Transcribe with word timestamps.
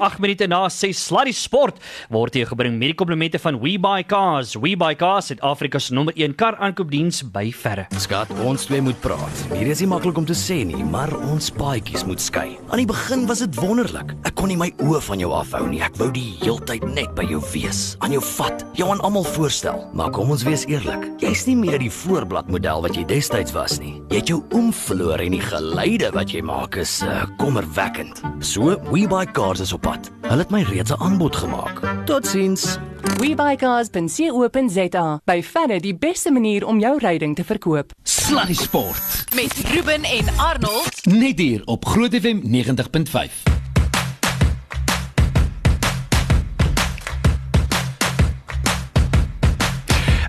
8 0.00 0.18
minute 0.18 0.46
na 0.48 0.62
6 0.72 0.96
Sluddy 0.96 1.32
Sport 1.36 1.76
word 2.08 2.34
hier 2.38 2.48
gebring 2.48 2.78
met 2.80 2.94
die 2.94 2.96
komplimente 2.96 3.38
van 3.42 3.58
WeBuyCars. 3.60 4.54
WeBuyCars 4.56 5.28
het 5.34 5.42
Afrika 5.44 5.78
se 5.78 5.92
nommer 5.92 6.16
1 6.16 6.34
kar 6.40 6.56
aankoopdiens 6.56 7.20
by 7.34 7.50
verre. 7.52 7.84
Skat, 8.00 8.32
ons 8.40 8.64
twee 8.64 8.80
moet 8.80 8.96
praat. 9.04 9.42
Hier 9.52 9.68
is 9.68 9.82
nie 9.84 9.90
maklik 9.90 10.16
om 10.16 10.24
te 10.24 10.36
sê 10.36 10.62
nie, 10.64 10.80
maar 10.80 11.12
ons 11.28 11.50
paadjies 11.52 12.06
moet 12.08 12.22
skei. 12.24 12.54
Aan 12.70 12.80
die 12.80 12.88
begin 12.88 13.26
was 13.28 13.42
dit 13.44 13.58
wonderlik. 13.60 14.14
Ek 14.24 14.38
kon 14.40 14.48
nie 14.48 14.56
my 14.60 14.70
oë 14.80 15.02
van 15.10 15.20
jou 15.20 15.34
afhou 15.36 15.66
nie. 15.68 15.82
Ek 15.84 16.00
wou 16.00 16.08
die 16.14 16.38
heeltyd 16.40 16.86
net 16.88 17.12
by 17.18 17.26
jou 17.28 17.42
wees, 17.52 17.82
aan 18.00 18.16
jou 18.16 18.22
vat, 18.38 18.64
jou 18.78 18.88
aan 18.94 19.04
almal 19.04 19.28
voorstel. 19.34 19.84
Maar 19.92 20.14
kom 20.16 20.32
ons 20.32 20.46
wees 20.48 20.64
eerlik, 20.70 21.04
jy's 21.20 21.44
nie 21.50 21.58
meer 21.60 21.76
die 21.82 21.92
voorblad 21.92 22.48
model 22.48 22.86
wat 22.86 22.96
jy 22.96 23.04
destyds 23.10 23.52
was 23.56 23.76
nie. 23.84 23.98
Jy 24.08 24.22
het 24.22 24.32
jou 24.32 24.40
oom 24.56 24.72
verloor 24.72 25.20
en 25.20 25.36
die 25.36 25.44
geluide 25.44 26.08
wat 26.16 26.32
jy 26.32 26.40
maak 26.46 26.80
is 26.80 27.00
uh, 27.04 27.26
kommerwekkend. 27.42 28.24
So, 28.40 28.78
WeBuyCars 28.88 29.60
is 29.66 29.76
op 29.76 29.89
pad. 29.90 30.10
Hulle 30.22 30.44
het 30.44 30.50
my 30.50 30.62
reeds 30.62 30.90
'n 30.90 30.94
aanbod 30.98 31.36
gemaak. 31.36 31.80
Totsiens. 32.04 32.78
WeBuyCars.co.za. 33.18 35.20
By 35.24 35.42
verre 35.42 35.80
die 35.80 35.94
beste 35.94 36.32
manier 36.32 36.66
om 36.66 36.78
jou 36.78 36.98
ryding 36.98 37.36
te 37.36 37.44
verkoop. 37.44 37.92
Sluddy 38.02 38.54
Sport. 38.54 39.24
met 39.34 39.54
Ruben 39.72 40.02
en 40.02 40.24
Arnold. 40.36 41.04
Net 41.04 41.38
hier 41.38 41.62
op 41.64 41.86
Groot 41.86 42.14
FM 42.14 42.40
90.5. 42.42 43.42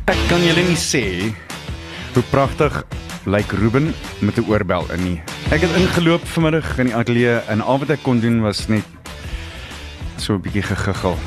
Ek 0.06 0.18
kan 0.28 0.44
julle 0.44 0.64
nie 0.68 0.78
sê 0.78 1.34
hoe 2.14 2.24
pragtig 2.30 2.86
lyk 3.24 3.52
Ruben 3.52 3.94
met 4.20 4.38
'n 4.38 4.46
oorbel 4.48 4.92
in 4.92 5.04
nie. 5.04 5.22
Ek 5.50 5.62
het 5.62 5.76
ingeloop 5.76 6.28
vanmiddag 6.28 6.78
in 6.78 6.86
die 6.86 6.96
ateljee 6.96 7.42
en 7.48 7.62
al 7.62 7.80
wat 7.80 7.90
ek 7.90 8.04
kon 8.04 8.20
doen 8.20 8.42
was 8.42 8.68
net 8.68 8.84
so 10.22 10.34
'n 10.38 10.42
bietjie 10.42 10.62
gegiggel. 10.64 11.18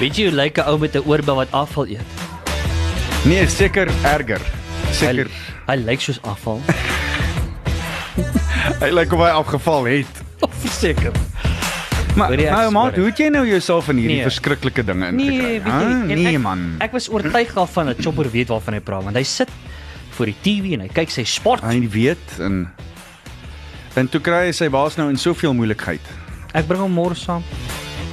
Weet 0.00 0.16
jy 0.16 0.26
hoe 0.28 0.34
lyk 0.36 0.58
'n 0.60 0.68
ou 0.68 0.78
met 0.78 0.94
'n 0.94 1.02
oorbel 1.06 1.34
wat 1.36 1.50
afval 1.52 1.86
eet? 1.88 2.10
Nee, 3.24 3.46
seker 3.48 3.88
erger. 4.04 4.40
Seker 4.92 5.26
Hy, 5.66 5.72
hy 5.72 5.76
lyk 5.84 6.00
soos 6.00 6.20
afval. 6.22 6.60
hy 8.82 8.90
lyk 8.90 9.12
of 9.12 9.18
hy 9.20 9.30
afgeval 9.34 9.84
het. 9.84 10.06
Verseker. 10.62 11.12
Maar 12.16 12.30
maar, 12.30 12.70
swear. 12.70 12.94
hoe 12.96 13.04
het 13.06 13.18
jy 13.18 13.28
nou 13.28 13.46
jouself 13.46 13.88
in 13.88 13.96
hierdie 13.96 14.16
Nee. 14.16 14.22
verskriklike 14.24 14.84
dinge 14.84 15.12
Nee, 15.12 15.26
ingekry? 15.26 15.46
weet 15.52 15.64
jy, 15.64 15.70
Ah, 15.70 16.04
nee 16.06 16.34
ek, 16.36 16.40
man. 16.40 16.76
Ek 16.80 16.92
was 16.92 17.08
oortuig 17.10 17.52
daarvan 17.54 17.86
dat 17.86 17.96
Chopper 18.00 18.30
weet 18.30 18.48
waarvan 18.48 18.74
hy 18.74 18.80
praat 18.80 19.04
want 19.04 19.16
hy 19.16 19.22
sit 19.22 19.48
voor 20.10 20.26
die 20.26 20.36
TV 20.42 20.72
en 20.72 20.80
hy 20.80 20.88
kyk 20.88 21.10
sy 21.10 21.24
sport. 21.24 21.62
Hy 21.62 21.88
weet 21.88 22.38
en 22.40 22.72
en 23.96 24.08
toe 24.12 24.20
kry 24.20 24.46
hy 24.48 24.52
sy 24.56 24.68
baas 24.72 24.96
nou 25.00 25.08
in 25.12 25.16
soveel 25.20 25.54
moeilikheid. 25.56 26.00
Ek 26.56 26.66
bring 26.68 26.80
hom 26.84 26.92
môre 26.96 27.16
saam. 27.18 27.44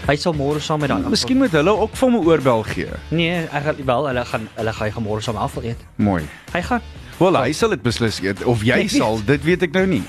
Hy 0.08 0.16
sal 0.20 0.34
môre 0.36 0.59
saam 0.64 0.81
met 0.84 0.92
daai. 0.92 1.06
Miskien 1.12 1.38
moet 1.39 1.53
hulle 1.56 1.72
ook 1.80 1.94
vir 1.95 2.09
my 2.12 2.20
oorbel 2.28 2.64
gee. 2.67 2.89
Nee, 3.16 3.45
ek 3.56 3.64
gaan 3.70 3.80
wel 3.88 4.08
hulle 4.09 4.26
gaan 4.28 4.50
hulle 4.58 4.73
gaan 4.76 4.89
hy 4.92 5.04
môre 5.06 5.23
saam 5.23 5.39
afval 5.39 5.70
eet. 5.72 5.86
Mooi. 5.95 6.23
Hy 6.56 6.61
gaan 6.72 6.81
Wel, 7.20 7.36
hy 7.38 7.52
sal 7.56 7.70
dit 7.70 7.84
beslis 7.86 8.17
eet 8.26 8.42
of 8.50 8.64
jy 8.66 8.73
Ek 8.73 8.89
weet. 8.89 8.98
sal, 9.00 9.20
dit 9.23 9.44
weet 9.45 9.64
ek 9.70 9.76
nou 9.78 9.86
nie. 9.88 10.02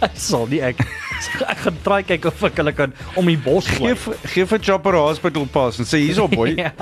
hy 0.00 0.08
sal 0.18 0.46
nie 0.50 0.58
ek 0.64 0.80
ek 1.52 1.58
gaan 1.64 1.76
try 1.84 2.00
kyk 2.02 2.24
of 2.30 2.42
ek 2.48 2.56
hulle 2.60 2.72
kan 2.76 2.92
om 3.16 3.26
die 3.26 3.36
bos 3.40 3.66
Gee 3.66 3.94
gee 4.32 4.44
vir 4.46 4.58
Chopper 4.62 4.94
Hospital 4.98 5.46
pas 5.52 5.78
en 5.78 5.84
sê 5.88 5.98
hierso 6.04 6.28
boy. 6.28 6.54
Ja, 6.66 6.72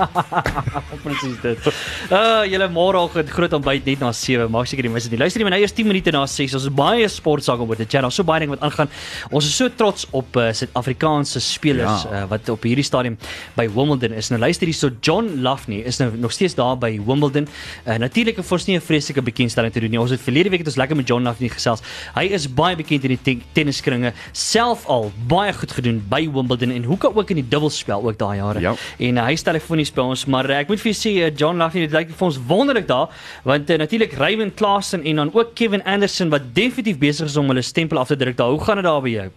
presies 1.03 1.37
dit. 1.43 1.67
Uh 2.11 2.43
julle 2.49 2.67
môre 2.73 2.97
al 2.99 3.09
groot, 3.09 3.53
ontbyt 3.57 3.85
net 3.85 3.99
na 4.03 4.11
7. 4.15 4.47
Maak 4.51 4.67
seker 4.69 4.87
jy 4.87 4.91
mis 4.93 5.03
dit 5.07 5.11
nie. 5.15 5.19
Luister 5.23 5.41
jy 5.43 5.49
nou 5.49 5.59
eers 5.59 5.73
10 5.75 5.87
minute 5.89 6.11
na 6.15 6.23
6. 6.29 6.55
Ons 6.57 6.67
het 6.69 6.75
baie 6.75 7.07
sportsake 7.11 7.61
op 7.65 7.73
die 7.77 7.87
channel. 7.89 8.11
So 8.11 8.23
baie 8.27 8.39
ding 8.43 8.51
wat 8.53 8.63
aangaan. 8.65 8.89
Ons 9.31 9.45
is 9.49 9.55
so 9.55 9.69
trots 9.69 10.07
op 10.15 10.35
uh, 10.39 10.49
Suid-Afrikaanse 10.55 11.41
spelers 11.43 12.05
Ja. 12.05 12.23
uh, 12.23 12.29
wat 12.31 12.49
op 12.49 12.63
hierdie 12.65 12.85
stadium 12.85 13.17
by 13.57 13.67
Wimbledon 13.71 14.15
is. 14.17 14.29
Nou 14.33 14.39
luister 14.41 14.67
hierso 14.69 14.89
John 15.05 15.29
Lafney 15.45 15.83
is 15.85 15.99
nou 16.01 16.09
nog 16.17 16.31
steeds 16.35 16.55
daar 16.57 16.77
by 16.81 16.95
Wimbledon. 17.05 17.47
Uh, 17.85 17.97
Natuurlik 18.01 18.37
het 18.41 18.51
ons 18.51 18.65
nie 18.67 18.77
'n 18.77 18.81
vreeslike 18.81 19.21
bekendstelling 19.21 19.71
te 19.73 19.79
doen 19.79 19.91
nie. 19.91 19.99
Ons 19.99 20.11
het 20.11 20.21
verlede 20.21 20.49
week 20.49 20.59
het 20.63 20.67
ons 20.67 20.77
lekker 20.81 20.95
met 20.95 21.07
John 21.07 21.23
Lafney 21.23 21.49
gesels. 21.49 21.81
Hy 22.15 22.25
is 22.31 22.47
baie 22.47 22.75
bekend 22.75 23.03
in 23.03 23.15
die 23.17 23.21
ten 23.21 23.41
tenniskringe. 23.53 24.13
Self 24.31 24.85
al 24.89 25.11
baie 25.27 25.53
goed 25.53 25.71
gedoen 25.71 26.01
by 26.09 26.29
Wimbledon 26.31 26.71
en 26.71 26.83
hoeke 26.83 27.15
ook 27.15 27.29
in 27.29 27.35
die 27.35 27.47
dubbelspel 27.47 28.03
ook 28.07 28.17
daai 28.17 28.37
jare. 28.37 28.59
Ja. 28.59 28.73
En 28.99 29.15
uh, 29.17 29.25
hy 29.25 29.31
is 29.31 29.43
telefonies 29.43 29.93
by 29.93 30.01
ons, 30.01 30.25
maar 30.25 30.49
uh, 30.49 30.57
ek 30.59 30.67
moet 30.67 30.79
vir 30.79 30.91
jou 30.91 30.97
sê 30.99 31.13
uh, 31.23 31.31
John 31.35 31.57
Lafney 31.57 31.87
dit 31.87 31.91
lyk 31.95 32.09
vir 32.09 32.25
ons 32.27 32.39
wonderlik 32.47 32.87
daar, 32.87 33.09
want 33.43 33.69
uh, 33.69 33.77
natuurlik 33.77 34.13
Raymond 34.13 34.53
Klaasen 34.55 35.03
en 35.03 35.15
dan 35.15 35.31
ook 35.33 35.53
Kevin 35.55 35.83
Anderson 35.83 36.29
wat 36.29 36.53
definitief 36.53 36.97
besig 36.99 37.25
is 37.25 37.37
om 37.37 37.47
hulle 37.47 37.61
stempel 37.61 37.97
af 37.99 38.07
te 38.07 38.15
druk 38.15 38.37
daar. 38.37 38.49
Hoe 38.49 38.63
gaan 38.63 38.75
dit 38.75 38.85
daar 38.85 39.01
by 39.01 39.09
jou? 39.09 39.29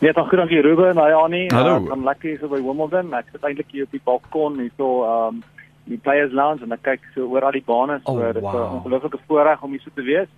Net 0.00 0.14
dan 0.14 0.26
goed 0.28 0.38
dankie 0.38 0.60
Ruben, 0.64 0.94
nou 0.94 1.08
ja 1.08 1.26
nee, 1.26 1.46
Hallo. 1.52 1.74
uh, 1.84 1.92
I'm 1.92 2.04
lekker 2.04 2.28
hier 2.28 2.38
so 2.40 2.48
by 2.48 2.60
Wimbledon. 2.64 3.12
Ek 3.14 3.26
sit 3.32 3.42
eintlik 3.44 3.66
hier 3.70 3.84
op 3.84 3.90
die 3.92 4.00
balkon 4.04 4.56
hier 4.58 4.70
so 4.78 5.04
um 5.04 5.42
die 5.90 5.98
players 5.98 6.32
lounge 6.32 6.62
en 6.62 6.72
ek 6.72 6.82
kyk 6.86 7.00
so 7.14 7.26
oor 7.28 7.44
al 7.44 7.52
die 7.52 7.64
bane. 7.66 7.98
So 8.06 8.12
Oh, 8.14 8.26
dit 8.26 8.36
is 8.36 8.42
'n 8.42 8.46
wow. 8.46 8.74
ongelooflike 8.78 9.18
voorreg 9.28 9.62
om 9.62 9.70
hier 9.70 9.80
so 9.84 9.90
te 9.94 10.02
wees. 10.02 10.28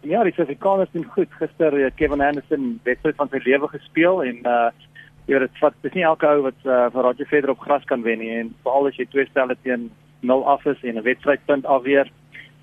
Ja, 0.00 0.22
die 0.24 0.32
Suid-Afrikaners 0.32 0.90
doen 0.92 1.04
goed. 1.04 1.32
Gister 1.38 1.74
het 1.84 1.94
Kevin 1.94 2.20
Anderson 2.20 2.80
wedstryd 2.84 3.16
van 3.16 3.28
sy 3.28 3.40
lewe 3.44 3.68
gespeel 3.68 4.22
en 4.24 4.46
uh 4.48 4.70
jy 5.28 5.36
weet 5.36 5.46
dit 5.46 5.58
vat 5.60 5.74
dis 5.84 5.92
nie 5.94 6.02
elke 6.02 6.26
ou 6.26 6.40
wat 6.42 6.64
uh, 6.64 6.88
vir 6.90 7.04
Roger 7.06 7.26
Federer 7.28 7.52
op 7.52 7.60
gras 7.62 7.84
kan 7.86 8.02
wen 8.02 8.18
nie 8.18 8.32
en 8.40 8.48
veral 8.64 8.88
as 8.88 8.96
jy 8.98 9.04
twee 9.06 9.28
stelle 9.28 9.54
teen 9.62 9.90
0 10.26 10.42
af 10.48 10.64
is 10.66 10.80
en 10.82 10.96
'n 10.96 11.04
wedstrydpunt 11.06 11.66
afweer. 11.66 12.10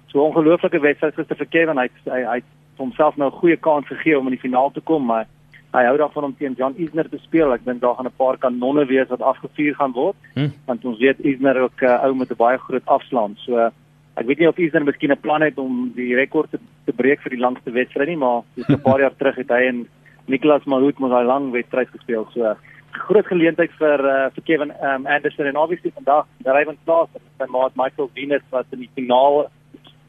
So 0.07 0.25
ongelooflike 0.25 0.79
wedstryd 0.79 1.15
gister 1.15 1.37
vir 1.37 1.45
Kevin. 1.45 1.77
Hy 1.77 1.87
hy 2.09 2.23
hy 2.25 2.35
het 2.41 2.49
homself 2.77 3.15
nou 3.15 3.29
'n 3.29 3.39
goeie 3.39 3.57
kans 3.57 3.87
gegee 3.87 4.19
om 4.19 4.27
in 4.27 4.35
die 4.35 4.45
finaal 4.47 4.71
te 4.71 4.81
kom, 4.81 5.05
maar 5.05 5.27
hy 5.73 5.83
hou 5.85 5.97
daarvan 5.97 6.23
om 6.23 6.35
teen 6.37 6.53
Jan 6.57 6.75
Isner 6.77 7.09
te 7.09 7.17
speel. 7.17 7.53
Ek 7.53 7.65
dink 7.65 7.81
daar 7.81 7.95
gaan 7.95 8.07
'n 8.07 8.17
paar 8.17 8.37
kanonne 8.37 8.85
wees 8.85 9.07
wat 9.07 9.21
afgevuur 9.21 9.75
gaan 9.75 9.91
word. 9.91 10.15
Hm. 10.33 10.49
Want 10.65 10.85
ons 10.85 10.99
weet 10.99 11.19
Isner 11.19 11.61
ook 11.61 11.81
'n 11.81 11.85
uh, 11.85 12.03
ou 12.03 12.15
met 12.15 12.31
'n 12.31 12.35
baie 12.35 12.57
groot 12.57 12.85
afslaan. 12.85 13.35
So 13.37 13.57
uh, 13.57 13.69
ek 14.17 14.25
weet 14.25 14.39
nie 14.39 14.49
of 14.49 14.57
Isner 14.57 14.83
miskien 14.83 15.11
'n 15.11 15.21
plan 15.21 15.41
het 15.41 15.57
om 15.57 15.91
die 15.95 16.15
rekord 16.15 16.51
te, 16.51 16.59
te 16.85 16.93
breek 16.93 17.21
vir 17.21 17.35
die 17.35 17.43
langste 17.43 17.71
wedstryd 17.71 18.07
nie, 18.07 18.17
maar 18.17 18.41
dis 18.55 18.67
'n 18.69 18.81
paar 18.81 18.99
jaar 18.99 19.15
terug 19.17 19.35
het 19.35 19.49
hy 19.49 19.67
en 19.67 19.87
Nicolas 20.27 20.65
Mahut 20.65 20.99
mos 20.99 21.11
daai 21.11 21.25
lang 21.25 21.51
wedstryd 21.51 21.89
gespeel. 21.89 22.27
So 22.33 22.55
groot 22.91 23.27
geleentheid 23.27 23.71
vir 23.79 23.99
uh, 24.05 24.29
vir 24.33 24.43
Kevin 24.43 24.71
um, 24.81 25.05
Anderson 25.05 25.45
en 25.45 25.57
obviously 25.57 25.91
vandag 25.91 26.25
Ryan 26.45 26.77
Klaas 26.85 27.09
en 27.13 27.21
sy 27.37 27.47
maat 27.51 27.75
Michael 27.75 28.09
Venus 28.13 28.43
wat 28.49 28.65
in 28.71 28.79
die 28.79 28.89
finaal 28.95 29.47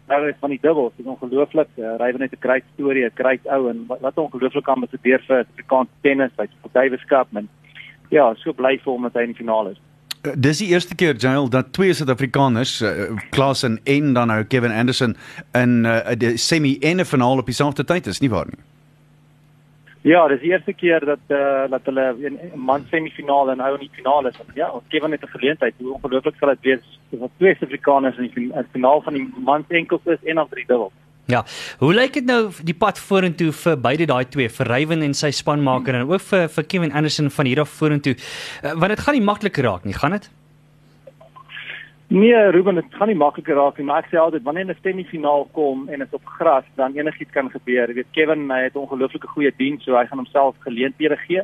nou 0.08 0.20
is 0.28 0.40
van 0.40 0.50
die 0.50 0.60
dubbel. 0.62 0.92
Dit 0.96 1.04
is 1.04 1.12
ongelooflik. 1.12 1.68
Uh, 1.76 1.96
Ryan 2.00 2.24
het 2.24 2.32
'n 2.32 2.40
groot 2.40 2.64
storie, 2.74 3.04
'n 3.04 3.18
groot 3.20 3.46
ou 3.46 3.68
en 3.68 3.84
wat, 3.88 4.00
wat 4.00 4.16
'n 4.16 4.26
ongelooflike 4.26 4.70
ambassadeur 4.70 5.20
vir 5.26 5.44
Afrikaanse 5.44 5.92
tennis, 6.02 6.32
hy's 6.36 6.56
op 6.62 6.72
Davis 6.72 7.04
Cup 7.04 7.28
en 7.36 7.48
ja, 8.10 8.34
so 8.34 8.52
bly 8.52 8.78
vir 8.78 8.92
hom 8.92 9.02
dat 9.02 9.14
hy 9.14 9.22
in 9.22 9.32
die 9.32 9.42
finaal 9.44 9.68
is. 9.68 9.80
Uh, 10.26 10.32
Dis 10.36 10.58
die 10.58 10.68
eerste 10.68 10.94
keer 10.94 11.16
Jael 11.16 11.48
dat 11.48 11.72
twee 11.72 11.92
Suid-Afrikaners, 11.92 12.80
uh, 12.82 12.90
Klaasen 13.30 13.80
en 13.84 14.12
dan 14.12 14.26
nou 14.26 14.44
Kevin 14.44 14.70
Anderson 14.72 15.16
in 15.52 15.84
uh, 15.84 15.98
die 16.16 16.36
semi 16.36 16.78
en 16.80 17.00
'n 17.00 17.04
finaal 17.04 17.38
op 17.38 17.46
dieselfde 17.46 17.84
tyd 17.84 18.06
is, 18.06 18.20
nie 18.20 18.30
waar 18.30 18.46
nie? 18.46 18.64
Ja, 20.02 20.28
dis 20.28 20.40
die 20.40 20.50
eerste 20.50 20.72
keer 20.72 21.04
dat 21.04 21.18
eh 21.26 21.36
uh, 21.36 21.70
dat 21.70 21.80
hulle 21.84 22.16
in 22.18 22.38
'n 22.54 22.58
man 22.58 22.86
semifinaal 22.90 23.50
en 23.50 23.60
ou 23.60 23.72
in 23.74 23.80
die 23.80 23.90
finaal 23.92 24.26
is. 24.26 24.36
En 24.38 24.54
ja, 24.54 24.72
Kevin 24.88 25.10
het 25.10 25.22
'n 25.22 25.36
geleentheid. 25.38 25.74
Hoe 25.78 25.92
ongelooflik 25.94 26.34
sal 26.38 26.48
dit 26.48 26.58
wees 26.60 27.00
as 27.22 27.30
twee 27.36 27.54
Suid-Afrikaners 27.54 28.16
in 28.16 28.22
die 28.22 28.32
fin- 28.32 28.52
in 28.52 28.62
die 28.62 28.72
finaal 28.72 29.02
van 29.02 29.14
die 29.14 29.28
man 29.44 29.64
enkels 29.68 30.00
is 30.04 30.24
en 30.24 30.34
dan 30.34 30.48
drie 30.48 30.66
dubbel. 30.66 30.92
Ja. 31.28 31.42
Hoe 31.78 31.92
lyk 31.92 32.14
dit 32.16 32.24
nou 32.24 32.48
die 32.64 32.74
pad 32.74 32.96
vorentoe 33.04 33.50
vir 33.52 33.74
beide 33.84 34.06
daai 34.08 34.24
twee, 34.32 34.48
vir 34.48 34.70
Ryan 34.72 35.04
en 35.04 35.14
sy 35.14 35.28
spanmaker 35.36 35.98
en 35.98 36.06
ook 36.08 36.24
vir 36.24 36.46
vir 36.54 36.64
Kevin 36.64 36.94
Anderson 36.96 37.28
van 37.30 37.50
hier 37.50 37.60
af 37.60 37.74
vorentoe? 37.76 38.14
Uh, 38.62 38.72
want 38.72 38.94
dit 38.94 39.02
gaan 39.04 39.18
nie 39.18 39.26
maklik 39.26 39.60
raak 39.60 39.84
nie, 39.84 39.92
gaan 39.92 40.16
dit? 40.16 40.30
Nee, 42.08 42.50
Ruben, 42.56 42.80
dit 42.80 42.96
gaan 42.96 43.12
nie 43.12 43.18
makliker 43.20 43.60
raak 43.60 43.76
nie, 43.76 43.84
maar 43.84 44.00
ek 44.00 44.08
sê 44.08 44.16
altyd 44.16 44.46
wanneer 44.48 44.72
'n 44.72 44.80
semifinaal 44.80 45.44
kom 45.52 45.84
en 45.92 45.98
dit 45.98 46.14
op 46.16 46.24
gras, 46.38 46.64
dan 46.80 46.96
enigiets 46.96 47.36
kan 47.36 47.50
gebeur. 47.50 47.88
Jy 47.88 47.94
weet 48.00 48.12
Kevin, 48.16 48.48
hy 48.50 48.62
het 48.64 48.74
'n 48.74 48.88
ongelooflike 48.88 49.28
goeie 49.28 49.52
diens, 49.58 49.84
so 49.84 49.92
hy 49.96 50.06
gaan 50.06 50.24
homself 50.24 50.56
geleenthede 50.64 51.16
gee. 51.28 51.42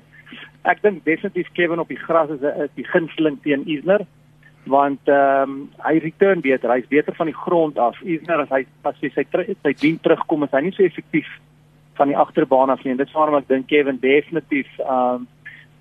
Ek 0.65 0.81
dink 0.81 1.05
definitief 1.05 1.53
Kevin 1.53 1.79
op 1.79 1.89
die 1.89 2.01
gras 2.01 2.31
is 2.31 2.41
'n 2.41 2.71
die 2.75 2.89
gunsteling 2.89 3.37
teen 3.43 3.69
Isner 3.69 4.07
want 4.71 5.09
ehm 5.09 5.51
um, 5.51 5.57
hy 5.85 5.99
return 6.03 6.41
beter. 6.41 6.71
Hy's 6.71 6.89
beter 6.89 7.15
van 7.15 7.27
die 7.27 7.37
grond 7.37 7.79
af. 7.79 8.01
Isner 8.03 8.45
as 8.45 8.53
hy 8.53 8.65
as 8.83 9.01
hy 9.01 9.11
sy 9.15 9.25
sy 9.63 9.73
dien 9.81 9.99
terugkom, 10.03 10.45
is 10.45 10.53
hy 10.53 10.61
nie 10.65 10.75
so 10.77 10.85
effektief 10.85 11.29
van 11.99 12.11
die 12.11 12.19
agterbaan 12.19 12.71
af 12.71 12.83
nie. 12.85 12.93
En 12.95 13.01
dit 13.01 13.07
is 13.09 13.15
waarom 13.15 13.39
ek 13.39 13.49
dink 13.49 13.69
Kevin 13.71 14.01
definitief 14.03 14.71
ehm 14.79 15.25
um, 15.25 15.29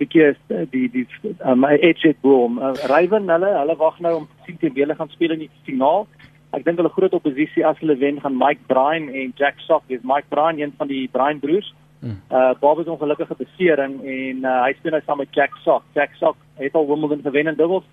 bietjie 0.02 0.26
is, 0.32 0.40
eh, 0.50 0.66
die 0.72 0.88
die 0.92 1.06
uh, 1.46 1.54
my 1.56 1.76
edge 1.82 2.16
boom. 2.22 2.58
Uh, 2.58 2.74
Ryven 2.90 3.30
hulle 3.30 3.52
hulle 3.60 3.76
wag 3.78 4.00
nou 4.04 4.16
om 4.22 4.28
sien 4.46 4.58
teen 4.58 4.74
wie 4.74 4.84
hulle 4.86 4.98
gaan 5.00 5.12
speel 5.14 5.36
in 5.36 5.46
die 5.46 5.52
finaal. 5.68 6.08
Ek 6.54 6.66
dink 6.66 6.82
hulle 6.82 6.92
groot 6.94 7.14
oppositie 7.14 7.66
as 7.66 7.80
hulle 7.82 7.96
wen 8.02 8.20
gaan 8.22 8.38
Mike 8.38 8.66
Bryan 8.68 9.10
en 9.10 9.34
Jack 9.38 9.62
Sock. 9.68 9.86
Dis 9.88 10.04
Mike 10.04 10.30
Bryan 10.34 10.60
een 10.60 10.74
van 10.78 10.92
die 10.92 11.08
Bryan 11.14 11.40
broers. 11.40 11.74
Uh 12.04 12.52
Bob 12.60 12.80
is 12.80 12.90
ongelukkige 12.92 13.36
besering 13.40 14.02
en 14.04 14.44
uh, 14.44 14.58
hy 14.66 14.74
speel 14.76 14.92
nou 14.92 15.02
saam 15.06 15.22
met 15.24 15.32
Jack 15.32 15.56
Sock. 15.64 15.86
Jack 15.96 16.18
Sock 16.20 16.36
het 16.60 16.76
al 16.76 16.88
Wimbledon 16.88 17.24
gewen 17.24 17.48
in 17.48 17.56
dubbels 17.56 17.88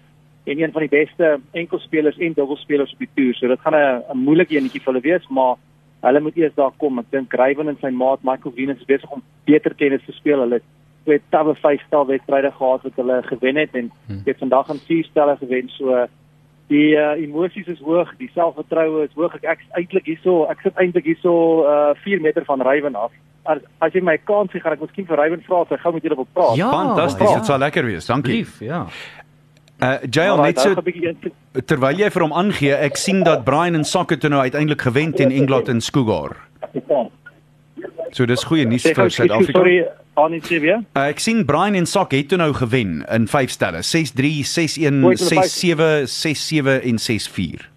en 0.51 0.59
een 0.61 0.73
van 0.75 0.83
die 0.87 0.91
beste 0.93 1.41
enkelspelers 1.53 2.19
en 2.19 2.33
dubbelspelers 2.37 2.93
op 2.93 2.99
die 2.99 3.11
toer. 3.17 3.35
So 3.39 3.49
dit 3.49 3.61
gaan 3.65 3.75
'n 3.79 4.19
moeilike 4.19 4.57
enetjie 4.59 4.81
vir 4.83 4.93
hulle 4.93 5.07
wees, 5.07 5.29
maar 5.31 5.57
Hulle 6.01 6.21
moet 6.21 6.37
eers 6.37 6.55
daar 6.57 6.71
kom. 6.81 6.99
Ek 6.99 7.11
dink 7.13 7.33
Ryven 7.37 7.69
en 7.69 7.77
sy 7.81 7.91
maat 7.93 8.23
Michael 8.25 8.55
Venus 8.57 8.79
is 8.81 8.87
besig 8.89 9.11
om 9.13 9.21
beter 9.45 9.75
tennis 9.77 10.01
te 10.07 10.13
speel. 10.13 10.41
Hulle 10.41 10.55
het 10.55 10.63
twee 11.05 11.21
tawe 11.29 11.53
vyf 11.55 11.81
stel 11.87 12.07
wedstryde 12.07 12.51
gehad 12.57 12.83
wat 12.87 12.97
hulle 12.97 13.23
gewen 13.27 13.57
het 13.57 13.75
en 13.75 13.91
Hmm. 14.09 14.23
het 14.25 14.39
vandag 14.39 14.71
aan 14.71 14.81
vier 14.89 15.05
stelle 15.05 15.37
gewen. 15.37 15.69
So 15.69 16.07
die 16.69 16.95
uh, 16.97 17.21
emosies 17.21 17.67
is 17.67 17.79
hoog, 17.85 18.17
die 18.19 18.31
selfvertroue 18.35 19.05
is 19.05 19.13
hoog. 19.15 19.35
Ek 19.35 19.45
ek's 19.59 19.67
eintlik 19.77 20.07
hierso, 20.07 20.47
ek 20.51 20.61
sit 20.63 20.75
eintlik 20.77 21.05
hierso 21.05 21.35
uh 21.69 21.95
4 22.05 22.21
meter 22.21 22.45
van 22.45 22.63
Ryven 22.63 22.95
af. 22.95 23.13
As 23.45 23.59
as 23.81 23.93
jy 23.93 24.01
my 24.01 24.17
kans 24.25 24.51
gee, 24.53 24.61
gaan 24.61 24.73
ek 24.73 24.81
miskien 24.81 25.07
vir 25.07 25.19
Ryven 25.19 25.43
vra 25.43 25.61
of 25.61 25.69
hy 25.69 25.77
gou 25.77 25.93
met 25.93 26.03
julle 26.03 26.17
wil 26.17 26.29
praat. 26.33 26.57
Ja, 26.57 26.71
Fantasties, 26.71 27.29
ja. 27.31 27.37
dit 27.37 27.47
sal 27.47 27.59
lekker 27.59 27.85
wees. 27.85 28.07
Dankie. 28.07 28.33
Lief, 28.33 28.61
ja. 28.61 28.87
Uh 29.81 29.97
Jael 30.11 30.37
net 30.43 30.61
so 30.61 30.75
terwyl 31.67 32.03
jy 32.03 32.11
vir 32.13 32.25
hom 32.27 32.35
aangee, 32.37 32.75
ek 32.89 33.01
sien 33.01 33.23
dat 33.25 33.47
Brian 33.47 33.79
en 33.79 33.87
Sokker 33.89 34.21
toe 34.21 34.31
nou 34.33 34.43
uiteindelik 34.45 34.85
gewen 34.85 35.15
teen 35.17 35.33
Engeland 35.33 35.71
in 35.73 35.81
Skugor. 35.81 36.37
So 38.13 38.27
dis 38.27 38.45
goeie 38.45 38.67
nuus 38.69 38.85
vir 38.85 39.09
Suid-Afrika. 39.09 39.59
Sorry, 39.59 39.79
Annie 40.21 40.43
Sevia. 40.45 40.81
Uh, 40.93 41.07
ek 41.09 41.23
sien 41.23 41.45
Brian 41.49 41.79
en 41.79 41.89
Sok 41.89 42.13
het 42.17 42.29
toe 42.29 42.39
nou 42.41 42.51
gewen 42.59 43.01
in 43.09 43.29
5 43.31 43.57
stelle. 43.57 43.81
6-3, 43.87 44.45
6-1, 44.45 45.01
Hoe 45.01 45.15
het 45.15 45.25
hulle 45.25 45.47
6-7, 45.49 45.91
6-7 46.13 46.77
en 46.91 47.01
6-4. 47.07 47.70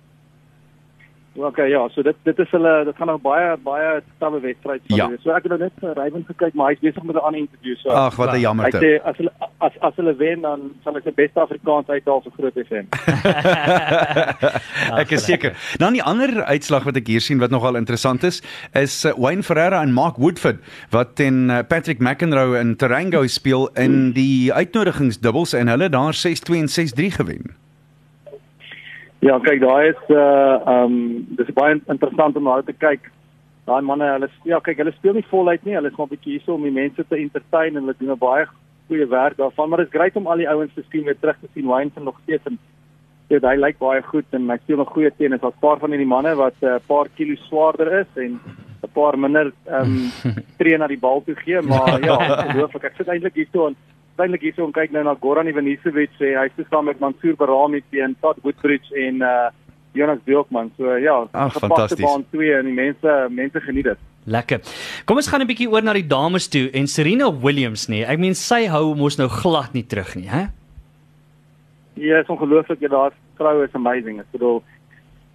Okay, 1.35 1.69
ja, 1.69 1.87
so 1.89 2.01
dit 2.05 2.15
dit 2.23 2.39
is 2.39 2.49
hulle 2.51 2.85
dit 2.85 2.95
gaan 2.95 3.07
nou 3.07 3.17
baie 3.17 3.57
baie 3.57 4.01
tawe 4.19 4.39
wedstryd 4.41 4.81
Ja. 4.87 5.07
wees. 5.09 5.21
So 5.23 5.31
ek 5.31 5.43
het 5.43 5.49
nou 5.51 5.59
net 5.59 5.71
vir 5.81 5.93
Ryven 5.97 6.25
gekyk, 6.27 6.53
maar 6.53 6.69
hy's 6.69 6.79
besig 6.79 7.03
met 7.03 7.15
'n 7.15 7.19
ander 7.25 7.39
interview 7.41 7.75
so. 7.77 7.89
Ag, 7.89 8.15
wat 8.15 8.29
'n 8.29 8.35
Hy 8.35 8.41
jammerte. 8.41 8.77
sê 8.79 9.01
as 9.03 9.17
hulle 9.17 9.31
as 9.59 9.71
as 9.81 9.93
hulle 9.95 10.15
wen 10.17 10.41
dan 10.41 10.59
sal 10.83 10.95
ek 10.97 11.03
die 11.03 11.11
beste 11.11 11.39
Afrikaans 11.39 11.87
uithaal 11.89 12.21
vir 12.21 12.31
Groot 12.37 12.53
FM. 12.67 12.85
ek 15.01 15.11
is 15.11 15.25
seker. 15.25 15.55
Dan 15.81 15.93
die 15.93 16.03
ander 16.03 16.43
uitslag 16.45 16.83
wat 16.83 16.95
ek 16.97 17.07
hier 17.07 17.21
sien 17.21 17.39
wat 17.39 17.49
nogal 17.49 17.75
interessant 17.79 18.23
is, 18.23 18.41
is 18.73 19.05
uh, 19.05 19.13
Wayne 19.17 19.43
Ferreira 19.43 19.81
en 19.81 19.91
Mark 19.93 20.17
Woodford 20.17 20.59
wat 20.91 21.15
teen 21.15 21.49
uh, 21.49 21.61
Patrick 21.67 21.99
McEnroe 21.99 22.59
in 22.59 22.75
Tarango 22.75 23.25
speel 23.27 23.67
in 23.73 24.11
die 24.13 24.53
uitnodigingsdubbels 24.53 25.53
en 25.53 25.67
hulle 25.67 25.89
daar 25.89 26.13
6-2 26.13 26.57
en 26.61 26.67
6-3 26.69 27.09
gewen. 27.17 27.55
Ja, 29.23 29.37
kyk, 29.39 29.61
daai 29.63 29.93
is 29.93 30.09
uh 30.11 30.55
um 30.67 30.95
dis 31.37 31.51
baie 31.55 31.77
interessant 31.77 32.35
om 32.35 32.43
na 32.43 32.57
te 32.61 32.73
kyk. 32.75 33.05
Daai 33.69 33.79
manne, 33.87 34.09
hulle 34.17 34.27
ja, 34.49 34.59
kyk, 34.59 34.81
hulle 34.81 34.91
speel 34.97 35.15
nie 35.15 35.29
voluit 35.29 35.63
nie. 35.63 35.77
Hulle 35.77 35.91
is 35.91 35.95
maar 35.97 36.09
'n 36.09 36.15
bietjie 36.15 36.33
hierso 36.33 36.55
om 36.57 36.65
die 36.67 36.75
mense 36.75 37.05
te 37.07 37.15
entertain 37.15 37.77
en 37.77 37.85
hulle 37.85 37.95
doen 37.99 38.11
'n 38.11 38.19
baie 38.19 38.45
goeie 38.89 39.07
werk 39.07 39.37
daarvan, 39.37 39.69
maar 39.69 39.79
dit 39.79 39.87
is 39.87 39.93
great 39.93 40.15
om 40.19 40.27
al 40.27 40.43
die 40.43 40.49
ouens 40.49 40.73
te 40.73 40.83
sien 40.91 41.05
weer 41.05 41.19
terug 41.19 41.39
te 41.39 41.47
sien. 41.53 41.65
Wayne 41.71 41.91
se 41.93 42.03
nog 42.03 42.19
steeds 42.23 42.45
en 42.45 42.59
ja, 43.29 43.39
hy 43.39 43.55
lyk 43.55 43.79
baie 43.79 44.01
goed 44.01 44.25
en 44.31 44.49
hy 44.49 44.57
speel 44.57 44.77
nog 44.77 44.91
goeie 44.91 45.11
tennis. 45.17 45.39
Daar's 45.39 45.55
'n 45.55 45.65
paar 45.67 45.79
van 45.79 45.89
hierdie 45.89 46.13
manne 46.15 46.35
wat 46.35 46.55
'n 46.61 46.65
uh, 46.65 46.79
paar 46.87 47.07
kilo 47.15 47.35
swaarder 47.47 47.99
is 47.99 48.11
en 48.15 48.39
'n 48.83 48.91
paar 48.93 49.17
minder 49.17 49.53
um 49.71 50.11
tree 50.59 50.77
na 50.77 50.87
die 50.87 50.99
bal 50.99 51.23
toe 51.23 51.35
gee, 51.35 51.61
maar 51.61 52.03
ja, 52.03 52.17
ongelooflik. 52.47 52.83
Ek 52.83 52.95
sit 52.97 53.07
eintlik 53.07 53.35
hierso 53.35 53.67
en 53.67 53.75
eintlik 54.21 54.41
hierso 54.41 54.63
om 54.65 54.71
kyk 54.75 54.91
nou 54.91 55.03
na 55.03 55.15
Goran 55.21 55.49
Ivanisevic 55.49 56.11
sê 56.19 56.35
hy 56.37 56.45
is 56.51 56.69
saam 56.69 56.85
met 56.85 56.99
Mansour 56.99 57.35
Barami 57.39 57.81
teen 57.89 58.15
Todd 58.21 58.41
Woodbridge 58.43 58.93
en 59.07 59.21
uh 59.21 59.49
Jonas 59.93 60.19
Bjorkman. 60.25 60.71
So 60.77 60.95
ja, 60.97 61.19
gepaste 61.53 62.01
baan 62.01 62.25
2 62.31 62.55
en 62.57 62.65
die 62.65 62.73
mense 62.73 63.13
mense 63.29 63.61
geniet 63.61 63.91
dit. 63.91 63.99
Lekker. 64.25 64.61
Kom 65.05 65.19
ons 65.19 65.27
gaan 65.27 65.41
'n 65.41 65.47
bietjie 65.47 65.69
oor 65.69 65.83
na 65.83 65.93
die 65.93 66.07
dames 66.07 66.47
toe 66.47 66.69
en 66.73 66.87
Serena 66.87 67.29
Williams 67.29 67.87
nie. 67.87 68.03
Ek 68.03 68.19
meen 68.19 68.35
sy 68.35 68.65
hou 68.67 68.95
mos 68.95 69.17
nou 69.17 69.27
glad 69.27 69.73
nie 69.73 69.83
terug 69.83 70.15
nie, 70.15 70.27
hè? 70.27 70.47
Ja, 71.93 72.19
is 72.19 72.27
ongelooflik 72.27 72.81
jy 72.81 72.89
daar 72.89 73.13
vrou 73.37 73.63
is 73.63 73.73
amazing. 73.73 74.19
Ek 74.19 74.31
bedoel 74.31 74.63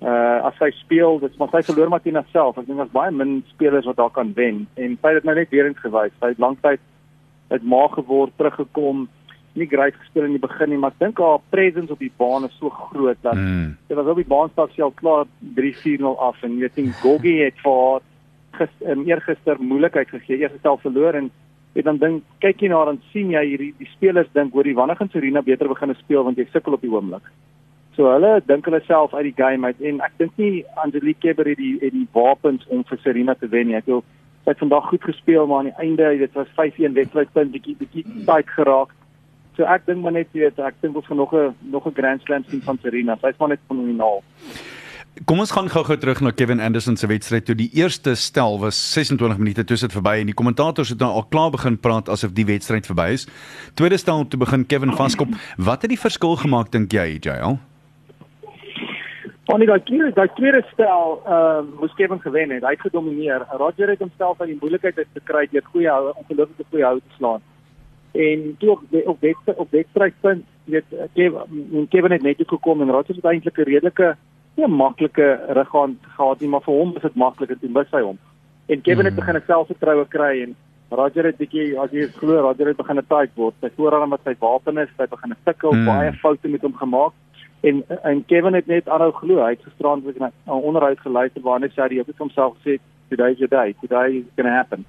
uh 0.02 0.46
as 0.46 0.54
sy 0.58 0.70
speel, 0.70 1.18
dit 1.18 1.38
maar 1.38 1.50
sy 1.50 1.62
verloor 1.62 1.88
maar 1.88 2.02
teen 2.02 2.14
haarself. 2.14 2.58
Ek 2.58 2.66
dink 2.66 2.78
daar's 2.78 2.94
baie 2.94 3.10
min 3.10 3.44
spelers 3.48 3.86
wat 3.86 3.96
daar 3.96 4.10
kan 4.10 4.32
wen 4.34 4.66
en 4.74 4.98
sy 5.00 5.08
het 5.08 5.22
dit 5.22 5.24
nou 5.24 5.34
net 5.34 5.50
weer 5.50 5.66
eens 5.66 5.78
gewys. 5.78 6.12
Sy 6.20 6.26
het 6.26 6.38
lanktyd 6.38 6.80
uit 7.48 7.62
ma 7.62 7.86
geword, 7.94 8.32
teruggekom, 8.36 9.06
nie 9.58 9.66
great 9.66 9.96
gespeel 9.96 10.28
in 10.28 10.36
die 10.36 10.42
begin 10.42 10.70
nie, 10.70 10.78
maar 10.78 10.94
ek 10.94 11.02
dink 11.02 11.18
haar 11.22 11.40
presence 11.50 11.92
op 11.92 12.02
die 12.02 12.12
baan 12.20 12.44
is 12.46 12.54
so 12.60 12.70
groot 12.70 13.18
dat 13.22 13.34
Mm. 13.34 13.76
sy 13.88 13.94
was 13.94 14.06
op 14.06 14.20
die 14.20 14.28
baanstap 14.28 14.70
sy 14.74 14.82
al 14.82 14.94
klaar 14.94 15.26
3-4-0 15.56 16.14
af 16.18 16.42
en 16.42 16.56
jy 16.56 16.60
weet 16.66 16.76
nie 16.76 16.92
Gogi 17.02 17.34
het 17.42 17.58
vir 17.64 17.72
haar 17.82 18.00
gister 18.58 18.92
um, 18.92 19.04
eergister 19.06 19.60
moeilikheid 19.60 20.08
gegee. 20.08 20.38
Eers 20.38 20.52
het 20.52 20.66
al 20.66 20.80
verloor 20.82 21.14
en 21.14 21.30
en 21.74 21.84
dan 21.84 21.98
dink 21.98 22.22
kyk 22.42 22.62
jy 22.62 22.68
na 22.68 22.76
haar 22.80 22.90
dan 22.90 23.02
sien 23.12 23.30
jy 23.30 23.44
hierdie 23.44 23.74
die 23.78 23.90
spelers 23.92 24.30
dink 24.34 24.52
hoor 24.52 24.64
die 24.66 24.74
wanneer 24.74 24.96
gaan 24.98 25.10
Serena 25.12 25.42
beter 25.42 25.68
begin 25.68 25.94
speel 25.94 26.24
want 26.24 26.38
jy 26.38 26.46
sukkel 26.52 26.74
op 26.74 26.82
die 26.82 26.90
oomblik. 26.90 27.22
So 27.94 28.08
hulle 28.10 28.40
dink 28.46 28.64
hulle 28.66 28.80
self 28.86 29.14
uit 29.14 29.28
die 29.28 29.36
game 29.36 29.66
uit 29.66 29.80
en 29.80 30.00
ek 30.00 30.16
dink 30.18 30.32
nie 30.38 30.64
Angelique 30.82 31.20
Kerber 31.20 31.46
het 31.50 31.58
die 31.58 31.76
het 31.82 31.92
die 31.92 32.08
wapens 32.12 32.66
om 32.68 32.84
vir 32.88 32.98
Serena 33.04 33.34
te 33.34 33.48
wen 33.48 33.68
nie. 33.68 33.76
Ek 33.76 33.86
wil 33.86 34.02
het 34.48 34.58
vandag 34.58 34.88
goed 34.88 35.04
gespeel 35.04 35.46
maar 35.46 35.58
aan 35.58 35.70
die 35.70 35.80
einde 35.84 36.16
dit 36.18 36.32
was 36.32 36.48
5-1 36.56 36.96
wedstrydpunt 37.00 37.52
bietjie 37.52 37.76
bietjie 37.78 38.04
tight 38.26 38.50
geraak. 38.56 38.94
So 39.56 39.66
ek 39.66 39.86
dink 39.86 40.02
maar 40.02 40.14
net 40.14 40.30
jy 40.32 40.46
weet 40.46 40.60
ek 40.62 40.80
dink 40.82 40.96
ons 40.96 41.06
gaan 41.06 41.20
nog 41.20 41.34
'n 41.34 41.54
nog 41.74 41.86
'n 41.86 41.94
Grand 41.94 42.22
Slam 42.22 42.44
sien 42.48 42.62
van 42.62 42.78
Serena. 42.82 43.18
Sy's 43.20 43.38
maar 43.38 43.48
net 43.48 43.60
fenomenaal. 43.68 44.22
Kom 45.24 45.40
ons 45.42 45.50
gaan 45.50 45.68
gou-gou 45.68 45.96
terug 45.98 46.20
na 46.20 46.30
Kevin 46.30 46.60
Anderson 46.60 46.96
se 46.96 47.06
wedstryd 47.06 47.44
toe 47.44 47.54
die 47.54 47.70
eerste 47.74 48.14
stel 48.14 48.58
was 48.60 48.92
26 48.92 49.38
minute 49.38 49.64
toe 49.64 49.76
dit 49.76 49.92
verby 49.92 50.20
en 50.20 50.26
die 50.26 50.34
kommentators 50.34 50.88
het 50.88 50.98
nou 50.98 51.10
al 51.10 51.24
klaar 51.24 51.50
begin 51.50 51.78
praat 51.78 52.08
asof 52.08 52.32
die 52.32 52.46
wedstryd 52.46 52.86
verby 52.86 53.08
is. 53.12 53.26
Tweede 53.74 53.96
stel 53.96 54.28
toe 54.28 54.38
begin 54.38 54.66
Kevin 54.66 54.92
vaskop. 54.92 55.28
Wat 55.56 55.82
het 55.82 55.90
die 55.90 55.98
verskil 55.98 56.36
gemaak 56.36 56.70
dink 56.70 56.92
jy, 56.92 57.18
JL? 57.20 57.58
Want 59.48 59.60
die 59.64 59.82
tweede 59.88 60.12
daai 60.12 60.28
tweede 60.36 60.60
stel 60.72 61.22
uh, 61.26 61.60
moes 61.80 61.94
Kevin 61.96 62.20
gewen 62.20 62.50
het. 62.52 62.62
Hy 62.66 62.74
het 62.74 62.80
gedomeineer. 62.84 63.46
Roger 63.56 63.88
het 63.88 64.02
homself 64.04 64.40
uit 64.40 64.50
die 64.50 64.58
moeilikheid 64.60 64.98
uit 64.98 65.14
gekry 65.14 65.46
deur 65.50 65.64
goeie 65.72 65.88
hou, 65.88 66.10
ongelooflike 66.20 66.66
goeie 66.70 66.84
hou 66.84 66.98
te 66.98 67.14
slaan. 67.16 67.40
En 68.12 68.56
toe 68.58 68.70
op 68.70 68.82
die- 68.90 69.06
op 69.08 69.20
wedstryd 69.20 69.56
op 69.56 69.70
wedstrydpunt, 69.70 70.44
weet 70.64 70.84
Kevin 71.14 71.86
Kevin 71.88 72.12
het 72.12 72.22
net 72.22 72.42
gekom 72.46 72.80
en 72.82 72.90
Roger 72.90 73.14
het 73.14 73.24
eintlik 73.24 73.58
'n 73.58 73.70
redelike 73.70 74.16
nie 74.56 74.66
'n 74.66 74.76
maklike 74.76 75.40
ruggaan 75.48 75.98
gehad 76.16 76.40
nie, 76.40 76.48
maar 76.48 76.60
vir 76.60 76.74
hom 76.74 76.96
is 76.96 77.02
dit 77.02 77.14
maklik 77.14 77.50
en 77.50 77.58
toe 77.58 77.70
mis 77.70 77.90
hy 77.90 78.00
hom. 78.02 78.18
En 78.66 78.80
Kevin 78.82 79.04
het 79.04 79.14
begin 79.14 79.36
'n 79.36 79.42
selfvertroue 79.46 80.06
kry 80.08 80.42
en 80.42 80.56
Roger 80.90 81.24
het 81.24 81.36
bietjie 81.36 81.78
as 81.80 81.90
jy 81.90 82.06
glo 82.20 82.40
Roger 82.40 82.66
het 82.66 82.76
begin 82.76 82.98
'n 82.98 83.06
tight 83.08 83.34
word. 83.34 83.54
Sy 83.60 83.70
voorarm 83.76 84.10
wat 84.10 84.20
sy 84.24 84.34
wapen 84.38 84.78
is, 84.78 84.88
hy 84.98 85.06
begin 85.06 85.34
sukkel, 85.44 85.72
Mm. 85.72 85.84
baie 85.84 86.12
foute 86.12 86.48
met 86.48 86.60
hom 86.62 86.74
gemaak. 86.74 87.12
En 87.60 87.84
en 88.02 88.24
Kevin 88.24 88.54
het 88.54 88.66
net 88.66 88.88
aanhou 88.88 89.12
glo. 89.12 89.42
Hy 89.44 89.50
het 89.50 89.62
gisterand 89.62 90.04
weer 90.04 90.14
na 90.18 90.30
'n 90.46 90.50
onderhoud 90.50 91.00
geluister 91.00 91.42
waar 91.42 91.60
hy 91.60 91.68
sê 91.68 91.88
hy 91.88 91.96
het 91.98 92.18
homself 92.18 92.56
gesê 92.56 92.78
today 93.08 93.32
is 93.32 93.38
your 93.38 93.48
day. 93.48 93.74
Today 93.80 94.08
is 94.16 94.24
going 94.36 94.48
to 94.48 94.54
happen. 94.54 94.84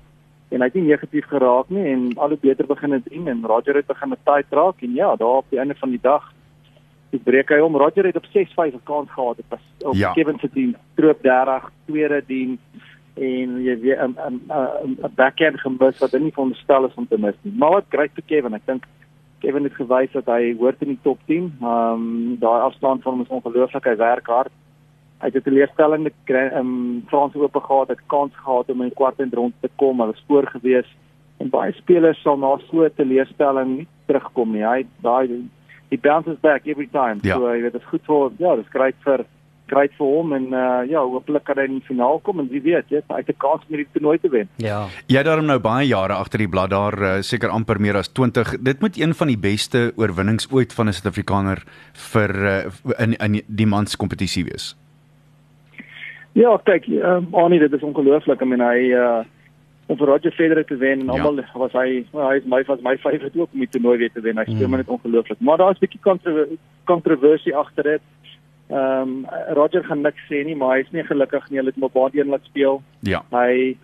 En 0.50 0.60
hy 0.60 0.66
het 0.66 0.74
nie 0.74 0.83
negatief 0.83 1.25
geraak 1.25 1.69
nie 1.69 1.86
en 1.86 2.12
al 2.18 2.27
hoe 2.27 2.38
beter 2.42 2.66
begin 2.66 2.92
het 2.92 3.06
ding 3.06 3.27
en 3.27 3.45
Roger 3.45 3.75
het 3.75 3.88
begin 3.88 4.10
met 4.10 4.19
tight 4.24 4.51
raak 4.51 4.82
en 4.82 4.94
ja, 4.94 5.15
daar 5.15 5.41
op 5.41 5.46
die 5.50 5.60
einde 5.60 5.75
van 5.75 5.89
die 5.89 6.01
dag 6.01 6.34
het 7.10 7.24
breek 7.24 7.50
hy 7.50 7.60
om. 7.60 7.77
Roger 7.77 8.05
het 8.05 8.15
op 8.15 8.25
6-5 8.25 8.74
'n 8.74 8.84
kans 8.84 9.12
gehad. 9.12 9.38
Was 9.50 9.60
op 9.79 9.94
Ja. 9.94 10.13
Kevin 10.13 10.39
se 10.39 10.50
dien, 10.53 10.75
stroop 10.94 11.22
30, 11.22 11.72
tweede 11.86 12.24
dien 12.27 12.60
en 13.13 13.63
jy 13.63 13.79
weet 13.79 14.00
'n 14.00 14.15
'n 14.17 14.41
'n 14.50 15.13
backhand 15.15 15.60
gemis 15.60 16.00
wat 16.00 16.12
hy 16.12 16.20
nie 16.20 16.32
veronderstel 16.32 16.86
is 16.86 16.96
om 16.96 17.08
te 17.08 17.17
mis 17.17 17.36
nie. 17.41 17.53
Maar 17.58 17.72
wat 17.72 17.86
great 17.89 18.12
vir 18.13 18.24
Kevin. 18.25 18.53
Ek 18.53 18.65
dink 18.65 18.84
Kevin 19.39 19.63
het 19.63 19.74
gewys 19.74 20.12
dat 20.12 20.25
hy 20.25 20.55
hoort 20.60 20.81
in 20.81 20.93
die 20.93 21.03
top 21.03 21.19
10. 21.25 21.51
Ehm 21.62 21.93
um, 21.93 22.38
daai 22.39 22.62
afstand 22.62 23.03
van 23.03 23.13
hom 23.13 23.22
is 23.22 23.36
ongelooflik. 23.38 23.86
Hy 23.86 23.96
werk 23.96 24.27
hard. 24.27 24.51
Hy 25.19 25.27
het 25.27 25.36
'n 25.36 25.48
teleurstellende 25.48 26.12
ehm 26.25 26.58
um, 26.58 27.03
Frans 27.08 27.36
Ope 27.36 27.60
gehad, 27.60 27.88
het 27.88 28.08
kans 28.08 28.34
gehad 28.36 28.69
om 28.69 28.81
in 28.81 28.93
kwart 28.93 29.19
en 29.19 29.31
rond 29.34 29.53
te 29.60 29.69
kom, 29.75 30.00
hulle 30.00 30.15
spoor 30.15 30.48
gewees. 30.48 30.88
En 31.38 31.50
baie 31.50 31.72
spelers 31.72 32.22
sal 32.22 32.38
na 32.38 32.58
so 32.58 32.84
'n 32.84 32.93
teleurstelling 32.96 33.77
nie 33.77 33.88
terugkom 34.08 34.51
nie. 34.51 34.65
Hy 34.65 34.86
daai 35.01 35.50
he 35.89 35.98
bounces 35.98 36.38
back 36.39 36.67
every 36.67 36.88
time. 36.88 37.19
Ja. 37.22 37.36
So 37.36 37.53
jy 37.53 37.62
weet 37.62 37.74
dit 37.74 37.81
is 37.81 37.88
goed 37.88 38.05
vir 38.05 38.31
ja, 38.38 38.55
dis 38.55 38.69
great 38.69 38.96
vir 39.03 39.25
great 39.70 39.92
vir 39.98 40.06
hom 40.08 40.34
en 40.34 40.46
uh, 40.54 40.82
ja, 40.90 41.02
hopelik 41.06 41.44
kan 41.48 41.58
hy 41.62 41.64
in 41.70 41.78
die 41.80 41.86
finaal 41.88 42.20
kom 42.26 42.40
en 42.40 42.50
wie 42.52 42.62
weet, 42.62 42.90
jy, 42.90 43.02
hy 43.10 43.20
het 43.22 43.30
'n 43.30 43.38
kans 43.38 43.62
om 43.64 43.76
hierdie 43.76 43.88
toernooi 43.94 44.18
te 44.20 44.30
wen. 44.30 44.50
Ja. 44.58 44.88
Jy 45.08 45.24
daarom 45.24 45.46
nou 45.46 45.60
baie 45.60 45.88
jare 45.88 46.14
agter 46.14 46.40
die 46.40 46.50
blad 46.50 46.70
daar 46.70 46.98
uh, 47.02 47.22
seker 47.22 47.50
amper 47.50 47.80
meer 47.80 47.96
as 47.98 48.10
20. 48.12 48.58
Dit 48.62 48.82
moet 48.82 48.98
een 48.98 49.14
van 49.14 49.28
die 49.28 49.38
beste 49.38 49.94
oorwinnings 49.96 50.48
ooit 50.52 50.74
van 50.74 50.88
'n 50.88 50.94
Suid-Afrikaner 50.94 51.64
vir 51.94 52.30
uh, 52.36 52.72
in 53.00 53.14
in 53.20 53.42
die 53.48 53.68
mans 53.68 53.96
kompetisie 53.96 54.44
wees. 54.46 54.76
Ja, 56.34 56.58
kyk, 56.64 56.88
um, 56.88 57.28
Annie, 57.36 57.60
dit 57.60 57.74
is 57.74 57.84
ongelooflik. 57.84 58.42
Ek 58.42 58.48
meen 58.48 58.62
hy 58.62 58.94
uh 58.94 59.24
om 59.90 59.98
vir 59.98 60.06
Roger 60.08 60.32
Federer 60.38 60.66
te 60.70 60.76
wen 60.78 61.00
en 61.00 61.06
Ja. 61.06 61.12
almal 61.24 61.44
was 61.58 61.72
hy 61.74 62.06
well, 62.14 62.28
hy 62.30 62.36
is 62.38 62.46
my 62.46 62.62
was 62.68 62.80
my 62.86 62.96
favourite 62.98 63.40
ook 63.40 63.50
om 63.54 63.60
die 63.60 63.68
toernooi 63.74 63.98
weer 63.98 64.12
te 64.14 64.22
wen. 64.22 64.38
Hy 64.38 64.44
speel 64.44 64.68
Mm. 64.68 64.74
mm. 64.74 64.78
net 64.78 64.88
ongelooflik. 64.88 65.40
Maar 65.40 65.58
daar's 65.58 65.78
'n 65.80 65.86
bietjie 65.86 66.00
kontro 66.02 66.46
kontroversie 66.86 67.56
agter 67.56 67.84
dit. 67.84 68.02
Ehm 68.70 69.02
um, 69.02 69.26
Roger 69.58 69.84
gaan 69.84 70.02
niks 70.02 70.26
sê 70.30 70.44
nie, 70.46 70.56
maar 70.56 70.76
hy 70.76 70.82
is 70.86 70.92
nie 70.92 71.04
gelukkig 71.04 71.50
nie. 71.50 71.58
Hulle 71.58 71.72
het 71.74 71.78
hom 71.80 71.88
op 71.90 71.94
baan 71.94 72.14
een 72.14 72.30
laat 72.30 72.44
speel. 72.46 72.82
Ja. 73.00 73.24
Hy 73.34 73.78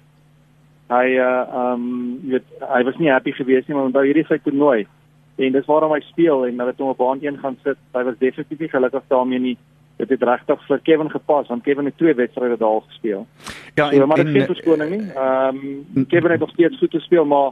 hy 0.94 1.06
uh 1.18 1.26
ehm 1.26 1.72
um, 1.74 2.20
jy 2.24 2.38
weet 2.38 2.68
hy 2.74 2.84
was 2.90 3.00
nie 3.02 3.10
happy 3.10 3.32
geweest 3.32 3.68
nie, 3.68 3.78
maar 3.78 3.90
onthou 3.90 4.06
hierdie 4.06 4.24
is 4.24 4.30
sy 4.30 4.38
toernooi. 4.44 4.86
En 5.36 5.52
dis 5.52 5.66
waarom 5.66 5.92
hy 5.92 6.02
speel 6.06 6.46
en 6.46 6.60
hulle 6.60 6.72
het 6.72 6.84
hom 6.84 6.94
op 6.94 7.02
baan 7.02 7.24
een 7.24 7.40
gaan 7.42 7.58
sit. 7.64 7.82
Hy 7.98 8.04
was 8.04 8.20
definitief 8.20 8.60
nie 8.60 8.74
gelukkig 8.76 9.10
daarmee 9.10 9.40
nie. 9.40 9.58
dit 9.96 10.10
het 10.10 10.24
regtig 10.28 10.64
vir 10.68 10.82
Kevin 10.84 11.10
gepas 11.12 11.48
want 11.48 11.64
Kevin 11.64 11.86
het 11.86 11.98
twee 11.98 12.14
wedstryde 12.14 12.58
daar 12.58 12.82
gespeel. 12.88 13.28
Ja, 13.76 13.92
So, 13.92 14.06
maar 14.06 14.18
dit 14.18 14.26
en, 14.26 14.36
is 14.36 14.42
en 14.42 14.48
geen 14.48 14.56
verskoning 14.56 14.90
nie. 14.90 15.12
Ehm 15.14 15.58
um, 15.96 16.06
Kevin 16.08 16.32
het 16.32 16.40
nog 16.40 16.50
steeds 16.50 16.78
goed 16.78 16.92
gespeel, 16.92 17.26
maar 17.26 17.52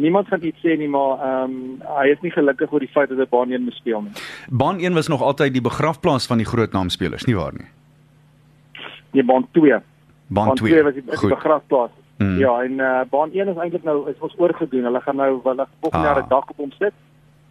niemand 0.00 0.28
gaan 0.28 0.42
iets 0.44 0.58
sê 0.64 0.76
nie, 0.78 0.88
maar 0.88 1.18
ehm 1.18 1.50
um, 1.50 1.82
hy 1.98 2.06
is 2.10 2.20
nie 2.22 2.30
gelukkig 2.30 2.72
oor 2.72 2.80
die 2.80 2.88
feit 2.94 3.08
dat 3.08 3.18
hy 3.18 3.26
baan 3.30 3.50
1 3.52 3.62
moes 3.64 3.76
speel 3.76 4.02
nie. 4.02 4.12
baan 4.50 4.78
1 4.80 4.94
was 4.94 5.08
nog 5.08 5.22
altyd 5.22 5.52
die 5.52 5.62
begrafplaas 5.62 6.26
van 6.26 6.38
die 6.38 6.46
groot 6.46 6.72
naamspelers, 6.72 7.24
nie 7.26 7.36
waar 7.36 7.52
nie? 7.52 7.68
Nee, 9.12 9.24
baan 9.24 9.46
2. 9.52 9.70
Baan 10.26 10.46
Baan 10.46 10.56
2. 10.56 10.72
2 10.72 10.82
was 10.82 10.94
die, 10.94 11.02
die 11.04 11.28
begrafplaas. 11.28 11.90
Mm. 12.18 12.38
Ja, 12.38 12.62
en 12.62 12.72
uh, 12.72 13.00
baan 13.10 13.30
1 13.32 13.48
is 13.48 13.56
eintlik 13.56 13.82
nou 13.84 14.08
is 14.10 14.18
ons 14.20 14.34
oorgedoen. 14.38 14.84
Hulle 14.84 15.00
gaan 15.00 15.16
nou 15.16 15.40
hulle 15.44 15.66
volgende 15.80 16.06
Ah. 16.08 16.14
jaar 16.14 16.22
'n 16.24 16.28
dak 16.28 16.50
op 16.50 16.56
hom 16.56 16.72
sit. 16.78 16.92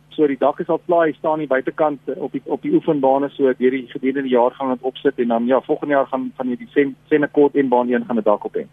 So 0.09 0.27
die 0.27 0.37
dak 0.37 0.59
is 0.59 0.67
al 0.69 0.81
klaar, 0.85 1.05
hy 1.07 1.13
staan 1.13 1.31
aan 1.31 1.39
die 1.39 1.47
buitekant 1.47 1.99
eh, 2.05 2.21
op 2.21 2.31
die 2.31 2.41
op 2.45 2.61
die 2.61 2.73
oefenbane 2.73 3.29
so 3.29 3.43
deur 3.43 3.71
die 3.71 3.87
gedurende 3.87 4.21
die 4.21 4.31
jaar 4.37 4.51
gaan 4.51 4.69
dit 4.69 4.81
opsit 4.81 5.19
en 5.19 5.27
dan 5.27 5.45
ja, 5.47 5.61
volgende 5.61 5.93
jaar 5.93 6.07
gaan 6.07 6.31
van 6.35 6.47
hierdie 6.47 6.67
sen 6.73 6.95
Senekot 7.09 7.55
en 7.55 7.67
baan 7.69 7.89
1 7.89 8.05
gaan 8.05 8.17
'n 8.17 8.23
dak 8.23 8.43
op 8.45 8.55
hê. 8.55 8.65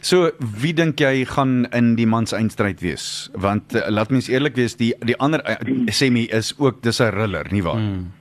So, 0.00 0.30
wie 0.62 0.72
dink 0.74 1.00
jy 1.00 1.24
gaan 1.24 1.66
in 1.74 1.94
die 1.96 2.06
mans 2.06 2.32
eindstryd 2.32 2.80
wees? 2.80 3.30
Want 3.34 3.74
uh, 3.74 3.88
laat 3.90 4.10
mens 4.10 4.28
eerlik 4.28 4.54
wees, 4.56 4.76
die 4.76 4.94
die 5.00 5.16
ander 5.18 5.42
uh, 5.48 5.56
semi 5.90 6.26
is 6.30 6.54
ook 6.58 6.82
dis 6.82 7.00
'n 7.00 7.10
riller, 7.14 7.46
nie 7.50 7.62
waar? 7.62 7.78
Mm. 7.78 8.12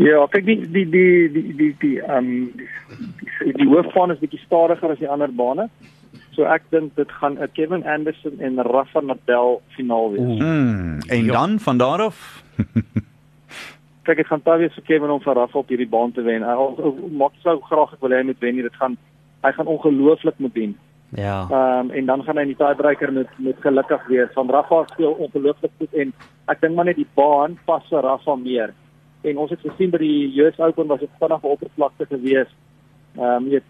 Ja, 0.00 0.26
kyk 0.32 0.44
die 0.46 0.60
die 0.70 0.86
die 0.90 1.28
die 1.32 1.54
die 1.56 1.74
die 1.80 2.00
ehm 2.00 2.16
um, 2.16 2.52
die, 3.44 3.52
die 3.52 3.68
hoofbaan 3.68 4.10
is 4.10 4.18
bietjie 4.18 4.40
stadiger 4.46 4.90
as 4.90 4.98
die 4.98 5.08
ander 5.08 5.28
bane. 5.32 5.68
So 6.34 6.44
ek 6.44 6.62
dink 6.70 6.96
dit 6.96 7.10
gaan 7.20 7.38
'n 7.38 7.48
Kevin 7.54 7.84
Anderson 7.84 8.40
en 8.40 8.58
Rafa 8.58 9.00
Nadal 9.00 9.62
finaal 9.76 10.12
wees. 10.12 10.40
Mm. 10.40 10.98
En 11.08 11.24
Ja. 11.24 11.32
dan 11.32 11.58
van 11.60 11.78
daar 11.78 12.00
af 12.00 12.42
kyk 14.04 14.16
dit 14.16 14.26
gaan 14.26 14.42
baie 14.42 14.58
wees 14.58 14.74
vir 14.74 14.82
Kevin 14.86 15.10
om 15.10 15.20
vir 15.20 15.34
Rafa 15.34 15.58
op 15.58 15.68
hierdie 15.68 15.88
baan 15.88 16.12
te 16.12 16.22
wen. 16.22 16.42
Al- 16.42 16.96
maak 17.12 17.32
sou 17.42 17.60
graag 17.60 17.92
ek 17.92 18.00
wil 18.00 18.10
hê 18.10 18.16
hy 18.22 18.24
moet 18.24 18.40
wen. 18.40 18.56
Dit 18.56 18.74
gaan 18.80 18.96
hy 19.42 19.52
gaan 19.52 19.66
ongelooflik 19.66 20.38
moet 20.38 20.54
wen. 20.54 20.76
Ja. 21.14 21.46
Ehm 21.50 21.86
um, 21.86 21.90
en 21.90 22.06
dan 22.06 22.22
gaan 22.22 22.36
hy 22.36 22.42
in 22.42 22.52
die 22.54 22.60
tiebreaker 22.60 23.12
met 23.12 23.28
met 23.36 23.56
gelukkig 23.60 24.06
wees. 24.06 24.32
Van 24.34 24.50
Rafa 24.50 24.84
speel 24.92 25.12
ongelooflik 25.12 25.72
goed 25.78 25.94
en 25.94 26.12
ek 26.46 26.60
dink 26.60 26.74
maar 26.74 26.84
net 26.84 26.96
die 26.96 27.08
baan 27.14 27.58
pas 27.64 27.82
vir 27.90 28.02
Rafa 28.02 28.34
meer. 28.36 28.74
En 29.22 29.36
ons 29.36 29.50
het 29.50 29.60
gesien 29.60 29.90
by 29.90 29.98
die 29.98 30.42
US 30.42 30.58
Open 30.58 30.86
was 30.86 31.00
dit 31.00 31.18
vinnige 31.18 31.46
oppervlakte 31.46 32.06
gewees. 32.06 32.48
Ehm 33.16 33.24
um, 33.24 33.50
jy 33.50 33.62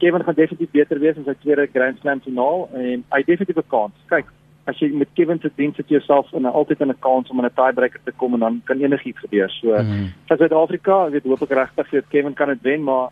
Kevin 0.00 0.24
gaan 0.24 0.34
definitief 0.34 0.70
beter 0.72 0.98
wees 0.98 1.16
in 1.16 1.24
sy 1.24 1.34
tweede 1.42 1.68
Grand 1.72 1.98
Slam 2.00 2.20
finaal 2.24 2.68
en 2.72 3.04
hy 3.12 3.22
definitief 3.22 3.56
'n 3.60 3.68
kans. 3.68 3.96
Kyk, 4.08 4.26
as 4.64 4.78
jy 4.80 4.88
met 4.96 5.08
Kevin 5.14 5.40
se 5.42 5.50
diens 5.56 5.76
sit 5.76 5.88
jouself 5.88 6.32
in 6.32 6.46
'n 6.46 6.56
altyd 6.58 6.80
in 6.80 6.90
'n 6.90 6.98
kans 6.98 7.30
om 7.30 7.38
in 7.38 7.44
'n 7.44 7.54
tiebreaker 7.54 8.00
te 8.04 8.12
kom 8.12 8.34
en 8.34 8.40
dan 8.40 8.62
kan 8.64 8.80
enigiets 8.80 9.18
gebeur. 9.18 9.50
So 9.50 9.68
Mm. 9.82 10.12
vir 10.28 10.36
Suid-Afrika, 10.36 11.06
ek 11.06 11.12
weet 11.12 11.24
hoop 11.24 11.42
ek 11.42 11.56
regtig 11.62 11.90
dat 11.90 12.08
Kevin 12.08 12.34
kan 12.34 12.48
dit 12.48 12.62
wen, 12.62 12.82
maar 12.82 13.08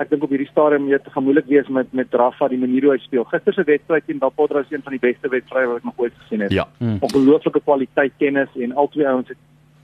ek 0.00 0.08
dink 0.10 0.24
op 0.24 0.32
hierdie 0.32 0.48
stadium 0.48 0.88
dit 0.88 1.08
gaan 1.14 1.24
moeilik 1.26 1.48
wees 1.50 1.68
met 1.68 1.92
met 1.92 2.14
Rafa 2.14 2.48
die 2.48 2.58
manier 2.58 2.86
hoe 2.86 2.94
hy 2.94 3.00
speel. 3.02 3.24
Gister 3.28 3.52
se 3.52 3.64
wedstryd 3.68 4.06
teen 4.06 4.18
Dapodra 4.22 4.62
is 4.64 4.70
een 4.70 4.82
van 4.82 4.96
die 4.96 5.02
beste 5.02 5.28
wedstrye 5.28 5.68
wat 5.68 5.82
ek 5.82 5.84
nog 5.84 6.00
ooit 6.00 6.16
gesien 6.22 6.40
het. 6.40 6.52
Ja. 6.52 6.66
Mm. 6.78 6.96
Ongelooflike 7.00 7.60
kwaliteit 7.60 8.12
kennis 8.18 8.48
en 8.56 8.72
albei 8.72 9.06
ouens 9.06 9.28
het, 9.28 9.40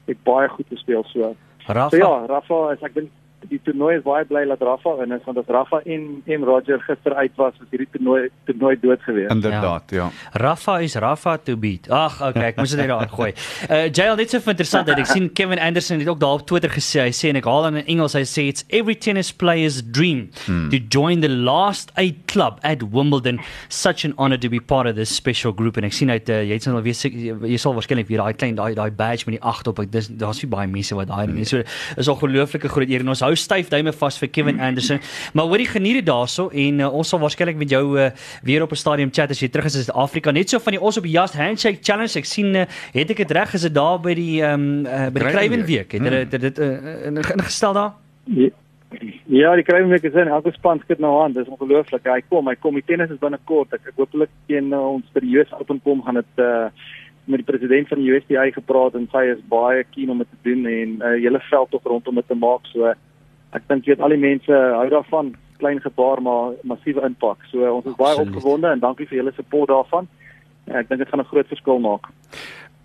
het 0.07 0.23
baie 0.25 0.49
goed 0.49 0.67
gespeel 0.69 1.05
so. 1.13 1.35
Rafa. 1.67 1.89
So 1.97 1.97
ja, 1.97 2.27
Rafa 2.27 2.61
is 2.73 2.85
ek 2.89 2.95
dink 2.95 3.11
die 3.47 3.61
toernooi 3.63 3.97
is 3.97 4.03
baie 4.03 4.25
bly 4.27 4.43
dat 4.51 4.63
Rafa 4.67 4.97
in 5.03 5.13
is 5.15 5.23
want 5.27 5.39
as 5.39 5.51
Rafa 5.53 5.81
en 5.87 6.07
en 6.27 6.45
Roger 6.45 6.81
gister 6.87 7.15
uit 7.15 7.33
was, 7.37 7.55
was 7.61 7.69
hierdie 7.71 7.87
toernooi 7.93 8.29
toernooi 8.49 8.75
dood 8.83 9.03
gewees. 9.07 9.31
Inderdaad, 9.31 9.95
ja. 9.95 10.09
Rafa 10.33 10.79
is 10.83 10.97
Rafa 10.99 11.37
to 11.39 11.57
beat. 11.57 11.89
Ag, 11.91 12.19
okay, 12.31 12.51
ek 12.51 12.59
moes 12.59 12.75
dit 12.75 12.83
net 12.83 12.91
daar 12.93 13.09
gooi. 13.13 13.33
Uh 13.69 13.89
Jail 13.93 14.17
net 14.17 14.31
so 14.33 14.41
interessant 14.41 14.87
dat 14.89 14.99
ek 15.01 15.09
sien 15.11 15.27
Kevin 15.37 15.61
Anderson 15.61 16.01
het 16.01 16.09
ook 16.09 16.21
daar 16.21 16.39
op 16.41 16.45
Twitter 16.49 16.71
gesê, 16.73 17.03
hy 17.09 17.13
sê 17.15 17.31
en 17.33 17.39
ek 17.41 17.47
haal 17.49 17.69
in 17.71 17.81
Engels, 17.85 18.15
hy 18.17 18.23
sê 18.29 18.47
it's 18.49 18.65
every 18.69 18.95
tennis 18.95 19.31
player's 19.33 19.81
dream 19.83 20.29
hmm. 20.47 20.69
to 20.73 20.81
join 20.93 21.21
the 21.21 21.31
last 21.31 21.93
eight 22.01 22.25
club 22.31 22.59
at 22.63 22.83
Wimbledon. 22.95 23.41
Such 23.69 24.07
an 24.09 24.15
honor 24.17 24.39
to 24.39 24.49
be 24.49 24.61
part 24.61 24.89
of 24.89 24.97
this 24.97 25.15
special 25.15 25.53
group 25.53 25.79
en 25.79 25.89
ek 25.89 25.97
sien 25.97 26.11
uit 26.11 26.31
uh, 26.33 26.41
jy 26.47 26.59
het 26.59 26.69
nou 26.71 26.83
weer 26.87 26.97
jy 26.97 27.61
sal 27.61 27.77
waarskynlik 27.77 28.09
weer 28.11 28.23
daai 28.25 28.39
klein 28.39 28.59
daai 28.59 28.73
daai 28.79 28.91
badge 28.91 29.29
met 29.29 29.39
die 29.39 29.45
8 29.45 29.73
op. 29.73 29.83
Ek 29.85 29.93
dis 29.93 30.11
daar's 30.21 30.43
baie 30.49 30.71
mense 30.71 30.97
wat 30.97 31.11
daai 31.11 31.27
het 31.27 31.35
nie. 31.35 31.47
So 31.49 31.63
is 31.97 32.09
'n 32.09 32.15
ongelooflike 32.15 32.73
groot 32.73 32.89
eer 32.89 33.05
en 33.05 33.13
ons 33.15 33.23
hou 33.29 33.37
styf 33.39 33.71
duime 33.73 33.93
vas 33.93 34.19
vir 34.21 34.33
Kevin 34.33 34.61
Anderson. 34.61 35.01
Maar 35.35 35.51
hoorie 35.51 35.69
geniet 35.69 36.01
dit 36.01 36.09
daarso 36.09 36.49
en 36.49 36.81
uh, 36.81 36.93
ons 36.93 37.09
sal 37.09 37.23
waarskynlik 37.23 37.61
met 37.61 37.71
jou 37.71 37.85
uh, 37.99 38.11
weer 38.43 38.63
op 38.65 38.73
'n 38.73 38.83
stadium 38.85 39.13
chat 39.13 39.31
as 39.31 39.41
jy 39.41 39.49
terug 39.49 39.71
is 39.71 39.77
in 39.77 39.85
Suid-Afrika. 39.87 40.31
Net 40.31 40.51
so 40.51 40.59
van 40.59 40.73
die 40.77 40.81
ons 40.81 40.97
op 40.97 41.05
die 41.05 41.13
Just 41.13 41.35
Handshake 41.35 41.83
Challenge. 41.83 42.19
Ek 42.19 42.25
sien 42.25 42.55
uh, 42.55 42.67
het 42.93 43.11
ek 43.11 43.25
dit 43.25 43.31
reg 43.31 43.55
is 43.55 43.63
dit 43.63 43.75
daar 43.75 44.01
by 44.01 44.15
die 44.15 44.43
ehm 44.43 44.55
um, 44.55 44.87
uh, 44.87 45.11
by 45.11 45.21
die 45.21 45.33
Kruiwenweek. 45.33 45.89
Kruiwenweek. 45.89 45.93
Het 45.93 46.03
hulle 46.03 46.29
dit 46.29 46.41
dit 46.41 46.59
uh, 46.59 47.37
ingestel 47.37 47.73
daar? 47.73 47.93
Ja, 48.25 48.49
Ja, 49.29 49.55
die 49.55 49.65
Kruiwenweek 49.65 50.03
is 50.09 50.15
in 50.17 50.31
elke 50.33 50.53
span 50.53 50.81
skit 50.81 50.99
nou 50.99 51.13
aan. 51.23 51.35
Dis 51.37 51.49
ongelooflik. 51.49 52.07
Hy 52.09 52.23
kom, 52.29 52.47
hy 52.49 52.55
kom. 52.57 52.79
Die 52.79 52.87
tennis 52.87 53.11
is 53.13 53.21
binnekort. 53.21 53.75
Ek, 53.77 53.91
ek 53.91 54.01
hooplik 54.01 54.31
teen 54.49 54.73
uh, 54.73 54.81
ons 54.95 55.11
by 55.13 55.21
die 55.25 55.35
US 55.37 55.53
Open 55.59 55.83
kom 55.85 56.01
gaan 56.07 56.23
dit 56.23 56.45
uh 56.45 56.71
met 57.29 57.43
die 57.43 57.45
president 57.45 57.91
van 57.91 57.99
die 58.01 58.09
USDA 58.09 58.47
gepraat 58.55 58.95
en 58.97 59.03
sy 59.13 59.27
is 59.29 59.41
baie 59.53 59.83
keen 59.93 60.09
om 60.09 60.23
dit 60.23 60.29
te 60.31 60.39
doen 60.49 60.63
en 60.65 60.95
'n 60.97 61.03
uh, 61.03 61.11
hele 61.21 61.41
veld 61.51 61.71
tog 61.71 61.85
rondom 61.85 62.15
dit 62.15 62.29
te 62.29 62.35
maak. 62.35 62.65
So 62.73 62.95
ek 63.53 63.63
dink 63.69 63.85
jy 63.85 63.95
weet 63.95 64.01
al 64.01 64.09
die 64.09 64.19
mense 64.19 64.53
hou 64.53 64.89
daarvan. 64.89 65.35
Klein 65.59 65.81
gebaar 65.81 66.23
maar 66.23 66.53
massiewe 66.63 67.03
impak. 67.07 67.39
So 67.51 67.59
ons 67.75 67.87
is 67.87 67.95
baie 67.97 68.15
Absoluut. 68.15 68.37
opgewonde 68.37 68.69
en 68.73 68.79
dankie 68.81 69.07
vir 69.07 69.19
julle 69.19 69.33
support 69.35 69.69
daarvan. 69.69 70.07
Ek 70.67 70.89
dink 70.89 71.01
dit 71.01 71.09
gaan 71.09 71.21
'n 71.21 71.25
groot 71.25 71.47
verskil 71.49 71.79
maak. 71.79 72.07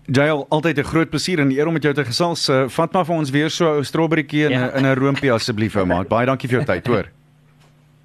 Jael, 0.06 0.46
altyd 0.50 0.78
'n 0.78 0.84
groot 0.84 1.10
plesier 1.10 1.38
en 1.40 1.50
eer 1.50 1.66
om 1.66 1.72
met 1.72 1.82
jou 1.82 1.94
te 1.94 2.04
gesels. 2.04 2.48
Uh, 2.48 2.68
vat 2.68 2.92
maar 2.92 3.04
vir 3.04 3.16
ons 3.16 3.30
weer 3.30 3.50
so 3.50 3.78
'n 3.78 3.84
strawberrytjie 3.84 4.44
in 4.44 4.52
'n 4.52 4.84
Ja. 4.84 4.94
'n 4.94 4.98
roompie 4.98 5.32
asseblief 5.32 5.76
ou 5.76 5.84
maat. 5.86 6.08
Baie 6.08 6.26
dankie 6.26 6.48
vir 6.48 6.58
jou 6.60 6.64
tyd, 6.66 6.86
hoor. 6.86 7.04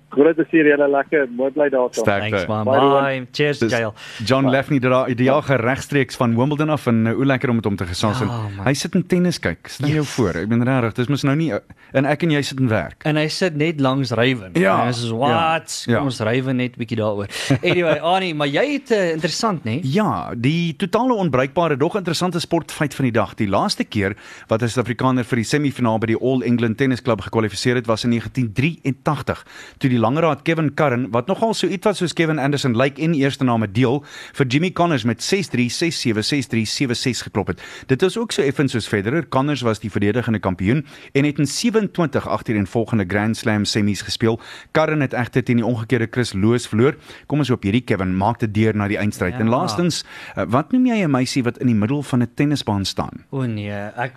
Groot 0.09 0.35
plesier 0.35 0.65
julle 0.71 0.87
lekker. 0.89 1.27
Mooi 1.37 1.51
bly 1.51 1.69
daarso. 1.69 2.03
Thanks 2.03 2.47
man. 2.47 2.65
Bye, 2.65 2.79
Bye. 2.79 3.27
Cheers 3.31 3.59
Jail. 3.69 3.93
John 4.25 4.49
Lefney 4.49 4.79
dit 4.79 4.89
daar 4.89 5.09
ideaal 5.09 5.41
geregstreeks 5.41 6.15
van 6.15 6.35
Wimbledon 6.35 6.69
af 6.69 6.87
en 6.87 7.05
uh, 7.05 7.13
hoe 7.13 7.25
lekker 7.25 7.49
om 7.49 7.55
met 7.55 7.65
hom 7.65 7.75
te 7.75 7.85
gesels 7.85 8.19
Ja, 8.19 8.25
man. 8.25 8.65
hy 8.65 8.73
sit 8.73 8.95
in 8.95 9.05
tennis 9.07 9.39
kyk. 9.39 9.67
Stel 9.67 9.87
jou 9.87 9.97
Yes. 10.03 10.09
voor, 10.15 10.33
ek 10.35 10.47
ben 10.49 10.63
regtig, 10.63 10.93
dis 10.93 11.07
mos 11.07 11.23
nou 11.23 11.35
nie 11.35 11.51
uh, 11.53 11.59
en 11.93 12.05
ek 12.05 12.23
en 12.23 12.31
jy 12.31 12.41
sit 12.41 12.59
en 12.59 12.67
werk. 12.67 13.03
En 13.05 13.15
hy 13.15 13.27
sit 13.27 13.55
net 13.55 13.79
langs 13.79 14.11
Rywen. 14.11 14.51
Ja, 14.57 14.79
En 14.81 14.87
Dis 14.87 15.03
is 15.03 15.11
what? 15.11 15.29
ja, 15.29 15.93
ja. 15.93 15.97
Kom 15.97 16.05
ons 16.09 16.19
Rywen 16.19 16.55
net 16.57 16.75
bietjie 16.77 16.97
daaroor. 16.97 17.27
Anyway, 17.69 17.99
Annie, 17.99 18.33
maar 18.35 18.47
jy 18.47 18.65
het 18.73 18.91
uh, 18.91 19.11
interessant, 19.13 19.63
né? 19.63 19.79
Ja, 19.83 20.31
die 20.35 20.73
totale 20.75 21.13
onbruikbare 21.13 21.77
dog 21.77 21.95
interessante 21.95 22.39
sportfeit 22.39 22.93
van 22.95 23.05
die 23.05 23.11
dag. 23.13 23.35
Die 23.35 23.47
laaste 23.49 23.83
keer 23.83 24.15
wat 24.47 24.61
'n 24.63 24.67
Suid-Afrikaner 24.69 25.23
vir 25.23 25.35
die 25.35 25.45
semifinaal 25.45 25.99
by 25.99 26.07
die 26.07 26.17
All 26.21 26.41
England 26.41 26.77
Tennis 26.77 27.01
Club 27.01 27.21
gekwalifiseer 27.21 27.75
het 27.75 27.85
was 27.87 28.03
in 28.03 28.09
1983, 28.11 29.45
toe 29.77 29.89
die 29.89 29.98
langraad 29.99 30.41
Kevin 30.47 30.73
Curran, 30.73 31.09
wat 31.11 31.27
nogal 31.27 31.53
so 31.53 31.67
iets 31.67 31.85
wat 31.85 31.97
soos 31.99 32.13
Kevin 32.13 32.39
Anderson 32.39 32.75
lyk 32.75 32.97
like 32.97 33.01
en 33.01 33.13
eerste 33.13 33.43
name 33.43 33.67
deel, 33.71 34.03
vir 34.33 34.47
Jimmy 34.47 34.71
Connors 34.71 35.03
met 35.03 35.21
6-3, 35.21 35.67
6-7, 35.69 36.23
6-3, 36.25 36.63
7-6 36.65 37.23
geklop 37.27 37.53
het. 37.53 37.61
Dit 37.87 38.01
is 38.01 38.17
ook 38.17 38.31
so 38.31 38.41
effens 38.41 38.71
soos 38.71 38.87
Federer. 38.87 39.27
Connors 39.29 39.61
was 39.61 39.79
die 39.79 39.91
verdedigende 39.91 40.39
kampioen 40.39 40.85
en 41.13 41.27
het 41.27 41.39
in 41.39 41.47
27 41.47 42.27
agtereenvolgende 42.27 43.05
Grand 43.07 43.37
Slam 43.37 43.65
semies 43.65 44.01
gespeel. 44.01 44.39
Curran 44.71 45.01
het 45.01 45.13
egter 45.13 45.43
teen 45.43 45.61
die 45.61 45.65
omgekeerde 45.65 46.07
Chris 46.11 46.33
Loos 46.33 46.67
verloor. 46.67 46.97
Kom 47.27 47.39
ons 47.43 47.49
hoop 47.49 47.63
hierdie 47.63 47.83
Kevin 47.83 48.15
maak 48.17 48.39
dit 48.39 48.53
deur 48.53 48.75
na 48.75 48.87
die 48.87 48.99
eindstryd. 48.99 49.37
Ja. 49.37 49.39
En 49.39 49.49
laastens, 49.49 50.03
uh, 50.35 50.45
wat 50.47 50.71
noem 50.71 50.85
jy 50.85 51.03
'n 51.03 51.11
meisie 51.11 51.43
wat 51.43 51.57
in 51.57 51.67
die 51.67 51.75
middel 51.75 52.03
van 52.03 52.21
'n 52.21 52.31
tennisbaan 52.35 52.85
staan? 52.85 53.25
O 53.29 53.45
nee, 53.45 53.71
ek 53.71 54.13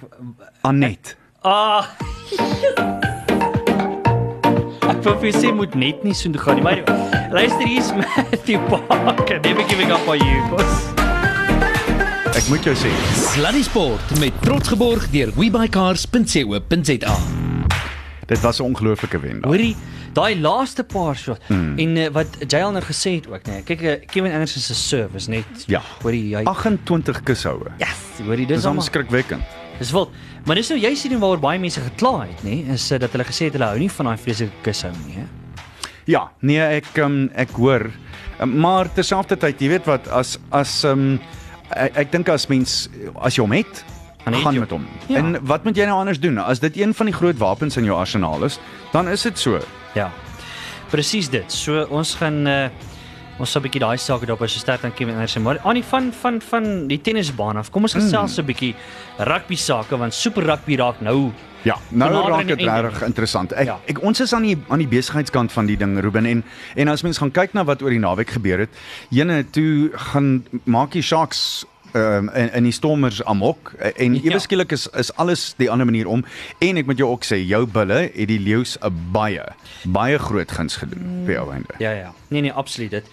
Anet. 0.62 1.16
Ah. 1.42 1.86
Ek 2.38 3.08
wou 5.04 5.14
vir 5.22 5.32
sê 5.34 5.50
moet 5.54 5.74
net 5.74 6.02
nie 6.06 6.14
so 6.14 6.30
toe 6.30 6.40
gaan 6.42 6.54
nie. 6.60 6.64
Maar 6.66 6.82
luister 7.32 7.66
hier's 7.66 7.92
Matthew 8.00 8.58
Parker. 8.68 9.40
Never 9.44 9.64
giving 9.68 9.90
up 9.92 10.06
on 10.08 10.18
you, 10.18 10.42
boss. 10.50 10.90
Ek 12.32 12.46
moet 12.48 12.64
jou 12.64 12.74
sê, 12.78 12.90
Sluddy 13.34 13.62
Sport 13.66 14.14
met 14.22 14.36
trots 14.42 14.68
geborg 14.72 15.04
deur 15.12 15.32
webycars.co.za. 15.36 17.16
dit 18.26 18.40
was 18.40 18.58
'n 18.58 18.62
ongelooflike 18.64 19.18
wen. 19.20 19.40
daar. 19.40 19.50
Hoorie, 19.50 19.76
daai 20.12 20.40
laaste 20.40 20.84
paar 20.84 21.16
shot 21.16 21.40
mm. 21.48 21.78
en 21.78 21.96
uh, 21.96 22.06
wat 22.08 22.26
Jail 22.48 22.70
nou 22.72 22.82
gesê 22.84 23.10
het 23.20 23.28
ook, 23.28 23.44
nee. 23.46 23.62
Kyk, 23.62 23.80
uh, 23.82 23.92
Kevin 24.06 24.32
Anderson 24.32 24.60
se 24.62 24.74
serve 24.74 25.16
is 25.16 25.26
net 25.26 25.44
Ja. 25.66 25.82
hoorie, 26.02 26.36
hy 26.36 26.42
28 26.44 27.22
kushoue. 27.22 27.70
Yes, 27.78 28.00
hoorie, 28.24 28.46
Dis 28.46 28.56
dis 28.56 28.64
al 28.64 28.70
almal 28.70 28.84
skrikwekkend. 28.84 29.42
Dis 29.78 29.90
wild. 29.90 30.10
Maar 30.46 30.58
dis 30.58 30.72
nou 30.72 30.78
jy 30.80 30.94
sien 30.98 31.14
waaroor 31.22 31.42
baie 31.42 31.60
mense 31.62 31.80
gekla 31.80 32.24
het, 32.24 32.42
nê, 32.46 32.62
is 32.74 32.88
uh, 32.90 32.98
dat 32.98 33.14
hulle 33.14 33.26
gesê 33.28 33.46
het 33.46 33.58
hulle 33.58 33.68
hou 33.70 33.78
nie 33.78 33.90
van 33.92 34.10
daai 34.10 34.18
vreeslike 34.18 34.64
kushou 34.66 34.90
nie, 35.04 35.20
hè. 35.20 35.28
Ja, 36.10 36.24
nee, 36.42 36.58
ek 36.58 36.88
um, 36.98 37.28
ek 37.38 37.54
hoor. 37.54 37.86
Um, 38.42 38.56
maar 38.64 38.90
terselfdertyd, 38.90 39.62
jy 39.62 39.70
weet 39.76 39.86
wat, 39.86 40.08
as 40.10 40.34
as 40.50 40.80
um, 40.88 41.20
ek, 41.70 41.94
ek 42.04 42.14
dink 42.16 42.32
as 42.32 42.48
mens 42.50 42.88
as 43.22 43.38
jy 43.38 43.46
hom 43.46 43.54
het, 43.54 43.84
Dan 44.22 44.32
het 44.32 44.42
gaan 44.42 44.58
met 44.58 44.70
hom. 44.70 44.86
Ja. 45.10 45.16
En 45.18 45.38
wat 45.46 45.64
moet 45.64 45.76
jy 45.76 45.84
nou 45.84 45.98
anders 45.98 46.20
doen? 46.20 46.38
As 46.38 46.60
dit 46.62 46.76
een 46.78 46.94
van 46.94 47.08
die 47.10 47.14
groot 47.14 47.38
wapens 47.38 47.76
in 47.76 47.84
jou 47.84 47.96
arsenaal 47.98 48.44
is, 48.46 48.58
dan 48.92 49.08
is 49.08 49.22
dit 49.22 49.38
so. 49.38 49.58
Ja. 49.98 50.12
Presies 50.90 51.26
dit. 51.30 51.52
So 51.52 51.86
ons 51.90 52.14
gaan 52.14 52.46
uh 52.46 52.66
Ons 53.38 53.50
sal 53.50 53.62
'n 53.62 53.64
bietjie 53.68 53.80
daai 53.80 53.96
sake 53.98 54.26
daarop 54.26 54.48
so 54.48 54.58
sterk 54.58 54.84
aan 54.84 54.92
Kevin 54.94 55.14
Anderson. 55.14 55.42
Maar 55.42 55.58
aan 55.64 55.74
die 55.74 55.84
van 55.84 56.12
van 56.12 56.40
van 56.40 56.86
die 56.86 57.00
tennisbaan 57.00 57.56
af. 57.56 57.70
Kom 57.70 57.82
ons 57.82 57.94
gesels 57.94 58.38
'n 58.38 58.44
bietjie 58.44 58.74
rugby 59.18 59.56
sake 59.56 59.96
want 59.96 60.14
super 60.14 60.42
rugby 60.44 60.76
raak 60.76 61.00
nou 61.00 61.32
Ja, 61.64 61.76
nou 61.90 62.10
raak 62.28 62.46
dit 62.46 62.58
regtig 62.60 63.02
interessant. 63.02 63.52
Ek, 63.52 63.66
Ja. 63.66 63.78
ek 63.86 64.02
ons 64.02 64.20
is 64.20 64.32
aan 64.34 64.42
die 64.42 64.56
aan 64.68 64.78
die 64.78 64.88
besigheidskant 64.88 65.52
van 65.52 65.66
die 65.66 65.76
ding 65.76 66.00
Ruben 66.00 66.26
en 66.26 66.44
en 66.76 66.88
as 66.88 67.02
mens 67.02 67.18
gaan 67.18 67.30
kyk 67.30 67.54
na 67.54 67.64
wat 67.64 67.82
oor 67.82 67.90
die 67.90 67.98
naweek 68.00 68.30
gebeur 68.30 68.58
het, 68.58 68.70
jene 69.10 69.44
toe 69.50 69.90
gaan 69.94 70.44
maak 70.64 70.90
die 70.90 71.02
Sharks 71.02 71.64
um, 71.94 72.28
in, 72.34 72.52
in 72.52 72.64
die 72.64 72.72
Stormers 72.72 73.22
amok 73.24 73.72
en 73.78 74.14
Ja. 74.14 74.20
ewe 74.30 74.38
skielik 74.38 74.72
is 74.72 74.86
is 74.96 75.12
alles 75.16 75.54
die 75.58 75.70
ander 75.70 75.86
manier 75.86 76.06
om 76.08 76.24
en 76.58 76.76
ek 76.76 76.86
moet 76.86 76.98
jou 76.98 77.10
ook 77.10 77.24
sê 77.24 77.36
jou 77.46 77.66
bulle 77.66 78.10
het 78.14 78.28
die 78.28 78.40
leeu's 78.40 78.76
'n 78.82 78.92
baie 79.12 79.44
baie 79.84 80.18
groot 80.18 80.50
guns 80.52 80.76
gedoen 80.76 81.22
vir 81.26 81.34
jou 81.34 81.52
einde. 81.52 81.74
Ja 81.78 81.90
ja. 81.90 82.12
Nee 82.28 82.40
nee, 82.40 82.52
absoluut 82.52 82.90
dit. 82.90 83.06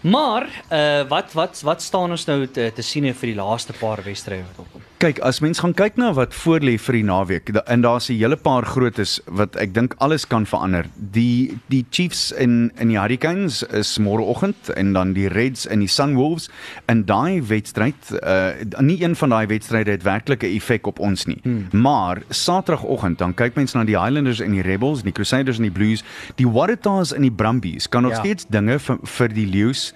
Maar 0.00 0.46
uh 0.72 1.08
wat 1.08 1.32
wat 1.32 1.60
wat 1.64 1.82
staan 1.82 2.10
ons 2.10 2.24
nou 2.26 2.46
te, 2.46 2.72
te 2.74 2.82
sien 2.82 3.14
vir 3.14 3.26
die 3.32 3.34
laaste 3.34 3.72
paar 3.72 4.02
wedstryde 4.04 4.42
wat 4.50 4.66
opkom? 4.66 4.82
Kyk, 5.04 5.18
as 5.20 5.42
mens 5.44 5.58
gaan 5.60 5.74
kyk 5.76 5.98
na 6.00 6.12
wat 6.16 6.32
voorlê 6.32 6.78
vir 6.80 6.96
die 6.96 7.02
naweek, 7.04 7.50
da- 7.52 7.62
en 7.68 7.82
daar's 7.82 8.08
'n 8.08 8.16
hele 8.16 8.36
paar 8.36 8.64
grootes 8.64 9.20
wat 9.26 9.54
ek 9.56 9.74
dink 9.74 9.94
alles 9.98 10.24
kan 10.26 10.46
verander. 10.46 10.86
Die 10.96 11.58
die 11.68 11.84
Chiefs 11.90 12.32
en 12.32 12.72
en 12.78 12.88
die 12.88 12.96
Hurricanes 12.98 13.62
is 13.64 13.98
môreoggend 13.98 14.70
en 14.76 14.92
dan 14.94 15.12
die 15.12 15.28
Reds 15.28 15.66
en 15.66 15.80
die 15.80 15.88
Sunwolves 15.88 16.48
en 16.88 17.04
daai 17.04 17.42
wedstryd, 17.42 17.94
uh 18.22 18.52
nie 18.80 19.02
een 19.04 19.14
van 19.16 19.28
daai 19.28 19.46
wedstryde 19.46 19.90
het 19.90 20.02
werklik 20.04 20.42
'n 20.42 20.56
effek 20.56 20.86
op 20.86 20.98
ons 20.98 21.26
nie. 21.26 21.38
Hmm. 21.42 21.66
Maar 21.72 22.22
Saterdagoggend 22.30 23.18
dan 23.18 23.34
kyk 23.34 23.56
mens 23.56 23.74
na 23.74 23.84
die 23.84 23.98
Highlanders 24.00 24.40
en 24.40 24.52
die 24.52 24.62
Rebels, 24.62 25.02
die 25.02 25.12
Crusaders 25.12 25.56
en 25.58 25.62
die 25.64 25.70
Blues, 25.72 26.02
die 26.36 26.48
Waratahs 26.48 27.12
en 27.12 27.22
die 27.22 27.30
Brumbies 27.32 27.88
kan 27.88 28.02
nog 28.02 28.12
Ja. 28.12 28.18
steeds 28.18 28.46
dinge 28.48 28.78
vir, 28.78 28.98
vir 29.02 29.28
die 29.28 29.46
Leeu's 29.46 29.92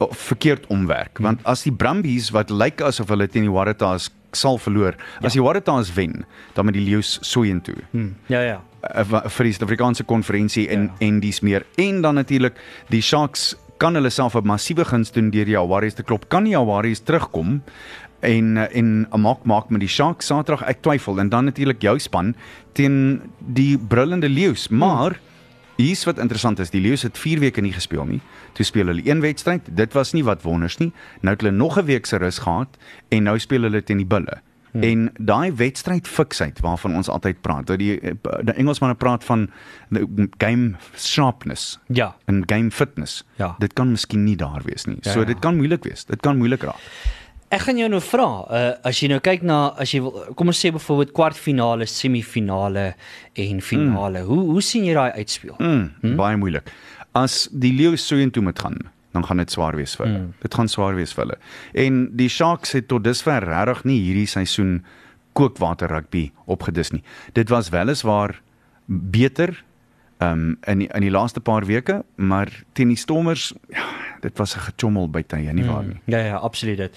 o- 0.00 0.08
verkeerd 0.10 0.66
omwerk 0.66 1.18
Hmm. 1.18 1.24
want 1.26 1.40
as 1.44 1.62
die 1.62 1.72
Brumbies 1.72 2.30
wat 2.30 2.50
lyk 2.50 2.80
asof 2.80 3.08
hulle 3.08 3.28
teen 3.28 3.42
die 3.42 3.50
Waratahs 3.52 4.10
sal 4.32 4.58
verloor. 4.58 4.94
As 5.22 5.32
die 5.32 5.42
Waratahs 5.42 5.94
wen 5.94 6.24
dan 6.54 6.64
met 6.64 6.74
die 6.74 6.84
Leeu's 6.84 7.18
soontoe 7.22 7.74
Hmm. 7.92 8.14
Ja 8.28 8.40
ja. 8.40 8.60
wa- 9.08 9.28
vir 9.28 9.44
die 9.44 9.52
Suid-Afrikaanse 9.52 10.04
konferensie 10.04 10.68
en 10.68 10.82
Ja. 10.82 11.06
en 11.06 11.20
dis 11.20 11.40
meer. 11.40 11.64
En 11.76 12.00
dan 12.02 12.14
natuurlik 12.14 12.54
die 12.88 13.02
Sharks 13.02 13.56
kan 13.78 13.94
hulle 13.94 14.10
self 14.10 14.34
'n 14.34 14.44
massiewe 14.46 14.84
guns 14.84 15.10
doen 15.12 15.30
deur 15.30 15.44
die 15.44 15.52
Jaguars 15.54 15.94
te 15.94 16.02
klop. 16.02 16.28
Kan 16.28 16.44
die 16.44 16.52
Jaguars 16.52 17.00
terugkom 17.00 17.62
en 18.20 18.56
en 18.56 19.06
'n 19.12 19.20
maak 19.20 19.44
maak 19.44 19.70
met 19.70 19.80
die 19.80 19.88
Sharks 19.88 20.26
Saterdag? 20.26 20.62
Ek 20.68 20.82
twyfel. 20.82 21.18
En 21.20 21.28
dan 21.28 21.44
natuurlik 21.44 21.80
jou 21.82 21.98
span 21.98 22.34
teen 22.74 23.20
die 23.38 23.78
brullende 23.78 24.28
Leeu's. 24.28 24.68
Maar 24.68 25.18
Hier's 25.80 26.04
wat 26.04 26.18
interessant 26.18 26.58
is, 26.58 26.70
die 26.70 26.80
Leeu's 26.80 27.02
het 27.02 27.18
4 27.18 27.40
weke 27.40 27.60
nie 27.64 27.72
gespeel 27.72 28.04
nie. 28.04 28.20
Toe 28.52 28.64
speel 28.64 28.86
hulle 28.92 29.02
een 29.06 29.20
wedstryd. 29.20 29.60
Dit 29.76 29.92
was 29.96 30.12
nie 30.12 30.24
wat 30.24 30.42
wonders 30.42 30.76
nie. 30.78 30.92
Nou 31.22 31.34
het 31.34 31.40
hulle 31.44 31.56
nog 31.56 31.78
'n 31.78 31.84
week 31.84 32.06
se 32.06 32.16
rus 32.16 32.38
gehad 32.38 32.76
en 33.08 33.22
nou 33.22 33.38
speel 33.38 33.62
hulle 33.62 33.82
teen 33.82 33.96
die 33.96 34.06
Bulle. 34.06 34.40
Hmm. 34.72 34.82
En 34.82 35.10
daai 35.18 35.52
wedstryd 35.52 36.08
fiksheid 36.08 36.60
waarvan 36.60 36.94
ons 36.94 37.08
altyd 37.08 37.40
praat, 37.40 37.66
dat 37.66 37.78
die 37.78 37.98
die 38.00 38.54
Engelsmanne 38.54 38.94
praat 38.94 39.24
van 39.24 39.50
game 40.38 40.76
sharpness 40.96 41.78
Ja. 41.86 42.14
en 42.26 42.42
game 42.46 42.70
fitness. 42.70 43.24
Ja. 43.36 43.56
Dit 43.58 43.72
kan 43.72 43.90
miskien 43.90 44.24
nie 44.24 44.36
daar 44.36 44.60
wees 44.64 44.84
nie. 44.84 44.98
Ja, 45.00 45.12
so 45.12 45.20
ja. 45.20 45.24
dit 45.26 45.38
kan 45.38 45.56
moeilik 45.56 45.84
wees. 45.84 46.04
Dit 46.04 46.20
kan 46.20 46.36
moeilik 46.36 46.62
raak. 46.62 46.80
Ek 47.50 47.64
gaan 47.66 47.80
jou 47.80 47.88
nou 47.90 47.98
vra, 48.04 48.28
uh, 48.46 48.66
as 48.86 49.00
jy 49.02 49.08
nou 49.10 49.18
kyk 49.26 49.42
na 49.42 49.72
as 49.82 49.90
jy 49.90 49.98
wil 50.04 50.12
kom 50.38 50.52
ons 50.52 50.60
sê 50.62 50.70
byvoorbeeld 50.70 51.10
kwartfinale, 51.16 51.88
semifinale 51.90 52.92
en 53.42 53.62
finale. 53.64 54.22
Mm. 54.22 54.28
Hoe 54.28 54.44
hoe 54.52 54.62
sien 54.62 54.86
jy 54.86 54.94
daai 54.94 55.18
uitspeel? 55.18 55.56
Mm, 55.58 55.88
hmm? 56.02 56.14
Baie 56.20 56.38
moeilik. 56.38 56.70
As 57.18 57.48
die 57.50 57.72
Leeu's 57.74 58.04
so 58.06 58.22
intoe 58.22 58.44
moet 58.46 58.62
gaan, 58.62 58.78
dan 59.16 59.26
gaan 59.26 59.42
dit 59.42 59.50
swaar 59.50 59.74
wees 59.74 59.96
vir 59.98 60.06
hulle. 60.06 60.20
Mm. 60.28 60.36
Dit 60.44 60.54
gaan 60.60 60.70
swaar 60.70 60.94
wees 60.94 61.14
vir 61.16 61.24
hulle. 61.24 61.40
En 61.86 61.98
die 62.20 62.28
Sharks 62.30 62.76
het 62.78 62.86
tot 62.92 63.02
dusver 63.02 63.42
regtig 63.50 63.82
nie 63.90 63.98
hierdie 64.04 64.30
seisoen 64.30 64.76
kookwater 65.34 65.90
rugby 65.90 66.28
opgedis 66.50 66.94
nie. 66.94 67.02
Dit 67.34 67.50
was 67.50 67.72
weliswaar 67.74 68.36
beter 68.86 69.56
um 70.20 70.56
in 70.68 70.78
die, 70.84 70.88
in 70.94 71.00
die 71.06 71.10
laaste 71.10 71.40
paar 71.40 71.64
weke, 71.66 72.02
maar 72.16 72.50
teen 72.76 72.88
die 72.92 72.96
Stormers, 73.00 73.54
ja, 73.72 73.84
dit 74.20 74.36
was 74.38 74.54
'n 74.56 74.60
gechommel 74.60 75.08
by 75.10 75.22
tye, 75.22 75.52
nie 75.52 75.64
waar 75.64 75.82
nie. 75.84 76.00
Ja 76.06 76.18
ja, 76.18 76.36
absoluut 76.36 76.76
dit. 76.76 76.96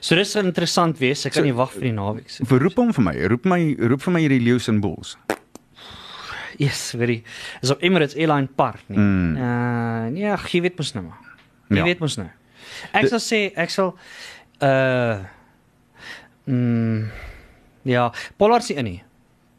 So 0.00 0.14
dis 0.14 0.34
interessant 0.36 0.98
wees. 0.98 1.24
Ek 1.26 1.32
kan 1.32 1.44
nie 1.44 1.54
wag 1.54 1.72
vir 1.72 1.80
die 1.82 1.92
naweek 1.92 2.28
se. 2.30 2.44
Roep 2.44 2.76
hom 2.76 2.92
vir 2.92 3.04
my. 3.04 3.14
Roep 3.26 3.44
my 3.44 3.76
roep 3.78 4.02
vir 4.02 4.12
my 4.12 4.20
hierdie 4.20 4.40
Leeu's 4.44 4.68
en 4.68 4.80
Bulls. 4.80 5.16
Yes, 6.58 6.92
very. 6.96 7.22
Is 7.62 7.70
op 7.70 7.82
Emirates 7.82 8.16
Airline 8.16 8.48
Park 8.56 8.80
nie. 8.88 8.98
Mm. 8.98 9.36
Uh 9.36 10.18
ja, 10.18 10.36
jy 10.52 10.60
weet 10.60 10.76
mos 10.78 10.92
nou 10.94 11.04
maar. 11.06 11.18
Jy 11.70 11.76
Ja. 11.76 11.84
weet 11.84 12.00
mos 12.00 12.16
nou. 12.16 12.28
Ek 12.92 13.06
sal 13.08 13.18
sê 13.20 13.52
ek 13.56 13.70
sal 13.70 13.94
uh 14.62 15.18
mm, 16.46 17.10
ja, 17.84 18.12
Pollard 18.36 18.68
nie 18.68 18.76
in 18.78 18.84
nie. 18.84 19.02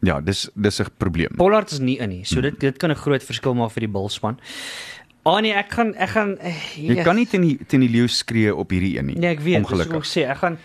Ja, 0.02 0.22
dis 0.22 0.50
dis 0.56 0.80
'n 0.80 0.86
probleem. 0.98 1.36
Pollard 1.36 1.72
is 1.72 1.80
nie 1.80 1.98
in 2.00 2.10
nie. 2.10 2.24
So 2.26 2.42
dit 2.42 2.60
dit 2.60 2.78
kan 2.78 2.90
'n 2.92 2.96
groot 2.96 3.24
verskil 3.24 3.54
maak 3.54 3.72
vir 3.72 3.82
die 3.82 3.90
Bullspan. 3.92 4.38
Ah 5.26 5.42
nee, 5.42 5.52
ek 5.54 5.72
gaan 5.72 5.94
ek 5.96 6.10
gaan 6.10 6.38
eh, 6.40 6.56
Jy 6.78 7.04
kan 7.04 7.16
nie 7.16 7.26
teen 7.28 7.42
die 7.42 7.58
teen 7.68 7.82
die 7.82 7.90
leeu 7.90 8.08
skree 8.08 8.56
op 8.56 8.70
hierdie 8.72 8.98
een 8.98 9.06
nie. 9.06 9.16
Nee, 9.16 9.30
ek 9.36 9.40
weet. 9.40 9.62
Dis 9.64 9.70
wat 9.72 9.80
ek 9.80 9.88
Ongelukkig. 9.88 10.08
sê. 10.08 10.30
Ek 10.30 10.38
gaan 10.38 10.58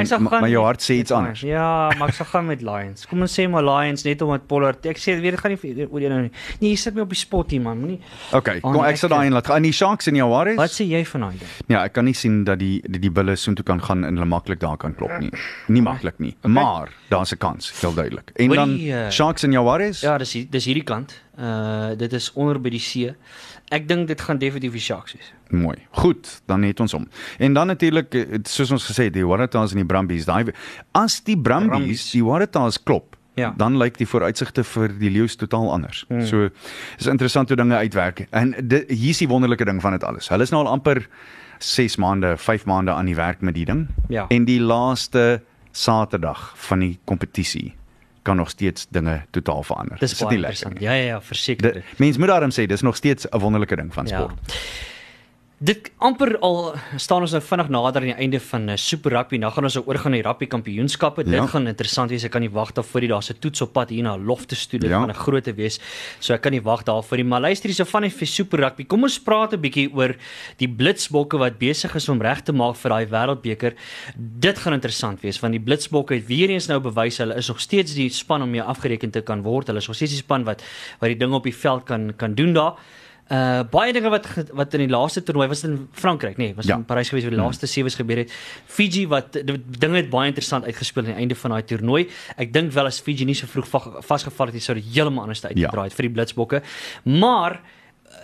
ek 0.00 0.10
sal 0.10 0.22
gaan 0.24 0.40
maar 0.44 0.52
jou 0.52 0.64
hart 0.64 0.84
sê 0.84 0.98
iets 1.02 1.14
anders. 1.14 1.40
Ja, 1.46 1.90
maar 1.98 2.08
ek 2.12 2.18
sal 2.20 2.26
gaan 2.30 2.46
met 2.46 2.62
Lions. 2.62 3.06
Kom 3.10 3.20
ons 3.26 3.34
sê 3.40 3.48
maar 3.50 3.66
Lions 3.66 4.04
net 4.04 4.22
omdat 4.22 4.46
Pollard. 4.50 4.86
Ek 4.86 5.00
sê 5.00 5.16
weet 5.20 5.36
dit 5.36 5.40
gaan 5.40 5.54
nie 5.54 5.86
oor 5.88 6.00
die 6.00 6.08
nou 6.08 6.20
nie. 6.26 6.32
Nee, 6.60 6.70
jy 6.70 6.76
sit 6.76 6.94
my 6.94 7.04
op 7.06 7.14
die 7.14 7.20
spot 7.20 7.50
hier 7.50 7.62
man. 7.64 7.78
Moenie. 7.78 8.00
Okay, 8.34 8.60
kom 8.60 8.80
ek 8.84 8.98
sal 9.00 9.12
daai 9.12 9.26
een 9.26 9.36
laat 9.36 9.46
gaan. 9.46 9.62
En 9.62 9.68
die 9.68 9.72
Sharks 9.76 10.10
en 10.10 10.18
die 10.18 10.22
Jaguars? 10.22 10.56
Wat 10.58 10.74
sê 10.74 10.88
jy 10.88 11.04
van 11.12 11.26
daai 11.28 11.38
ding? 11.38 11.54
Ja, 11.68 11.84
ek 11.84 11.94
kan 11.98 12.08
nie 12.08 12.16
sien 12.16 12.42
dat 12.48 12.58
die 12.62 12.78
die, 12.86 13.00
die 13.02 13.12
bulle 13.12 13.36
soontoe 13.36 13.64
kan 13.66 13.80
gaan 13.82 14.04
en 14.04 14.18
hulle 14.18 14.28
maklik 14.28 14.60
daar 14.60 14.76
kan 14.80 14.94
klop 14.98 15.14
nie. 15.22 15.30
Nie 15.68 15.82
maklik 15.84 16.18
nie, 16.22 16.34
okay. 16.38 16.52
maar 16.52 16.92
daar's 17.10 17.32
'n 17.32 17.38
kans, 17.38 17.72
heel 17.80 17.94
duidelik. 17.94 18.30
En 18.36 18.48
dan 18.48 18.70
Hoorie, 18.70 18.92
eh, 18.92 19.10
Sharks 19.10 19.42
en 19.42 19.52
Jaguars? 19.52 20.00
Ja, 20.00 20.18
dis 20.18 20.32
dis 20.50 20.64
hierdie 20.64 20.84
kant. 20.84 21.14
Uh 21.38 21.94
dit 21.96 22.12
is 22.12 22.32
onder 22.34 22.60
by 22.60 22.70
die 22.70 22.80
see. 22.82 23.14
Ek 23.70 23.88
dink 23.88 24.06
dit 24.08 24.20
gaan 24.20 24.38
definitief 24.40 24.72
die 24.72 24.80
Sharks 24.80 25.12
wees. 25.12 25.32
Mooi. 25.50 25.76
Goed, 26.00 26.40
dan 26.46 26.62
het 26.62 26.80
ons 26.80 26.92
hom. 26.96 27.08
En 27.38 27.52
dan 27.52 27.66
natuurlik 27.66 28.14
eh, 28.14 28.38
soos 28.48 28.70
ons 28.70 28.86
gesê 28.90 29.04
het, 29.10 29.12
die 29.14 29.26
Waratahs 29.26 29.74
en 29.74 29.82
die 29.82 29.86
Brumbies, 29.88 30.24
daai 30.24 30.52
as 30.96 31.20
die 31.26 31.36
Brumbies, 31.36 31.68
Brumbies. 31.76 32.10
die 32.10 32.24
Waratahs 32.24 32.82
klop, 32.82 33.16
Ja. 33.38 33.52
dan 33.56 33.76
lyk 33.78 33.98
die 33.98 34.06
vooruitsigte 34.06 34.64
vir 34.64 34.88
die 34.98 35.10
leeu's 35.10 35.36
totaal 35.36 35.68
anders. 35.72 36.04
Hmm. 36.08 36.24
So 36.26 36.48
is 36.98 37.06
interessant 37.06 37.48
hoe 37.48 37.56
dinge 37.56 37.76
uitwerk. 37.76 38.26
En 38.30 38.54
dit 38.62 38.88
hier's 38.90 39.18
die 39.18 39.28
wonderlike 39.28 39.64
ding 39.64 39.80
van 39.80 39.92
dit 39.92 40.04
alles. 40.04 40.28
Hulle 40.28 40.42
is 40.42 40.50
nou 40.50 40.64
al 40.64 40.72
amper 40.72 41.06
6 41.58 41.96
maande, 41.96 42.36
5 42.36 42.64
maande 42.66 42.90
aan 42.92 43.06
die 43.06 43.14
werk 43.14 43.40
met 43.40 43.54
die 43.54 43.64
ding. 43.64 43.86
Ja. 44.08 44.24
En 44.28 44.44
die 44.44 44.60
laaste 44.60 45.42
Saterdag 45.72 46.52
van 46.56 46.78
die 46.80 46.98
kompetisie 47.04 47.74
kan 48.28 48.36
nog 48.36 48.50
steeds 48.52 48.86
dinge 48.92 49.22
totaal 49.30 49.62
verander. 49.62 49.98
Dis 50.02 50.12
Is 50.12 50.18
baie 50.18 50.28
dit 50.30 50.38
nie 50.38 50.44
lekker 50.46 50.66
interessant. 50.66 50.80
nie? 50.80 50.88
Ja 50.88 50.94
ja 50.94 51.14
ja, 51.16 51.20
verseker. 51.30 51.72
Dit 51.72 51.98
mens 52.02 52.18
moet 52.20 52.28
daarom 52.28 52.50
sê 52.52 52.66
dis 52.68 52.82
nog 52.84 52.96
steeds 52.96 53.26
'n 53.30 53.38
wonderlike 53.40 53.76
ding 53.76 53.92
van 53.94 54.06
Ja. 54.06 54.28
Dit 55.58 55.88
amper 56.06 56.36
al 56.46 56.76
staan 57.02 57.24
ons 57.26 57.32
nou 57.34 57.40
vinnig 57.42 57.66
nader 57.74 58.04
aan 58.04 58.10
die 58.12 58.20
einde 58.22 58.38
van 58.38 58.68
uh, 58.70 58.76
Super 58.78 59.10
Rugby. 59.16 59.40
Nou 59.42 59.48
gaan 59.50 59.66
ons 59.66 59.74
nou 59.74 59.82
oorgaan 59.90 60.12
na 60.14 60.20
die 60.20 60.26
rugby 60.28 60.46
kampioenskappe. 60.46 61.24
Dit 61.26 61.34
Ja. 61.34 61.46
gaan 61.50 61.66
interessant 61.66 62.10
wees. 62.14 62.22
Ek 62.22 62.30
kan 62.30 62.44
nie 62.44 62.50
wag 62.54 62.70
daarvoor 62.76 63.00
nie. 63.00 63.08
Daar's 63.08 63.30
'n 63.30 63.38
toets 63.40 63.60
op 63.62 63.72
pad 63.72 63.88
hier 63.90 64.04
na 64.04 64.16
Loftus 64.16 64.66
toe. 64.66 64.78
Dit 64.78 64.90
Ja. 64.90 65.00
gaan 65.00 65.10
'n 65.10 65.14
grootte 65.14 65.52
wees. 65.56 65.80
So 66.20 66.32
ek 66.34 66.42
kan 66.42 66.52
nie 66.52 66.62
wag 66.62 66.84
daarvoor 66.84 67.16
nie. 67.16 67.24
Maar 67.24 67.40
luister 67.40 67.68
hierso 67.70 67.84
van 67.84 68.02
die 68.02 68.10
Super 68.26 68.58
Rugby. 68.60 68.84
Kom 68.84 69.02
ons 69.02 69.18
praat 69.18 69.52
'n 69.52 69.60
bietjie 69.60 69.90
oor 69.92 70.14
die 70.58 70.68
Blitsbokke 70.68 71.36
wat 71.38 71.58
besig 71.58 71.92
is 71.94 72.08
om 72.08 72.22
reg 72.22 72.42
te 72.44 72.52
maak 72.52 72.76
vir 72.76 72.90
daai 72.90 73.06
Wêreldbeker. 73.06 73.74
Dit 74.16 74.58
gaan 74.58 74.74
interessant 74.74 75.20
wees 75.22 75.40
want 75.40 75.52
die 75.54 75.60
Blitsbokke 75.60 76.14
het 76.14 76.26
weer 76.28 76.50
eens 76.50 76.68
nou 76.68 76.78
bewys 76.78 77.18
hulle 77.18 77.34
is 77.34 77.48
nog 77.48 77.58
steeds 77.60 77.94
die 77.94 78.08
span 78.10 78.42
om 78.42 78.50
mee 78.50 78.62
afgereken 78.62 79.10
te 79.10 79.22
kan 79.22 79.42
word. 79.42 79.66
Hulle 79.66 79.78
is 79.80 79.88
nog 79.88 79.96
steeds 79.96 80.12
die 80.12 80.22
span 80.22 80.44
wat 80.44 80.62
wat 81.00 81.08
die 81.08 81.16
ding 81.16 81.32
op 81.32 81.42
die 81.42 81.54
veld 81.56 81.84
kan 81.84 82.12
kan 82.16 82.34
doen 82.34 82.52
daar. 82.52 82.74
Uh 83.30 83.60
baie 83.70 83.92
dinge 83.92 84.08
wat 84.08 84.26
wat 84.56 84.72
in 84.74 84.86
die 84.86 84.88
laaste 84.88 85.20
toernooi 85.22 85.48
was 85.50 85.64
in 85.64 85.88
Frankryk, 85.92 86.38
nee, 86.40 86.54
was 86.56 86.66
Ja. 86.66 86.76
in 86.76 86.84
Parys 86.88 87.08
gewees 87.10 87.24
waar 87.26 87.34
die 87.34 87.40
laaste 87.40 87.66
sewees 87.66 87.94
gebeur 87.94 88.16
het. 88.22 88.32
Fiji 88.66 89.06
wat 89.08 89.32
dinge 89.78 89.96
het 89.96 90.08
baie 90.10 90.28
interessant 90.30 90.64
uitgespeel 90.64 91.02
aan 91.04 91.10
die 91.12 91.18
einde 91.20 91.34
van 91.34 91.50
daai 91.50 91.62
toernooi. 91.64 92.08
Ek 92.36 92.52
dink 92.52 92.72
wel 92.72 92.86
as 92.88 93.00
Fiji 93.00 93.24
nie 93.28 93.34
so 93.34 93.46
vroeg 93.46 93.68
va- 93.68 94.00
vasgeval 94.00 94.46
het, 94.46 94.62
sou 94.62 94.74
dit 94.80 94.84
heeltemal 94.94 95.22
anders 95.28 95.44
uitgedraai 95.44 95.84
het 95.90 95.94
vir 95.98 96.08
die 96.08 96.14
Blitsbokke. 96.14 96.62
Maar 97.04 97.60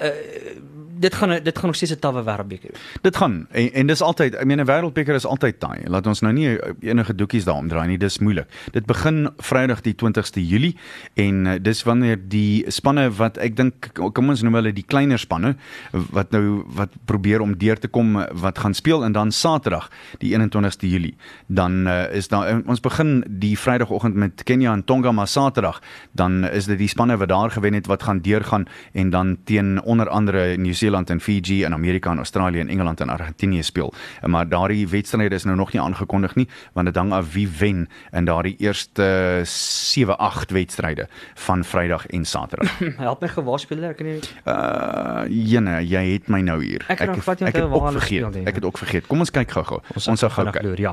uh 0.01 0.73
dit 1.05 1.15
gaan 1.15 1.43
dit 1.43 1.59
gaan 1.59 1.67
nog 1.67 1.77
steeds 1.77 1.93
'n 1.93 1.99
tawwe 1.99 2.23
wêreldbeker. 2.23 2.71
Dit 3.01 3.17
gaan 3.17 3.47
en, 3.51 3.73
en 3.73 3.87
dis 3.87 4.01
altyd, 4.01 4.35
ek 4.35 4.45
meen 4.45 4.61
'n 4.61 4.67
wêreldbeker 4.67 5.15
is 5.15 5.27
altyd 5.27 5.61
taai. 5.61 5.81
Laat 5.85 6.07
ons 6.07 6.21
nou 6.21 6.33
nie 6.33 6.59
enige 6.81 7.15
doekies 7.15 7.45
daarom 7.45 7.69
draai 7.69 7.87
nie, 7.87 7.99
dis 7.99 8.19
moeilik. 8.19 8.49
Dit 8.71 8.87
begin 8.87 9.31
Vrydag 9.37 9.81
die 9.81 9.95
20ste 9.95 10.41
Julie 10.41 10.77
en 11.15 11.47
uh, 11.47 11.55
dis 11.61 11.83
wanneer 11.83 12.19
die 12.29 12.65
spanne 12.69 13.11
wat 13.11 13.39
ek 13.39 13.57
dink 13.57 13.91
kom 14.13 14.29
ons 14.29 14.43
noem 14.43 14.55
hulle 14.55 14.73
die 14.73 14.85
kleiner 14.87 15.19
spanne 15.19 15.57
wat 15.93 16.31
nou 16.31 16.65
wat 16.67 16.91
probeer 17.05 17.41
om 17.41 17.59
deur 17.59 17.79
te 17.79 17.89
kom 17.89 18.25
wat 18.33 18.59
gaan 18.59 18.75
speel 18.75 19.05
en 19.05 19.13
dan 19.13 19.33
Saterdag 19.33 19.91
die 20.19 20.39
21ste 20.39 20.89
Julie. 20.89 21.17
Dan 21.47 21.87
uh, 21.87 22.15
is 22.15 22.29
daar 22.29 22.63
ons 22.67 22.81
begin 22.81 23.25
die 23.29 23.59
Vrydagoggend 23.59 24.15
met 24.15 24.43
Kenia 24.43 24.73
en 24.73 24.85
Tonga 24.85 25.13
maar 25.13 25.29
Saterdag 25.29 25.81
dan 26.13 26.45
is 26.45 26.65
dit 26.65 26.79
die 26.79 26.89
spanne 26.89 27.17
wat 27.17 27.29
daar 27.29 27.51
gewen 27.51 27.75
het 27.75 27.87
wat 27.87 28.03
gaan 28.03 28.21
deurgaan 28.21 28.67
en 28.93 29.11
dan 29.11 29.37
teen 29.45 29.74
in 29.75 29.83
onder 29.83 30.09
andere 30.09 30.57
Nieu-Seeland 30.57 31.11
en 31.11 31.21
Fiji 31.21 31.65
en 31.65 31.73
Amerika 31.73 32.11
en 32.11 32.17
Australië 32.17 32.61
en 32.61 32.69
Engeland 32.69 33.01
en 33.01 33.09
Argentinië 33.09 33.63
speel. 33.63 33.93
Maar 34.23 34.49
daardie 34.49 34.89
wedstryde 34.89 35.35
is 35.35 35.45
nou 35.45 35.57
nog 35.57 35.73
nie 35.73 35.83
aangekondig 35.83 36.35
nie, 36.35 36.49
want 36.73 36.87
dit 36.87 36.97
hang 36.97 37.13
af 37.13 37.33
wie 37.33 37.49
wen 37.59 37.89
in 38.13 38.25
daardie 38.25 38.57
eerste 38.59 39.43
7-8 39.45 40.53
wedstryde 40.53 41.09
van 41.35 41.65
Vrydag 41.65 42.07
en 42.07 42.25
Saterdag. 42.25 42.79
Help 43.07 43.21
my 43.21 43.29
gewaar 43.29 43.59
speel 43.59 43.83
ek 43.85 43.97
kan 43.97 44.07
nie 44.07 44.21
Uh 44.45 45.25
jene, 45.29 45.79
jy 45.87 46.03
het 46.13 46.29
my 46.29 46.41
nou 46.45 46.59
hier. 46.63 46.85
Ek 46.89 47.17
vat 47.25 47.41
jou 47.41 47.49
ek 47.49 47.57
het 47.57 47.65
ook 47.65 47.91
vergeet. 47.97 48.37
Ek 48.43 48.49
ek. 48.49 48.55
het 48.61 48.65
ook 48.65 48.79
vergeet. 48.79 49.07
Kom 49.09 49.25
ons 49.25 49.33
kyk 49.35 49.51
gou-gou. 49.57 49.81
Ons, 49.95 50.09
ons 50.13 50.21
sal 50.21 50.31
gou 50.35 50.45
kyk. 50.51 50.63
loer, 50.67 50.81
ja. 50.81 50.93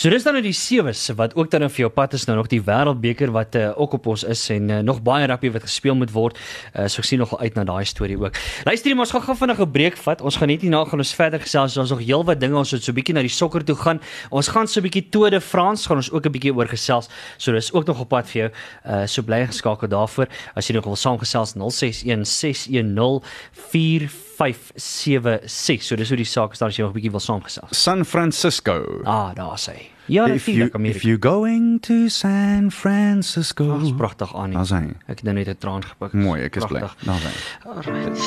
So 0.00 0.08
dis 0.08 0.24
dan 0.24 0.38
nou 0.38 0.40
die 0.40 0.56
sewes 0.56 1.02
wat 1.18 1.34
ook 1.36 1.50
dan 1.52 1.60
nou 1.60 1.68
vir 1.68 1.84
jou 1.84 1.90
pad 1.92 2.14
is 2.16 2.24
nou 2.24 2.38
nog 2.38 2.48
die 2.48 2.62
wêreldbeker 2.64 3.34
wat 3.34 3.56
uh, 3.60 3.66
ook 3.76 3.98
op 3.98 4.06
ons 4.14 4.24
is 4.24 4.46
en 4.54 4.70
uh, 4.72 4.78
nog 4.80 5.02
baie 5.04 5.26
rugby 5.28 5.50
wat 5.52 5.66
gespeel 5.68 5.98
moet 5.98 6.12
word. 6.14 6.38
Uh, 6.72 6.86
so 6.88 7.04
ek 7.04 7.10
sien 7.10 7.20
nogal 7.20 7.42
uit 7.44 7.58
na 7.58 7.66
daai 7.68 7.84
storie 7.84 7.99
ook. 8.00 8.34
Luister 8.64 8.90
jy, 8.90 8.94
maar 8.96 9.04
ons 9.04 9.12
gaan 9.12 9.22
gou 9.22 9.36
vinnig 9.36 9.60
'n 9.60 9.70
breek 9.70 9.96
vat. 9.96 10.20
Ons 10.20 10.36
gaan 10.36 10.48
net 10.48 10.60
hierna 10.60 10.84
gaan 10.84 10.98
ons 10.98 11.14
verder 11.14 11.40
gesels. 11.40 11.76
Ons 11.76 11.90
nog 11.90 12.00
heelwat 12.00 12.40
dinge 12.40 12.56
ons 12.56 12.70
het 12.70 12.82
so 12.82 12.92
'n 12.92 12.94
bietjie 12.94 13.14
na 13.14 13.20
die 13.20 13.28
sokker 13.28 13.64
toe 13.64 13.76
gaan. 13.76 14.00
Ons 14.30 14.48
gaan 14.48 14.66
so 14.66 14.80
'n 14.80 14.82
bietjie 14.82 15.08
Tour 15.10 15.30
de 15.30 15.40
France 15.40 15.86
gaan 15.86 15.96
ons 15.96 16.10
ook 16.10 16.26
'n 16.26 16.32
bietjie 16.32 16.54
oor 16.54 16.66
gesels. 16.66 17.08
So 17.36 17.52
dis 17.52 17.72
ook 17.72 17.86
nog 17.86 18.00
op 18.00 18.08
pad 18.08 18.26
vir 18.30 18.40
jou. 18.40 18.50
Uh, 18.86 19.06
so 19.06 19.22
bly 19.22 19.46
geskakel 19.46 19.88
daarvoor. 19.88 20.26
As 20.54 20.66
jy 20.66 20.74
nog 20.74 20.84
wil 20.84 20.96
saamgesels 20.96 21.54
061 21.54 22.26
610 22.26 24.08
4576. 24.40 25.82
So 25.82 25.96
dis 25.96 26.08
hoe 26.08 26.16
die 26.16 26.24
saak 26.24 26.52
is 26.52 26.58
daar 26.58 26.68
as 26.68 26.76
jy 26.76 26.82
nog 26.82 26.92
'n 26.92 26.94
bietjie 26.94 27.10
wil 27.10 27.20
saamgesels. 27.20 27.82
San 27.82 28.04
Francisco. 28.04 29.00
Ah, 29.04 29.34
daar 29.34 29.58
sê. 29.58 29.99
Ja, 30.10 30.26
if 30.26 30.48
you 30.48 30.68
if 30.82 31.02
you 31.02 31.18
going 31.18 31.80
to 31.80 32.08
San 32.08 32.70
Francisco. 32.70 33.78
Dis 33.78 33.92
pragtig 33.94 34.34
aan. 34.34 34.50
Daar's 34.50 34.70
hy. 34.74 34.88
Ek 35.06 35.20
het 35.20 35.22
nou 35.22 35.34
net 35.34 35.46
'n 35.48 35.56
traan 35.58 35.84
gepik. 35.86 36.12
Mooi, 36.12 36.40
ek 36.42 36.56
is 36.56 36.64
bly. 36.66 36.80
Daar's 37.06 37.22
hy. 37.22 37.30
Alright. 37.68 38.18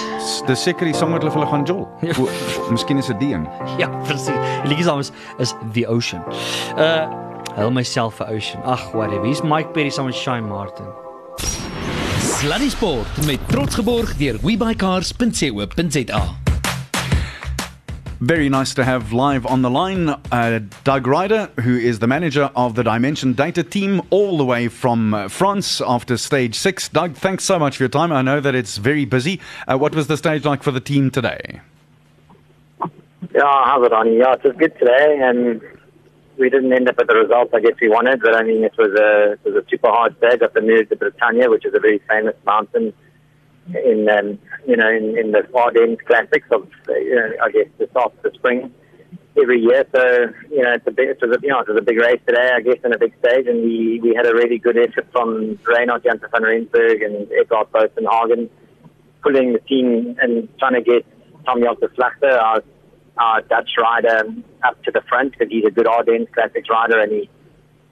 Dis 0.47 0.63
seker 0.63 0.85
die 0.85 0.93
song 0.95 1.11
wat 1.11 1.21
hulle 1.21 1.31
vir 1.31 1.41
hulle 1.41 1.51
gaan 1.51 1.65
jol. 1.67 1.87
Ja. 2.01 2.13
O, 2.19 2.29
Miskien 2.71 2.97
is 2.97 3.07
dit 3.11 3.19
die 3.19 3.33
een. 3.33 3.47
Ja, 3.81 3.89
presies. 4.07 4.39
Die 4.63 4.69
liedjie 4.71 4.83
se 4.83 4.89
naam 4.89 4.99
is, 4.99 5.11
is 5.39 5.53
The 5.73 5.87
Ocean. 5.87 6.23
Uh 6.77 7.11
Hel 7.55 7.71
myself 7.71 8.15
vir 8.15 8.27
Ocean. 8.31 8.63
Ag, 8.63 8.91
whatever. 8.93 9.25
Hier's 9.25 9.43
Mike 9.43 9.69
Perry 9.73 9.89
saam 9.89 10.05
met 10.05 10.15
Shine 10.15 10.47
Martin. 10.47 10.85
Sluddy 12.19 12.69
Sport 12.69 13.25
met 13.25 13.39
trots 13.47 13.75
geborg 13.75 14.15
deur 14.17 14.37
webycars.co.za. 14.41 16.21
Very 18.23 18.47
nice 18.47 18.73
to 18.75 18.86
have 18.86 19.12
live 19.12 19.45
on 19.45 19.63
the 19.63 19.69
line 19.69 20.07
uh, 20.07 20.62
Doug 20.86 21.07
Ryder, 21.07 21.47
who 21.59 21.75
is 21.75 21.99
the 21.99 22.07
manager 22.07 22.49
of 22.55 22.75
the 22.75 22.81
Dimension 22.81 23.33
Data 23.33 23.63
team, 23.63 24.01
all 24.12 24.38
the 24.38 24.45
way 24.45 24.69
from 24.69 25.13
uh, 25.13 25.27
France 25.27 25.81
after 25.81 26.15
stage 26.15 26.55
six. 26.55 26.88
Doug, 26.88 27.15
thanks 27.15 27.43
so 27.43 27.59
much 27.59 27.75
for 27.75 27.83
your 27.83 27.89
time. 27.89 28.13
I 28.13 28.21
know 28.21 28.39
that 28.39 28.55
it's 28.55 28.77
very 28.77 29.03
busy. 29.03 29.41
Uh, 29.67 29.77
what 29.77 29.93
was 29.93 30.07
the 30.07 30.15
stage 30.15 30.45
like 30.45 30.63
for 30.63 30.71
the 30.71 30.79
team 30.79 31.12
today? 31.12 31.59
Yeah, 33.36 33.65
how's 33.65 33.86
it 33.86 33.91
on? 33.91 34.13
Yeah, 34.13 34.36
it 34.36 34.43
was 34.45 34.55
good 34.57 34.79
today, 34.79 35.19
and 35.21 35.62
we 36.38 36.49
didn't 36.49 36.71
end 36.71 36.88
up 36.88 36.95
with 36.97 37.07
the 37.07 37.15
results 37.15 37.51
I 37.53 37.59
guess 37.59 37.73
we 37.81 37.89
wanted, 37.89 38.21
but 38.21 38.38
I 38.38 38.43
mean, 38.43 38.63
it 38.63 38.77
was 38.77 38.97
a 38.97 39.33
it 39.33 39.39
was 39.43 39.65
a 39.65 39.69
super 39.69 39.89
hard 39.89 40.15
stage 40.19 40.41
up 40.41 40.53
the 40.53 40.62
Mur 40.62 40.83
de 40.83 40.95
Bretagne, 40.95 41.49
which 41.49 41.65
is 41.65 41.73
a 41.75 41.79
very 41.81 41.99
famous 42.07 42.36
mountain 42.45 42.93
in 43.67 44.10
um, 44.10 44.39
you 44.67 44.76
know 44.76 44.89
in, 44.89 45.17
in 45.17 45.32
the 45.32 45.47
Ardennes 45.56 45.99
Classics 46.06 46.47
of 46.52 46.69
uh, 46.89 46.93
you 46.93 47.15
know, 47.15 47.32
I 47.41 47.52
guess 47.52 47.67
the 47.78 47.88
start 47.88 48.13
of 48.13 48.21
the 48.23 48.32
spring 48.34 48.73
every 49.41 49.60
year. 49.60 49.86
So 49.95 50.04
you 50.49 50.62
know, 50.62 50.73
it's 50.73 50.88
a 50.88 50.91
big, 50.91 51.10
it 51.10 51.19
was 51.21 51.38
a 51.38 51.41
you 51.41 51.49
know 51.49 51.60
it 51.60 51.67
was 51.67 51.78
a 51.78 51.82
big 51.82 51.97
race 51.97 52.21
today, 52.28 52.52
I 52.54 52.62
guess, 52.62 52.78
in 52.84 52.93
a 52.93 52.97
big 52.97 53.13
stage, 53.19 53.47
and 53.47 53.63
we 53.63 53.99
we 54.02 54.13
had 54.15 54.26
a 54.26 54.34
really 54.34 54.58
good 54.58 54.78
effort 54.78 55.08
from 55.12 55.60
Reinhard 55.65 56.04
Janssen 56.04 56.30
van 56.32 56.43
Rensburg 56.43 57.02
and 57.02 57.28
Edward 57.32 57.71
Bosenhagen 57.71 58.49
pulling 59.21 59.54
the 59.54 59.60
team 59.60 60.17
and 60.21 60.49
trying 60.60 60.73
to 60.73 60.82
get 60.82 61.06
Tom 61.45 61.62
Josse 61.62 61.89
Slachter, 61.95 62.38
our 62.38 62.63
our 63.17 63.41
Dutch 63.41 63.69
rider 63.80 64.26
up 64.63 64.82
to 64.84 64.91
the 64.91 65.02
front 65.08 65.32
because 65.32 65.49
he's 65.49 65.65
a 65.65 65.71
good 65.71 65.88
Ardennes 65.88 66.28
Classics 66.34 66.69
rider 66.69 66.99
and 66.99 67.12
he 67.12 67.30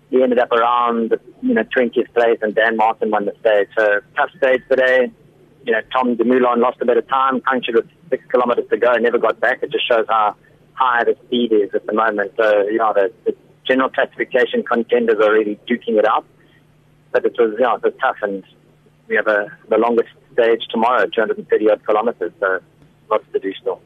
he 0.10 0.22
ended 0.22 0.40
up 0.40 0.52
around 0.52 1.18
you 1.42 1.54
know 1.54 1.64
20th 1.64 2.14
place 2.14 2.40
and 2.42 2.54
Dan 2.56 2.78
Martin 2.78 3.12
won 3.12 3.26
the 3.26 3.36
stage. 3.40 3.70
So 3.78 4.02
tough 4.16 4.30
stage 4.38 4.62
today. 4.70 5.12
You 5.64 5.74
know 5.74 5.82
Tom 5.94 6.16
Dumoulin 6.16 6.60
lost 6.60 6.78
a 6.82 6.86
bit 6.86 6.98
of 6.98 7.08
time, 7.08 7.42
punctured 7.42 7.76
with 7.76 7.90
six 8.10 8.24
kilometres 8.32 8.66
to 8.70 8.78
go, 8.78 8.94
never 8.94 9.18
got 9.18 9.40
back. 9.40 9.62
It 9.62 9.72
just 9.72 9.88
shows 9.88 10.06
how 10.10 10.36
high 10.74 11.04
the 11.04 11.16
speed 11.26 11.52
is 11.52 11.70
at 11.74 11.86
the 11.86 11.94
moment. 11.94 12.34
So 12.38 12.68
you 12.68 12.78
know 12.78 12.94
the, 12.94 13.12
the 13.26 13.36
general 13.68 13.90
classification 13.90 14.64
contenders 14.64 15.20
are 15.22 15.32
really 15.32 15.60
duking 15.68 15.98
it 15.98 16.06
out. 16.06 16.26
But 17.12 17.26
it 17.26 17.36
was 17.38 17.56
yeah 17.60 17.76
it 17.76 17.84
was 17.84 17.94
tough 18.02 18.18
and 18.22 18.44
we 19.08 19.16
have 19.16 19.28
a 19.28 19.52
the 19.70 19.78
longest 19.78 20.10
stage 20.34 20.62
tomorrow, 20.70 21.06
230 21.08 21.70
odd 21.70 21.86
kilometres. 21.86 22.32
So 22.40 22.60
do 23.42 23.54
still. 23.54 23.82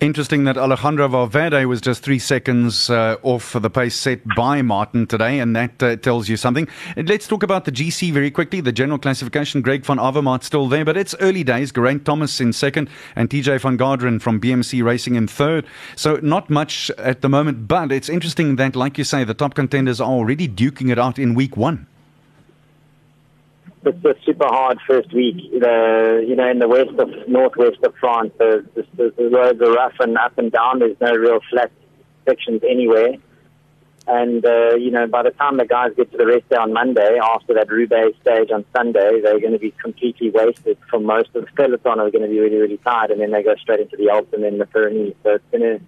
Interesting 0.00 0.44
that 0.44 0.56
Alejandro 0.56 1.08
Valverde 1.08 1.64
was 1.64 1.80
just 1.80 2.04
three 2.04 2.20
seconds 2.20 2.88
uh, 2.88 3.16
off 3.22 3.42
for 3.42 3.58
the 3.58 3.68
pace 3.68 3.96
set 3.96 4.20
by 4.36 4.62
Martin 4.62 5.06
today, 5.08 5.40
and 5.40 5.56
that 5.56 5.82
uh, 5.82 5.96
tells 5.96 6.28
you 6.28 6.36
something. 6.36 6.68
Let's 6.96 7.26
talk 7.26 7.42
about 7.42 7.64
the 7.64 7.72
GC 7.72 8.12
very 8.12 8.30
quickly. 8.30 8.60
The 8.60 8.70
general 8.70 8.98
classification, 8.98 9.60
Greg 9.60 9.84
van 9.84 9.98
Avermaet 9.98 10.44
still 10.44 10.68
there, 10.68 10.84
but 10.84 10.96
it's 10.96 11.16
early 11.20 11.42
days. 11.42 11.72
Geraint 11.72 12.04
Thomas 12.04 12.40
in 12.40 12.52
second, 12.52 12.88
and 13.16 13.28
TJ 13.28 13.60
van 13.60 13.76
Garderen 13.76 14.20
from 14.20 14.40
BMC 14.40 14.84
Racing 14.84 15.16
in 15.16 15.26
third. 15.26 15.66
So 15.96 16.20
not 16.22 16.48
much 16.48 16.90
at 16.96 17.20
the 17.20 17.28
moment, 17.28 17.66
but 17.66 17.90
it's 17.90 18.08
interesting 18.08 18.56
that, 18.56 18.76
like 18.76 18.98
you 18.98 19.04
say, 19.04 19.24
the 19.24 19.34
top 19.34 19.54
contenders 19.54 20.00
are 20.00 20.10
already 20.10 20.48
duking 20.48 20.92
it 20.92 20.98
out 20.98 21.18
in 21.18 21.34
week 21.34 21.56
one. 21.56 21.88
It's 23.84 24.04
a 24.04 24.14
super 24.24 24.46
hard 24.46 24.78
first 24.86 25.12
week. 25.12 25.36
The 25.52 26.24
you 26.26 26.36
know 26.36 26.50
in 26.50 26.58
the 26.58 26.68
west 26.68 26.98
of 26.98 27.28
northwest 27.28 27.78
of 27.84 27.94
France, 28.00 28.32
the, 28.38 28.66
the, 28.74 29.12
the 29.16 29.28
roads 29.28 29.60
are 29.60 29.72
rough 29.72 29.94
and 30.00 30.16
up 30.18 30.36
and 30.38 30.50
down. 30.50 30.80
There's 30.80 31.00
no 31.00 31.12
real 31.12 31.40
flat 31.50 31.70
sections 32.26 32.62
anywhere. 32.68 33.14
And 34.06 34.44
uh, 34.44 34.74
you 34.76 34.90
know, 34.90 35.06
by 35.06 35.22
the 35.22 35.30
time 35.30 35.58
the 35.58 35.66
guys 35.66 35.92
get 35.96 36.10
to 36.12 36.16
the 36.16 36.26
rest 36.26 36.48
day 36.48 36.56
on 36.56 36.72
Monday, 36.72 37.18
after 37.22 37.54
that 37.54 37.70
Roubaix 37.70 38.18
stage 38.22 38.50
on 38.50 38.64
Sunday, 38.74 39.20
they're 39.22 39.40
going 39.40 39.52
to 39.52 39.58
be 39.58 39.72
completely 39.82 40.30
wasted. 40.30 40.78
For 40.88 40.98
most 40.98 41.28
of 41.34 41.44
the 41.44 41.52
peloton, 41.52 42.00
are 42.00 42.10
going 42.10 42.22
to 42.22 42.28
be 42.28 42.40
really, 42.40 42.56
really 42.56 42.78
tired, 42.78 43.10
and 43.10 43.20
then 43.20 43.32
they 43.32 43.42
go 43.42 43.54
straight 43.56 43.80
into 43.80 43.96
the 43.96 44.08
Alps 44.08 44.32
and 44.32 44.42
then 44.42 44.58
the 44.58 44.66
Pyrenees. 44.66 45.14
So 45.22 45.34
it's 45.34 45.44
going 45.50 45.62
to 45.62 45.84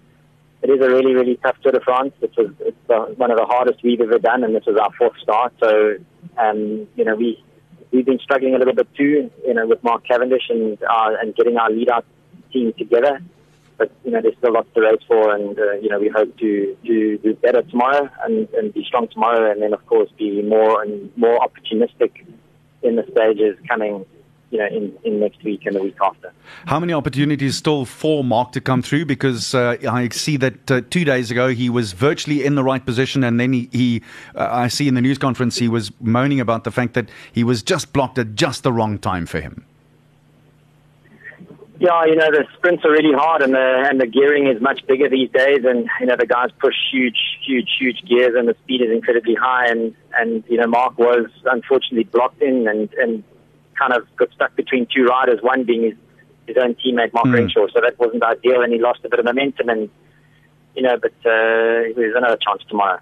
it 0.61 0.69
is 0.69 0.79
a 0.79 0.89
really, 0.89 1.15
really 1.15 1.37
tough 1.37 1.57
Tour 1.63 1.71
de 1.71 1.79
France. 1.79 2.13
It 2.21 2.31
was 2.37 2.51
it's 2.59 3.17
one 3.17 3.31
of 3.31 3.37
the 3.37 3.45
hardest 3.45 3.81
we've 3.83 4.01
ever 4.01 4.19
done, 4.19 4.43
and 4.43 4.55
this 4.55 4.65
was 4.67 4.77
our 4.77 4.91
fourth 4.93 5.17
start. 5.19 5.53
So, 5.59 5.95
um, 6.37 6.87
you 6.95 7.03
know, 7.03 7.15
we 7.15 7.43
we've 7.91 8.05
been 8.05 8.19
struggling 8.19 8.55
a 8.55 8.57
little 8.57 8.73
bit 8.73 8.87
too, 8.95 9.31
you 9.45 9.53
know, 9.53 9.67
with 9.67 9.83
Mark 9.83 10.07
Cavendish 10.07 10.49
and 10.49 10.77
uh, 10.83 11.11
and 11.21 11.35
getting 11.35 11.57
our 11.57 11.69
lead 11.69 11.89
out 11.89 12.05
team 12.51 12.73
together. 12.77 13.21
But 13.77 13.91
you 14.03 14.11
know, 14.11 14.21
there's 14.21 14.37
still 14.37 14.53
lots 14.53 14.69
to 14.75 14.81
race 14.81 15.01
for, 15.07 15.33
and 15.33 15.57
uh, 15.57 15.73
you 15.73 15.89
know, 15.89 15.99
we 15.99 16.09
hope 16.09 16.37
to 16.37 16.77
to 16.85 17.17
do 17.17 17.33
better 17.35 17.61
tomorrow 17.63 18.09
and, 18.23 18.47
and 18.53 18.73
be 18.73 18.83
strong 18.85 19.07
tomorrow, 19.07 19.51
and 19.51 19.61
then 19.61 19.73
of 19.73 19.85
course 19.85 20.09
be 20.17 20.41
more 20.41 20.81
and 20.81 21.11
more 21.17 21.39
opportunistic 21.39 22.25
in 22.83 22.95
the 22.95 23.03
stages 23.11 23.57
coming. 23.67 24.05
You 24.51 24.57
know, 24.57 24.67
in, 24.67 24.97
in 25.05 25.19
next 25.21 25.41
week 25.43 25.65
and 25.65 25.75
the 25.75 25.81
week 25.81 25.95
after. 26.01 26.33
How 26.65 26.77
many 26.77 26.91
opportunities 26.91 27.55
still 27.55 27.85
for 27.85 28.21
Mark 28.21 28.51
to 28.51 28.59
come 28.59 28.81
through? 28.81 29.05
Because 29.05 29.55
uh, 29.55 29.77
I 29.89 30.09
see 30.09 30.35
that 30.37 30.69
uh, 30.69 30.81
two 30.89 31.05
days 31.05 31.31
ago 31.31 31.47
he 31.47 31.69
was 31.69 31.93
virtually 31.93 32.43
in 32.43 32.55
the 32.55 32.63
right 32.63 32.85
position, 32.85 33.23
and 33.23 33.39
then 33.39 33.53
he, 33.53 33.69
he 33.71 34.01
uh, 34.35 34.49
I 34.51 34.67
see 34.67 34.89
in 34.89 34.95
the 34.95 35.01
news 35.01 35.17
conference 35.17 35.57
he 35.57 35.69
was 35.69 35.91
moaning 36.01 36.41
about 36.41 36.65
the 36.65 36.71
fact 36.71 36.95
that 36.95 37.09
he 37.31 37.45
was 37.45 37.63
just 37.63 37.93
blocked 37.93 38.17
at 38.19 38.35
just 38.35 38.63
the 38.63 38.73
wrong 38.73 38.99
time 38.99 39.25
for 39.25 39.39
him. 39.39 39.65
Yeah, 41.81 42.05
you 42.05 42.15
know 42.15 42.29
the 42.29 42.45
sprints 42.53 42.85
are 42.85 42.91
really 42.91 43.11
hard, 43.11 43.41
and 43.41 43.55
the 43.55 43.85
and 43.89 43.99
the 43.99 44.05
gearing 44.05 44.45
is 44.45 44.61
much 44.61 44.85
bigger 44.85 45.09
these 45.09 45.31
days, 45.31 45.65
and 45.65 45.89
you 45.99 46.05
know 46.05 46.15
the 46.15 46.27
guys 46.27 46.49
push 46.59 46.75
huge, 46.91 47.17
huge, 47.43 47.69
huge 47.79 48.03
gears, 48.07 48.35
and 48.37 48.47
the 48.47 48.55
speed 48.63 48.81
is 48.81 48.91
incredibly 48.91 49.33
high, 49.33 49.65
and 49.65 49.95
and 50.13 50.43
you 50.47 50.57
know 50.57 50.67
Mark 50.67 50.99
was 50.99 51.25
unfortunately 51.45 52.03
blocked 52.03 52.39
in, 52.39 52.67
and 52.67 52.93
and 52.93 53.23
kind 53.81 53.93
of 53.97 54.03
got 54.15 54.29
stuck 54.37 54.55
between 54.55 54.87
two 54.93 55.05
riders, 55.05 55.39
one 55.41 55.63
being 55.63 55.83
his 55.89 55.97
his 56.47 56.57
own 56.63 56.75
teammate 56.81 57.13
Mark 57.13 57.27
Mm. 57.27 57.35
Renshaw, 57.35 57.67
so 57.73 57.79
that 57.85 57.97
wasn't 57.99 58.23
ideal, 58.23 58.61
and 58.63 58.73
he 58.73 58.79
lost 58.79 58.99
a 59.05 59.09
bit 59.09 59.19
of 59.19 59.25
momentum, 59.25 59.69
and 59.69 59.89
you 60.75 60.83
know, 60.85 60.95
but 61.05 61.13
uh, 61.25 61.93
there's 61.95 62.15
another 62.15 62.37
chance 62.45 62.61
tomorrow. 62.69 62.99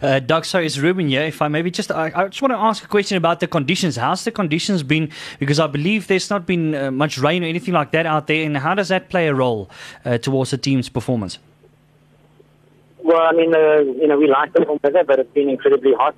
Uh, 0.00 0.20
Doug, 0.20 0.44
sorry, 0.44 0.66
it's 0.66 0.78
Ruben 0.78 1.08
here. 1.08 1.22
If 1.22 1.42
I 1.42 1.48
maybe 1.48 1.70
just, 1.70 1.90
I, 1.92 2.10
I 2.14 2.28
just 2.28 2.40
want 2.40 2.52
to 2.52 2.58
ask 2.58 2.82
a 2.84 2.88
question 2.88 3.16
about 3.18 3.40
the 3.40 3.46
conditions. 3.46 3.96
How's 3.96 4.24
the 4.24 4.30
conditions 4.30 4.82
been? 4.82 5.10
Because 5.38 5.58
I 5.60 5.66
believe 5.66 6.06
there's 6.06 6.30
not 6.30 6.46
been 6.46 6.74
uh, 6.74 6.90
much 6.90 7.18
rain 7.18 7.44
or 7.44 7.46
anything 7.46 7.74
like 7.74 7.90
that 7.90 8.06
out 8.06 8.26
there. 8.26 8.42
And 8.46 8.56
how 8.56 8.74
does 8.74 8.88
that 8.88 9.10
play 9.10 9.28
a 9.28 9.34
role 9.34 9.68
uh, 10.04 10.16
towards 10.16 10.50
the 10.50 10.58
team's 10.58 10.88
performance? 10.88 11.38
Well, 13.02 13.20
I 13.20 13.32
mean, 13.32 13.54
uh, 13.54 13.80
you 14.02 14.06
know, 14.06 14.18
we 14.18 14.28
like 14.28 14.54
the 14.54 14.62
warm 14.62 14.80
weather, 14.82 15.04
but 15.04 15.18
it's 15.18 15.34
been 15.34 15.50
incredibly 15.50 15.92
hot 15.92 16.16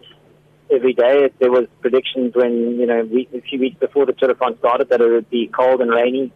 every 0.71 0.93
day. 0.93 1.31
There 1.39 1.51
was 1.51 1.67
predictions 1.81 2.35
when, 2.35 2.79
you 2.79 2.87
know, 2.87 3.01
a 3.01 3.41
few 3.41 3.59
weeks 3.59 3.79
before 3.79 4.07
the 4.07 4.13
Tour 4.13 4.29
de 4.29 4.35
France 4.35 4.59
started 4.59 4.89
that 4.91 5.01
it 5.01 5.09
would 5.09 5.31
be 5.31 5.49
cold 5.49 5.81
and 5.81 5.91
rainy 5.91 6.33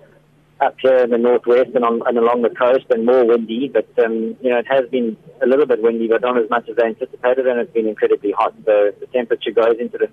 up 0.61 0.77
here 0.81 0.99
in 0.99 1.11
the 1.11 1.19
northwest 1.19 1.71
and, 1.75 1.85
on, 1.85 2.03
and 2.07 2.17
along 2.17 2.43
the 2.43 2.51
coast 2.51 2.87
and 2.91 3.05
more 3.05 3.27
windy. 3.27 3.69
But, 3.69 3.89
um, 4.05 4.37
you 4.41 4.51
know, 4.51 4.59
it 4.59 4.67
has 4.69 4.89
been 4.91 5.17
a 5.43 5.47
little 5.47 5.67
bit 5.67 5.83
windy, 5.83 6.09
but 6.09 6.23
not 6.23 6.39
as 6.39 6.49
much 6.49 6.69
as 6.69 6.77
they 6.77 6.85
anticipated, 6.85 7.47
and 7.47 7.61
it's 7.61 7.73
been 7.73 7.89
incredibly 7.89 8.33
hot. 8.33 8.55
So 8.65 8.93
the 9.01 9.07
temperature 9.13 9.51
goes 9.51 9.77
into 9.79 9.99
the 9.99 10.09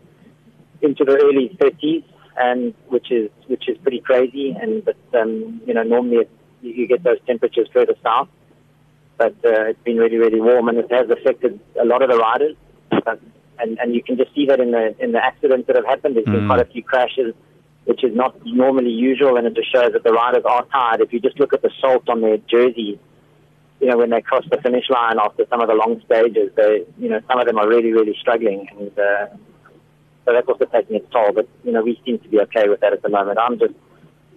into 0.81 1.03
the 1.03 1.17
early 1.17 1.57
30s, 1.61 2.03
and 2.37 2.73
which 2.87 3.11
is 3.11 3.29
which 3.47 3.67
is 3.67 3.77
pretty 3.79 3.99
crazy. 3.99 4.55
And 4.59 4.83
but 4.83 4.97
um, 5.13 5.61
you 5.65 5.73
know 5.73 5.83
normally 5.83 6.17
it, 6.17 6.31
you 6.61 6.71
you 6.71 6.87
get 6.87 7.03
those 7.03 7.17
temperatures 7.27 7.67
further 7.73 7.95
south, 8.03 8.29
but 9.17 9.33
uh, 9.45 9.69
it's 9.69 9.83
been 9.83 9.97
really 9.97 10.17
really 10.17 10.41
warm, 10.41 10.69
and 10.69 10.77
it 10.77 10.91
has 10.91 11.09
affected 11.09 11.59
a 11.79 11.85
lot 11.85 12.01
of 12.01 12.09
the 12.09 12.17
riders. 12.17 12.55
But, 12.89 13.19
and 13.61 13.77
and 13.79 13.93
you 13.95 14.03
can 14.03 14.17
just 14.17 14.33
see 14.33 14.45
that 14.47 14.59
in 14.59 14.71
the 14.71 14.95
in 15.03 15.11
the 15.11 15.23
accidents 15.23 15.67
that 15.67 15.75
have 15.75 15.85
happened. 15.85 16.15
There's 16.15 16.25
been 16.25 16.45
Mm. 16.45 16.47
quite 16.47 16.61
a 16.61 16.65
few 16.65 16.83
crashes, 16.83 17.33
which 17.85 18.03
is 18.03 18.15
not 18.15 18.35
normally 18.45 18.91
usual, 18.91 19.37
and 19.37 19.45
it 19.47 19.53
just 19.55 19.71
shows 19.71 19.91
that 19.93 20.03
the 20.03 20.11
riders 20.11 20.43
are 20.45 20.65
tired. 20.65 21.01
If 21.01 21.13
you 21.13 21.19
just 21.19 21.39
look 21.39 21.53
at 21.53 21.61
the 21.61 21.71
salt 21.81 22.07
on 22.09 22.21
their 22.21 22.37
jerseys, 22.37 22.97
you 23.79 23.87
know 23.87 23.97
when 23.97 24.09
they 24.09 24.21
cross 24.21 24.45
the 24.51 24.61
finish 24.61 24.89
line 24.89 25.17
after 25.19 25.45
some 25.49 25.61
of 25.61 25.67
the 25.67 25.75
long 25.75 26.01
stages, 26.05 26.51
they 26.55 26.85
you 26.97 27.09
know 27.09 27.19
some 27.27 27.39
of 27.39 27.45
them 27.47 27.57
are 27.57 27.67
really 27.67 27.91
really 27.91 28.15
struggling, 28.19 28.67
and 28.77 28.97
uh, 28.99 29.27
so 30.25 30.33
that's 30.33 30.47
also 30.47 30.65
taking 30.65 30.95
its 30.97 31.09
toll. 31.11 31.31
But 31.33 31.47
you 31.63 31.71
know 31.71 31.81
we 31.81 31.99
seem 32.05 32.19
to 32.19 32.27
be 32.29 32.39
okay 32.41 32.67
with 32.69 32.79
that 32.81 32.93
at 32.93 33.01
the 33.01 33.09
moment. 33.09 33.39
I'm 33.39 33.57
just 33.59 33.73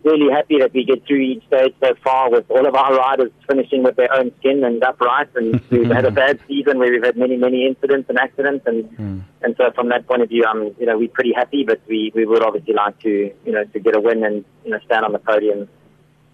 really 0.04 0.30
happy 0.30 0.58
that 0.58 0.72
we 0.72 0.84
get 0.84 1.06
through 1.06 1.20
each 1.20 1.46
stage 1.46 1.74
so 1.82 1.94
far 2.02 2.30
with 2.30 2.50
all 2.50 2.66
of 2.66 2.74
our 2.74 2.94
riders 2.96 3.30
finishing 3.48 3.82
with 3.82 3.96
their 3.96 4.12
own 4.12 4.32
skin 4.38 4.64
and 4.64 4.82
upright. 4.82 5.28
And 5.34 5.60
we've 5.70 5.90
had 5.90 6.04
a 6.04 6.10
bad 6.10 6.40
season 6.48 6.78
where 6.78 6.90
we've 6.90 7.04
had 7.04 7.16
many, 7.16 7.36
many 7.36 7.66
incidents 7.66 8.08
and 8.08 8.18
accidents. 8.18 8.66
And 8.66 9.24
and 9.42 9.56
so 9.56 9.70
from 9.72 9.88
that 9.90 10.06
point 10.06 10.22
of 10.22 10.28
view, 10.28 10.44
um, 10.44 10.74
you 10.78 10.86
know, 10.86 10.98
we're 10.98 11.08
pretty 11.08 11.32
happy. 11.32 11.64
But 11.64 11.80
we, 11.88 12.12
we 12.14 12.24
would 12.26 12.42
obviously 12.42 12.74
like 12.74 12.98
to, 13.00 13.32
you 13.44 13.52
know, 13.52 13.64
to 13.64 13.80
get 13.80 13.96
a 13.96 14.00
win 14.00 14.24
and 14.24 14.44
you 14.64 14.70
know 14.70 14.78
stand 14.84 15.04
on 15.04 15.12
the 15.12 15.18
podium. 15.18 15.68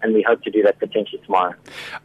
And 0.01 0.13
we 0.13 0.21
hope 0.21 0.43
to 0.43 0.51
do 0.51 0.63
that 0.63 0.79
potentially 0.79 1.21
tomorrow. 1.25 1.53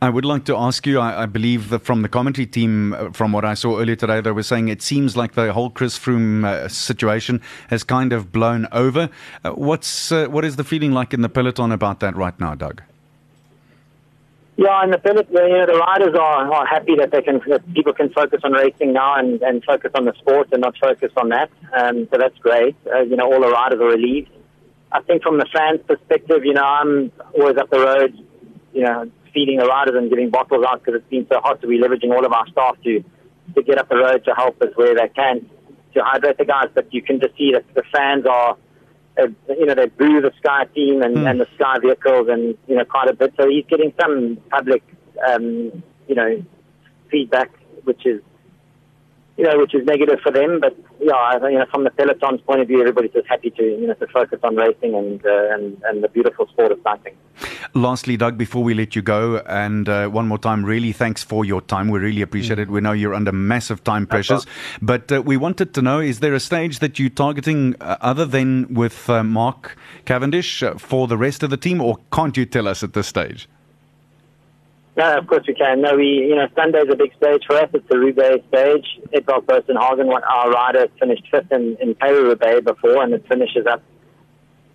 I 0.03 0.11
would 0.11 0.25
like 0.25 0.45
to 0.47 0.57
ask 0.57 0.87
you. 0.87 0.99
I, 0.99 1.23
I 1.23 1.27
believe 1.27 1.71
that 1.71 1.85
from 1.85 2.03
the 2.03 2.09
commentary 2.09 2.47
team, 2.47 2.93
uh, 2.93 3.11
from 3.13 3.33
what 3.33 3.45
I 3.45 3.55
saw 3.55 3.79
earlier 3.79 3.97
today, 3.97 4.21
they 4.21 4.33
were 4.33 4.43
saying 4.43 4.69
it 4.69 4.83
seems 4.83 5.17
like 5.17 5.35
the 5.35 5.53
whole 5.53 5.71
Chris 5.71 5.99
Froome 5.99 6.45
uh, 6.45 6.69
situation 6.69 7.41
has 7.69 7.85
kind 7.85 8.13
of 8.13 8.33
blown 8.33 8.67
over. 8.73 9.11
Uh, 9.45 9.53
what's 9.53 10.11
uh, 10.11 10.27
what 10.27 10.45
is 10.45 10.57
the 10.57 10.65
feeling 10.65 10.93
like 10.93 11.15
in 11.15 11.21
the 11.21 11.29
peloton 11.29 11.71
about 11.71 12.01
that 12.01 12.17
right 12.17 12.39
now, 12.41 12.55
Doug? 12.55 12.83
Yeah, 14.57 14.83
and 14.85 14.93
the 14.93 14.99
Philip, 14.99 15.29
you 15.31 15.35
know, 15.35 15.67
the 15.67 15.79
riders 15.79 16.15
are, 16.15 16.53
are 16.53 16.67
happy 16.67 16.95
that 16.97 17.11
they 17.11 17.23
can 17.23 17.41
that 17.49 17.75
people 17.75 17.93
can 17.93 18.11
focus 18.11 18.41
on 18.45 18.53
racing 18.53 18.93
now 18.93 19.17
and, 19.17 19.43
and 19.43 19.65
focus 19.65 19.91
on 19.97 20.05
the 20.05 20.15
sport 20.15 20.49
and 20.53 20.61
not 20.61 20.77
focus 20.79 21.11
on 21.17 21.31
that. 21.31 21.51
Um, 21.77 22.07
so 22.11 22.19
that's 22.19 22.39
great. 22.39 22.77
Uh, 22.87 23.01
you 23.01 23.17
know, 23.17 23.25
all 23.25 23.41
the 23.41 23.51
riders 23.51 23.81
are 23.81 23.87
relieved. 23.87 24.31
I 24.95 25.01
think 25.03 25.23
from 25.23 25.39
the 25.39 25.47
fans' 25.53 25.81
perspective, 25.87 26.45
you 26.45 26.55
know, 26.55 26.63
I'm 26.65 27.13
always 27.39 27.57
up 27.57 27.69
the 27.69 27.81
road, 27.81 28.15
you 28.73 28.83
know, 28.83 29.11
feeding 29.35 29.59
the 29.59 29.67
riders 29.67 29.95
and 29.97 30.09
giving 30.09 30.31
bottles 30.31 30.65
out 30.67 30.83
because 30.83 31.01
it's 31.01 31.11
been 31.11 31.27
so 31.31 31.41
hot. 31.41 31.59
So 31.61 31.69
we're 31.69 31.83
leveraging 31.83 32.13
all 32.17 32.25
of 32.25 32.33
our 32.33 32.47
staff 32.49 32.77
to 32.85 33.05
to 33.57 33.63
get 33.63 33.77
up 33.79 33.89
the 33.89 33.97
road 33.97 34.25
to 34.25 34.35
help 34.35 34.63
us 34.63 34.71
where 34.77 34.95
they 34.95 35.09
can 35.09 35.45
to 35.95 36.03
hydrate 36.03 36.39
the 36.39 36.45
guys. 36.47 36.69
But 36.73 36.95
you 36.95 37.03
can 37.03 37.21
just 37.21 37.37
see 37.37 37.53
that 37.53 37.65
the 37.75 37.83
fans 37.93 38.25
are 38.25 38.57
uh, 39.19 39.29
you 39.49 39.67
know, 39.67 39.75
they 39.75 39.87
boo 39.87 40.21
the 40.21 40.33
Sky 40.39 40.65
team 40.75 41.03
and, 41.03 41.19
Hmm. 41.19 41.27
and 41.27 41.41
the 41.41 41.47
Sky 41.57 41.79
vehicles 41.81 42.29
and, 42.29 42.57
you 42.67 42.77
know, 42.77 42.85
quite 42.85 43.09
a 43.09 43.15
bit. 43.15 43.33
So 43.39 43.49
he's 43.49 43.65
getting 43.67 43.93
some 44.01 44.39
public, 44.51 44.83
um, 45.29 45.83
you 46.09 46.15
know, 46.15 46.43
feedback, 47.11 47.51
which 47.85 48.05
is, 48.07 48.21
you 49.37 49.45
know, 49.45 49.59
which 49.59 49.75
is 49.75 49.85
negative 49.85 50.21
for 50.21 50.33
them. 50.33 50.61
But, 50.61 50.77
yeah, 51.01 51.15
I- 51.15 51.49
you 51.49 51.59
know, 51.59 51.67
from 51.71 51.85
the 51.85 51.91
peloton's 51.91 52.41
point 52.43 52.61
of 52.61 52.69
view, 52.69 52.81
everybody's 52.81 53.13
just 53.13 53.27
happy 53.29 53.51
to, 53.51 53.63
you 53.63 53.87
know, 53.87 53.95
to 53.95 54.07
focus 54.09 54.41
on 54.43 54.57
racing 54.57 54.95
and, 54.95 55.25
uh, 55.25 55.55
and, 55.55 55.81
and 55.85 56.03
the 56.05 56.09
beautiful 56.09 56.47
sport 56.49 56.73
of 56.73 56.79
cycling. 56.83 57.15
Lastly, 57.75 58.17
Doug, 58.17 58.39
before 58.39 58.63
we 58.63 58.75
let 58.75 58.95
you 58.95 59.03
go, 59.03 59.39
and 59.47 59.89
uh, 59.89 60.07
one 60.09 60.29
more 60.29 60.39
time, 60.39 60.65
really 60.65 60.93
thanks 60.93 61.23
for 61.25 61.45
your 61.45 61.61
time. 61.61 61.89
We 61.89 61.99
really 61.99 62.23
appreciate 62.23 62.59
it. 62.61 62.71
We 62.71 62.81
know 62.81 62.93
you're 62.93 63.15
under 63.15 63.33
massive 63.33 63.83
time 63.83 64.07
pressures, 64.07 64.47
but 64.81 65.11
uh, 65.11 65.21
we 65.23 65.37
wanted 65.37 65.75
to 65.75 65.83
know: 65.83 65.99
is 65.99 66.21
there 66.21 66.35
a 66.35 66.41
stage 66.41 66.79
that 66.79 66.99
you're 67.01 67.11
targeting 67.11 67.75
uh, 67.81 67.97
other 68.01 68.25
than 68.25 68.73
with 68.73 69.11
uh, 69.11 69.25
Mark 69.25 69.77
Cavendish 70.05 70.63
uh, 70.63 70.75
for 70.79 71.09
the 71.09 71.17
rest 71.17 71.43
of 71.43 71.51
the 71.51 71.57
team, 71.57 71.81
or 71.81 71.99
can't 72.13 72.37
you 72.37 72.47
tell 72.47 72.69
us 72.69 72.85
at 72.85 72.93
this 72.93 73.09
stage? 73.09 73.49
No, 74.97 75.19
of 75.19 75.27
course 75.27 75.45
we 75.49 75.55
can. 75.55 75.83
No, 75.83 75.97
we, 75.97 76.27
you 76.29 76.37
know, 76.37 76.47
Sunday's 76.55 76.89
a 76.91 76.95
big 76.95 77.15
stage 77.17 77.43
for 77.47 77.57
us. 77.57 77.69
It's 77.75 77.89
the 77.89 77.99
Roubaix 77.99 78.47
stage. 78.49 78.87
Edvald 79.13 79.45
Bosenhagen, 79.47 80.09
our 80.09 80.51
rider, 80.51 80.87
finished 81.01 81.27
fifth 81.31 81.51
in, 81.51 81.77
in 81.81 81.97
Paris-Roubaix 81.97 82.65
before, 82.65 83.03
and 83.03 83.13
it 83.13 83.27
finishes 83.27 83.67
up, 83.67 83.83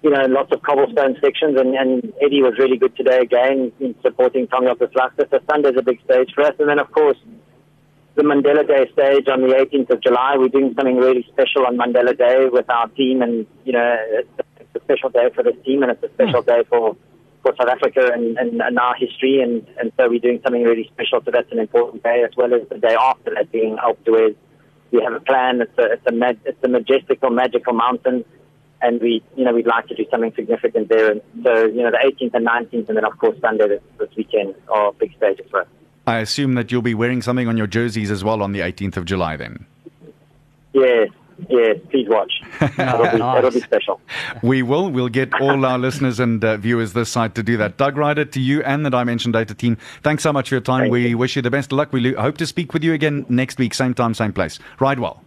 you 0.03 0.09
know, 0.09 0.21
lots 0.27 0.51
of 0.51 0.61
cobblestone 0.61 1.15
sections, 1.21 1.57
and, 1.57 1.73
and 1.73 2.13
Eddie 2.21 2.41
was 2.41 2.57
really 2.59 2.77
good 2.77 2.95
today 2.97 3.19
again 3.19 3.71
in 3.79 3.95
supporting 4.01 4.47
Tommy 4.47 4.67
Opus-Laxter. 4.67 5.27
So 5.31 5.39
Sunday's 5.49 5.77
a 5.77 5.83
big 5.83 6.03
stage 6.03 6.31
for 6.35 6.43
us. 6.43 6.55
And 6.59 6.67
then, 6.67 6.79
of 6.79 6.91
course, 6.91 7.17
the 8.15 8.23
Mandela 8.23 8.67
Day 8.67 8.91
stage 8.91 9.29
on 9.29 9.41
the 9.41 9.55
18th 9.55 9.91
of 9.91 10.03
July. 10.03 10.35
We're 10.37 10.49
doing 10.49 10.73
something 10.75 10.97
really 10.97 11.25
special 11.31 11.65
on 11.65 11.77
Mandela 11.77 12.17
Day 12.17 12.47
with 12.51 12.69
our 12.69 12.89
team, 12.89 13.21
and, 13.21 13.47
you 13.63 13.71
know, 13.71 13.95
it's, 14.09 14.29
it's 14.59 14.75
a 14.75 14.79
special 14.81 15.09
day 15.11 15.29
for 15.33 15.43
this 15.43 15.55
team, 15.63 15.81
and 15.83 15.93
it's 15.93 16.03
a 16.03 16.09
special 16.11 16.41
hmm. 16.41 16.49
day 16.49 16.63
for 16.67 16.97
for 17.41 17.53
South 17.57 17.69
Africa 17.69 18.11
and, 18.13 18.37
and, 18.37 18.61
and 18.61 18.79
our 18.79 18.95
history, 18.95 19.41
and, 19.41 19.65
and 19.79 19.91
so 19.97 20.09
we're 20.09 20.19
doing 20.19 20.41
something 20.43 20.63
really 20.63 20.89
special. 20.93 21.21
So 21.23 21.31
that's 21.31 21.51
an 21.51 21.59
important 21.59 22.03
day, 22.03 22.23
as 22.27 22.35
well 22.35 22.53
as 22.53 22.67
the 22.69 22.77
day 22.77 22.95
after 22.99 23.33
that 23.35 23.51
being 23.51 23.77
Alpe 23.77 24.03
d'Huez. 24.03 24.35
We 24.91 25.03
have 25.03 25.13
a 25.13 25.19
plan. 25.19 25.61
It's 25.61 25.77
a 25.77 25.93
it's 25.93 26.05
a 26.07 26.11
mag, 26.11 26.39
it's 26.45 26.63
a 26.63 26.67
majestical, 26.67 27.29
magical 27.29 27.73
mountain, 27.73 28.25
and 28.81 28.99
we 28.99 29.23
you 29.35 29.45
know 29.45 29.53
we'd 29.53 29.67
like 29.67 29.87
to 29.87 29.95
do 29.95 30.05
something 30.09 30.33
significant 30.35 30.89
there. 30.89 31.11
And 31.11 31.21
so 31.43 31.65
you 31.65 31.83
know 31.83 31.91
the 31.91 31.99
18th 32.03 32.33
and 32.33 32.47
19th, 32.47 32.89
and 32.89 32.97
then 32.97 33.05
of 33.05 33.17
course 33.19 33.37
Sunday 33.39 33.67
this, 33.67 33.81
this 33.99 34.09
weekend 34.17 34.55
are 34.67 34.91
big 34.93 35.15
stages 35.15 35.45
for 35.51 35.61
us. 35.61 35.67
I 36.07 36.19
assume 36.19 36.55
that 36.55 36.71
you'll 36.71 36.81
be 36.81 36.95
wearing 36.95 37.21
something 37.21 37.47
on 37.47 37.55
your 37.55 37.67
jerseys 37.67 38.09
as 38.09 38.23
well 38.23 38.41
on 38.41 38.51
the 38.51 38.61
18th 38.61 38.97
of 38.97 39.05
July. 39.05 39.37
Then 39.37 39.67
Yes, 40.73 41.09
yes. 41.49 41.77
Please 41.89 42.07
watch. 42.09 42.31
it'll, 42.61 43.11
be, 43.11 43.17
nice. 43.17 43.37
it'll 43.37 43.51
be 43.51 43.59
special. 43.61 44.01
we 44.41 44.61
will. 44.61 44.89
We'll 44.89 45.09
get 45.09 45.33
all 45.39 45.65
our 45.65 45.77
listeners 45.87 46.19
and 46.19 46.43
uh, 46.43 46.57
viewers 46.57 46.93
this 46.93 47.09
side 47.09 47.35
to 47.35 47.43
do 47.43 47.57
that. 47.57 47.77
Doug 47.77 47.97
Ryder, 47.97 48.25
to 48.25 48.39
you 48.39 48.61
and 48.63 48.85
the 48.85 48.89
Dimension 48.89 49.31
Data 49.31 49.53
team, 49.53 49.77
thanks 50.03 50.23
so 50.23 50.33
much 50.33 50.49
for 50.49 50.55
your 50.55 50.61
time. 50.61 50.81
Thank 50.81 50.91
we 50.91 51.09
you. 51.09 51.17
wish 51.17 51.35
you 51.35 51.41
the 51.41 51.51
best 51.51 51.71
of 51.71 51.77
luck. 51.77 51.93
We 51.93 52.13
hope 52.13 52.37
to 52.37 52.47
speak 52.47 52.73
with 52.73 52.83
you 52.83 52.93
again 52.93 53.25
next 53.29 53.57
week, 53.57 53.73
same 53.73 53.93
time, 53.93 54.13
same 54.13 54.33
place. 54.33 54.59
Ride 54.79 54.99
well. 54.99 55.23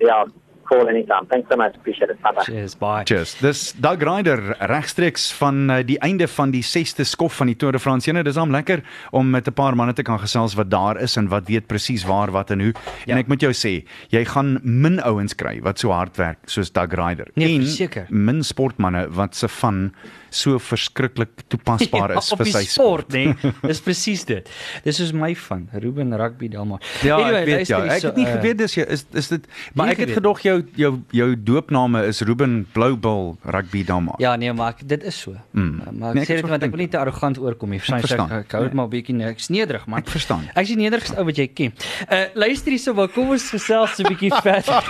Yeah, 0.00 0.24
call 0.66 0.88
anytime. 0.88 1.26
Thanks 1.30 1.48
so 1.50 1.56
much. 1.56 1.76
Appreciate 1.76 2.10
it. 2.10 2.20
Bye 2.22 2.32
bye. 2.36 2.44
Cheers, 2.44 2.74
bye. 2.74 3.04
Cheers. 3.08 3.36
Dis 3.40 3.72
Doug 3.72 4.02
Ryder 4.02 4.56
regstreeks 4.70 5.28
van 5.38 5.70
uh, 5.70 5.80
die 5.86 5.98
einde 6.04 6.28
van 6.28 6.50
die 6.54 6.62
6ste 6.66 7.06
skof 7.06 7.38
van 7.40 7.50
die 7.52 7.56
Tour 7.56 7.72
de 7.76 7.82
France. 7.82 8.08
Jene, 8.10 8.24
dis 8.26 8.36
hom 8.40 8.52
lekker 8.54 8.82
om 9.12 9.30
met 9.30 9.48
'n 9.48 9.56
paar 9.56 9.76
manne 9.76 9.94
te 9.94 10.02
kan 10.02 10.18
gesels 10.20 10.54
wat 10.54 10.70
daar 10.70 11.00
is 11.00 11.16
en 11.16 11.28
wat 11.28 11.48
weet 11.48 11.66
presies 11.66 12.04
waar 12.04 12.30
wat 12.30 12.50
en 12.50 12.60
hoe. 12.60 12.74
Ja. 13.06 13.14
En 13.14 13.18
ek 13.18 13.28
moet 13.28 13.40
jou 13.40 13.52
sê, 13.52 13.86
jy 14.10 14.24
gaan 14.24 14.58
min 14.62 15.00
ouens 15.00 15.34
kry 15.34 15.60
wat 15.62 15.78
so 15.78 15.90
hard 15.90 16.16
werk 16.16 16.38
soos 16.46 16.72
Doug 16.72 16.92
Ryder. 16.92 17.28
Nee, 17.34 17.54
en 17.54 17.62
verseker. 17.62 18.06
min 18.10 18.42
sportmanne 18.42 19.06
wat 19.10 19.34
se 19.34 19.48
van 19.48 19.92
so 20.36 20.58
verskriklik 20.58 21.30
toepasbaar 21.48 22.14
is 22.20 22.32
op 22.32 22.38
vir 22.42 22.50
sy 22.52 22.64
sport, 22.68 23.08
nê? 23.16 23.24
Nee, 23.32 23.52
dis 23.66 23.80
presies 23.80 24.24
dit. 24.28 24.48
Dis 24.84 24.96
soos 25.00 25.12
my 25.16 25.32
van 25.46 25.68
Ruben 25.72 26.12
Rugby 26.16 26.48
Delmar. 26.52 26.80
Ja, 27.02 27.16
Anyway, 27.16 27.42
ek 27.42 27.46
weet 27.46 27.68
ja. 27.68 27.78
Ek 27.78 27.90
het 27.90 28.02
hierso, 28.02 28.12
nie 28.16 28.26
uh, 28.26 28.32
geweet 28.36 28.58
dis 28.58 28.74
jy 28.76 28.84
is 28.96 29.06
is 29.12 29.28
dit 29.28 29.46
maar 29.74 29.88
ek 29.88 29.98
het 29.98 30.08
geweet. 30.10 30.18
gedog 30.20 30.40
jou 30.46 30.56
jou 30.76 30.92
jou 31.10 31.28
doopname 31.36 32.04
is 32.06 32.20
Ruben 32.22 32.66
Bloubil 32.72 33.36
Rugby 33.44 33.84
Dama. 33.84 34.14
Ja, 34.18 34.36
nee, 34.36 34.52
maar 34.52 34.74
ek, 34.76 34.84
dit 34.88 35.02
is 35.04 35.18
so. 35.20 35.34
Mm. 35.52 35.80
Uh, 35.80 35.92
Maar 35.96 36.14
Nee, 36.14 36.22
ek 36.22 36.28
ek 36.30 36.36
sê 36.36 36.36
dit 36.36 36.44
is 36.44 36.50
want 36.50 36.62
ek 36.62 36.70
wil 36.70 36.78
nie 36.84 36.88
te 36.92 36.98
arrogant 36.98 37.38
oorkom 37.38 37.70
nie. 37.70 37.80
Verstaan 37.80 38.28
jy? 38.28 38.36
Ek, 38.40 38.46
ek 38.46 38.52
hou 38.52 38.62
dit 38.64 38.74
maar 38.74 38.86
'n 38.86 38.90
bietjie 38.90 39.14
niks 39.16 39.48
nederig, 39.48 39.86
man. 39.86 39.98
Ek 40.00 40.08
verstaan. 40.12 40.44
Ek 40.54 40.62
is 40.62 40.68
die 40.74 40.76
nederigste 40.76 41.16
ou 41.18 41.24
wat 41.24 41.36
jy 41.36 41.46
ken. 41.48 41.72
Uh 42.10 42.24
luister 42.34 42.70
hierso, 42.70 42.94
maar 42.94 43.08
kom 43.08 43.30
ons 43.30 43.50
gesels 43.50 43.96
so 43.96 44.02
'n 44.02 44.12
bietjie 44.14 44.30
verder 44.46 44.84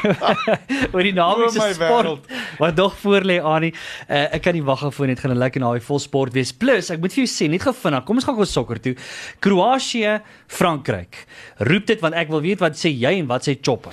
oor 0.93 1.03
die 1.03 1.15
O, 1.17 1.39
my 1.39 1.73
sport 1.73 1.79
wêreld. 1.79 2.27
wat 2.59 2.77
nog 2.77 2.97
voor 2.99 3.21
lê 3.23 3.39
aan 3.43 3.61
nie. 3.67 3.73
Uh 4.09 4.27
ek 4.37 4.43
kan 4.43 4.55
nie 4.55 4.63
wag 4.65 4.83
voor 4.95 5.07
net 5.07 5.21
gaan 5.21 5.36
'n 5.37 5.43
lekker 5.45 5.61
naai 5.61 5.81
vol 5.81 6.01
sport 6.03 6.33
wees. 6.33 6.53
Plus, 6.53 6.91
ek 6.91 7.01
moet 7.01 7.13
vir 7.13 7.25
jou 7.25 7.31
sê, 7.31 7.51
net 7.51 7.63
gevinnig, 7.63 8.05
kom 8.05 8.17
ons 8.17 8.25
gaan 8.25 8.37
gou 8.37 8.45
sokker 8.49 8.81
toe. 8.81 8.95
Kroasie, 9.41 10.21
Frankryk. 10.49 11.27
Roep 11.61 11.87
dit 11.87 12.01
want 12.01 12.15
ek 12.15 12.29
wil 12.33 12.41
weet 12.41 12.61
wat 12.61 12.75
sê 12.75 12.91
jy 12.91 13.21
en 13.21 13.27
wat 13.27 13.47
sê 13.47 13.57
Chopper. 13.61 13.93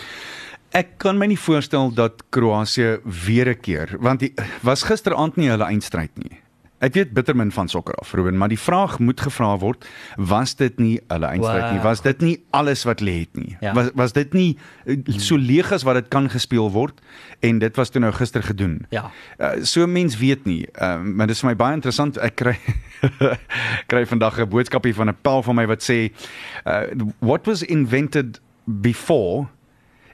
Ek 0.74 0.98
kan 0.98 1.18
my 1.18 1.28
nie 1.30 1.38
voorstel 1.38 1.92
dat 1.94 2.24
Kroasie 2.32 3.00
weer 3.06 3.50
'n 3.50 3.62
keer, 3.62 3.98
want 4.00 4.20
die 4.20 4.34
was 4.64 4.84
gisteraand 4.84 5.38
nie 5.38 5.50
hulle 5.50 5.66
eindstryd 5.66 6.12
nie. 6.18 6.43
Ek 6.84 6.98
weet 6.98 7.14
bittermin 7.16 7.52
van 7.56 7.70
sokker 7.72 7.96
af, 8.02 8.12
Ruben, 8.14 8.38
maar 8.38 8.52
die 8.52 8.60
vraag 8.60 8.98
moet 9.00 9.22
gevra 9.24 9.54
word, 9.62 9.86
was 10.18 10.56
dit 10.60 10.80
nie 10.82 10.98
hulle 11.08 11.30
eindstryd 11.30 11.70
nie? 11.70 11.80
Wow. 11.80 11.86
Was 11.88 12.02
dit 12.04 12.22
nie 12.26 12.34
alles 12.52 12.84
wat 12.84 13.00
lê 13.00 13.14
het 13.22 13.40
nie? 13.40 13.56
Ja. 13.64 13.72
Was 13.78 13.92
was 13.96 14.16
dit 14.16 14.34
nie 14.36 14.58
eh, 14.86 14.98
so 15.18 15.40
leeg 15.40 15.72
as 15.72 15.86
wat 15.88 15.96
dit 16.02 16.10
kan 16.12 16.28
gespeel 16.30 16.68
word 16.74 17.00
en 17.40 17.62
dit 17.64 17.80
was 17.80 17.94
toe 17.94 18.02
nou 18.04 18.12
gister 18.16 18.44
gedoen. 18.44 18.82
Ja. 18.92 19.06
Uh, 19.40 19.64
so 19.64 19.88
mens 19.88 20.18
weet 20.20 20.46
nie. 20.46 20.66
Uh, 20.76 21.00
maar 21.02 21.32
dit 21.32 21.36
is 21.36 21.44
vir 21.44 21.54
my 21.54 21.56
baie 21.60 21.78
interessant. 21.80 22.20
Ek 22.20 22.36
kry 22.42 22.58
kry 23.92 24.04
vandag 24.10 24.42
'n 24.44 24.50
boodskapie 24.50 24.96
van 24.96 25.10
'n 25.10 25.18
pel 25.22 25.44
van 25.44 25.56
my 25.56 25.68
wat 25.72 25.84
sê 25.84 26.12
uh, 26.68 26.92
what 27.20 27.46
was 27.48 27.64
invented 27.64 28.42
before 28.66 29.48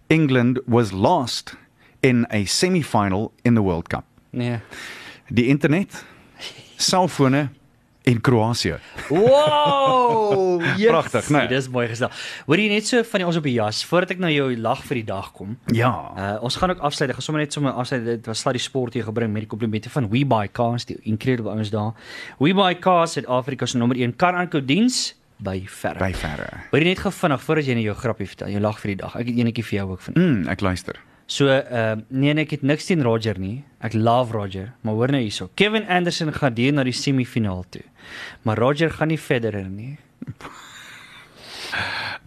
England 0.08 0.62
was 0.65 0.91
lost 0.91 1.55
in 2.01 2.25
a 2.32 2.45
semi-final 2.45 3.32
in 3.41 3.55
the 3.55 3.62
World 3.62 3.88
Cup. 3.89 4.05
Nee. 4.29 4.60
Die 5.27 5.45
internet, 5.45 6.05
selfone 6.80 7.50
en 8.10 8.22
Kroasie. 8.22 8.78
Wow! 9.10 10.62
Pragtig, 10.89 11.30
né? 11.30 11.44
Dis 11.52 11.68
mooi 11.70 11.86
gestel. 11.92 12.12
Hoor 12.48 12.62
jy 12.62 12.70
net 12.72 12.88
so 12.88 13.04
van 13.12 13.22
die 13.22 13.28
ons 13.28 13.39
op 13.39 13.46
die 13.46 13.56
jas 13.58 13.82
voordat 13.86 14.15
ek 14.15 14.24
na 14.24 14.32
jou 14.32 14.48
lag 14.58 14.82
vir 14.88 15.02
die 15.02 15.08
dag 15.10 15.30
kom. 15.36 15.58
Ja. 15.76 15.92
Uh 16.15 16.32
ons 16.48 16.58
gaan 16.62 16.74
ook 16.74 16.84
afsluit. 16.89 17.12
Ek 17.12 17.20
gaan 17.20 17.28
sommer 17.28 17.44
net 17.44 17.56
sommer 17.56 17.76
afsluit. 17.76 18.06
Dit 18.08 18.30
was 18.32 18.42
slaa 18.44 18.56
die 18.56 18.63
sport 18.63 18.96
hier 18.98 19.06
gebring 19.08 19.34
met 19.36 19.46
die 19.46 19.52
komplimente 19.52 19.92
van 19.94 20.10
We 20.13 20.24
Buy 20.30 20.48
Cars, 20.56 20.88
die 20.89 20.98
incredible 21.12 21.52
ouens 21.54 21.74
daar. 21.76 21.94
We 22.39 22.56
Buy 22.58 22.80
Cars 22.80 23.18
Suid-Afrika 23.20 23.68
se 23.68 23.82
nommer 23.82 24.00
1 24.00 24.15
kar 24.20 24.39
aankoop 24.39 24.68
diens 24.70 25.10
by 25.44 25.60
verre. 25.68 26.00
By 26.02 26.15
verre. 26.18 26.50
Hoor 26.72 26.84
jy 26.84 26.94
net 26.94 27.04
gou 27.04 27.12
vinnig 27.15 27.46
voordat 27.46 27.70
jy 27.70 27.78
net 27.80 27.88
jou 27.88 28.00
grappie 28.00 28.28
vertel, 28.28 28.56
jou 28.56 28.63
lag 28.63 28.82
vir 28.82 28.96
die 28.96 29.00
dag. 29.04 29.15
Ek 29.20 29.30
het 29.30 29.44
enetjie 29.44 29.68
vir 29.70 29.80
jou 29.82 29.88
ook 29.94 30.04
van. 30.08 30.20
Mm, 30.20 30.42
ek 30.52 30.63
luister. 30.65 31.00
So, 31.30 31.46
uh 31.46 32.00
nee, 32.10 32.34
nee, 32.34 32.42
ek 32.48 32.56
het 32.58 32.63
niks 32.65 32.88
teen 32.89 33.04
Roger 33.06 33.38
nie. 33.38 33.60
Ek 33.86 33.94
love 33.94 34.34
Roger, 34.34 34.72
maar 34.82 34.98
hoor 34.98 35.13
nou 35.13 35.22
hierso. 35.22 35.52
Kevin 35.60 35.86
Anderson 35.86 36.34
gaan 36.34 36.56
deur 36.58 36.74
na 36.74 36.86
die 36.88 36.96
semifinaal 36.96 37.62
toe. 37.70 37.84
Maar 38.48 38.58
Roger 38.58 38.89
gaan 38.89 39.13
nie 39.13 39.20
Federer 39.22 39.70
nie. 39.70 39.98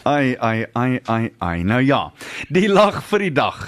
Ai 0.02 0.36
ai 0.40 0.66
ai 0.74 1.00
ai 1.06 1.30
ai. 1.38 1.62
Nou 1.62 1.78
ja, 1.80 2.10
die 2.50 2.66
lag 2.68 2.96
vir 3.06 3.22
die 3.22 3.32
dag. 3.32 3.58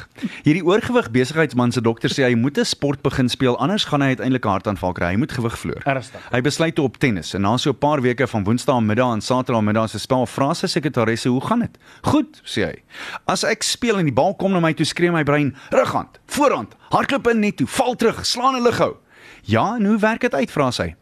Hierdie 0.43 0.65
oorgewig 0.67 1.07
besigheidsman 1.15 1.71
se 1.71 1.83
dokter 1.85 2.11
sê 2.11 2.25
hy 2.27 2.35
moet 2.35 2.59
'n 2.59 2.65
sport 2.67 3.03
begin 3.03 3.29
speel 3.29 3.55
anders 3.59 3.85
gaan 3.85 4.03
hy 4.03 4.09
uiteindelik 4.17 4.45
'n 4.45 4.49
hartaanval 4.49 4.93
kry. 4.93 5.13
Hy 5.13 5.17
moet 5.17 5.33
gewig 5.33 5.59
verloor. 5.59 5.83
Ernstig. 5.87 6.21
Hy 6.33 6.41
besluit 6.41 6.75
toe 6.75 6.85
op 6.85 6.97
tennis 6.99 7.35
en 7.35 7.43
na 7.43 7.57
so 7.57 7.71
'n 7.71 7.79
paar 7.79 8.01
weke 8.03 8.27
van 8.27 8.45
Woensdae 8.45 8.81
middag 8.81 9.13
en 9.13 9.21
Saterdag 9.21 9.63
middag 9.63 9.91
se 9.91 9.99
spel 9.99 10.27
vra 10.27 10.55
sy 10.55 10.67
sekretaresse 10.67 11.29
hoe 11.29 11.41
gaan 11.41 11.61
dit? 11.61 11.79
Goed, 12.03 12.43
sê 12.45 12.65
hy. 12.65 12.83
As 13.27 13.45
ek 13.45 13.63
speel 13.63 13.99
en 13.99 14.05
die 14.05 14.13
bal 14.15 14.35
kom 14.35 14.53
na 14.53 14.61
my 14.61 14.73
toe 14.73 14.87
skree 14.87 15.13
my 15.13 15.23
brein, 15.23 15.55
rughand, 15.71 16.19
voorhand, 16.27 16.75
hardloop 16.91 17.29
in 17.29 17.41
net 17.41 17.57
toe, 17.57 17.67
val 17.67 17.95
terug, 17.95 18.27
slaan 18.27 18.57
'n 18.57 18.63
lig 18.63 18.79
hou. 18.79 18.97
Ja, 19.45 19.77
en 19.77 19.85
hoe 19.85 19.99
werk 19.99 20.21
dit 20.21 20.35
uit 20.35 20.51
vra 20.51 20.71
sy? 20.71 20.95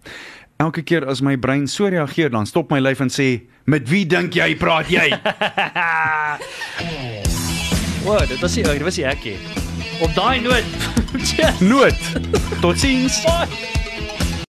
Elke 0.63 0.85
keer 0.87 1.03
as 1.11 1.21
my 1.23 1.35
brein 1.35 1.67
so 1.67 1.89
reageer, 1.91 2.31
dan 2.31 2.47
stop 2.47 2.71
my 2.71 2.79
lyf 2.79 3.01
en 3.03 3.11
sê, 3.11 3.43
"Met 3.67 3.89
wie 3.91 4.07
dink 4.07 4.35
jy 4.35 4.55
praat 4.55 4.87
jy?" 4.89 5.09
Wow, 8.05 8.27
dit 8.27 8.41
was 8.41 8.57
nie 8.57 8.65
dit 8.65 8.83
was 8.83 8.99
ek. 8.99 9.27
Op 10.03 10.15
daai 10.15 10.41
noot. 10.43 10.65
Noot. 11.71 12.03
Totsiens. 12.61 13.23
Bye. 13.23 13.92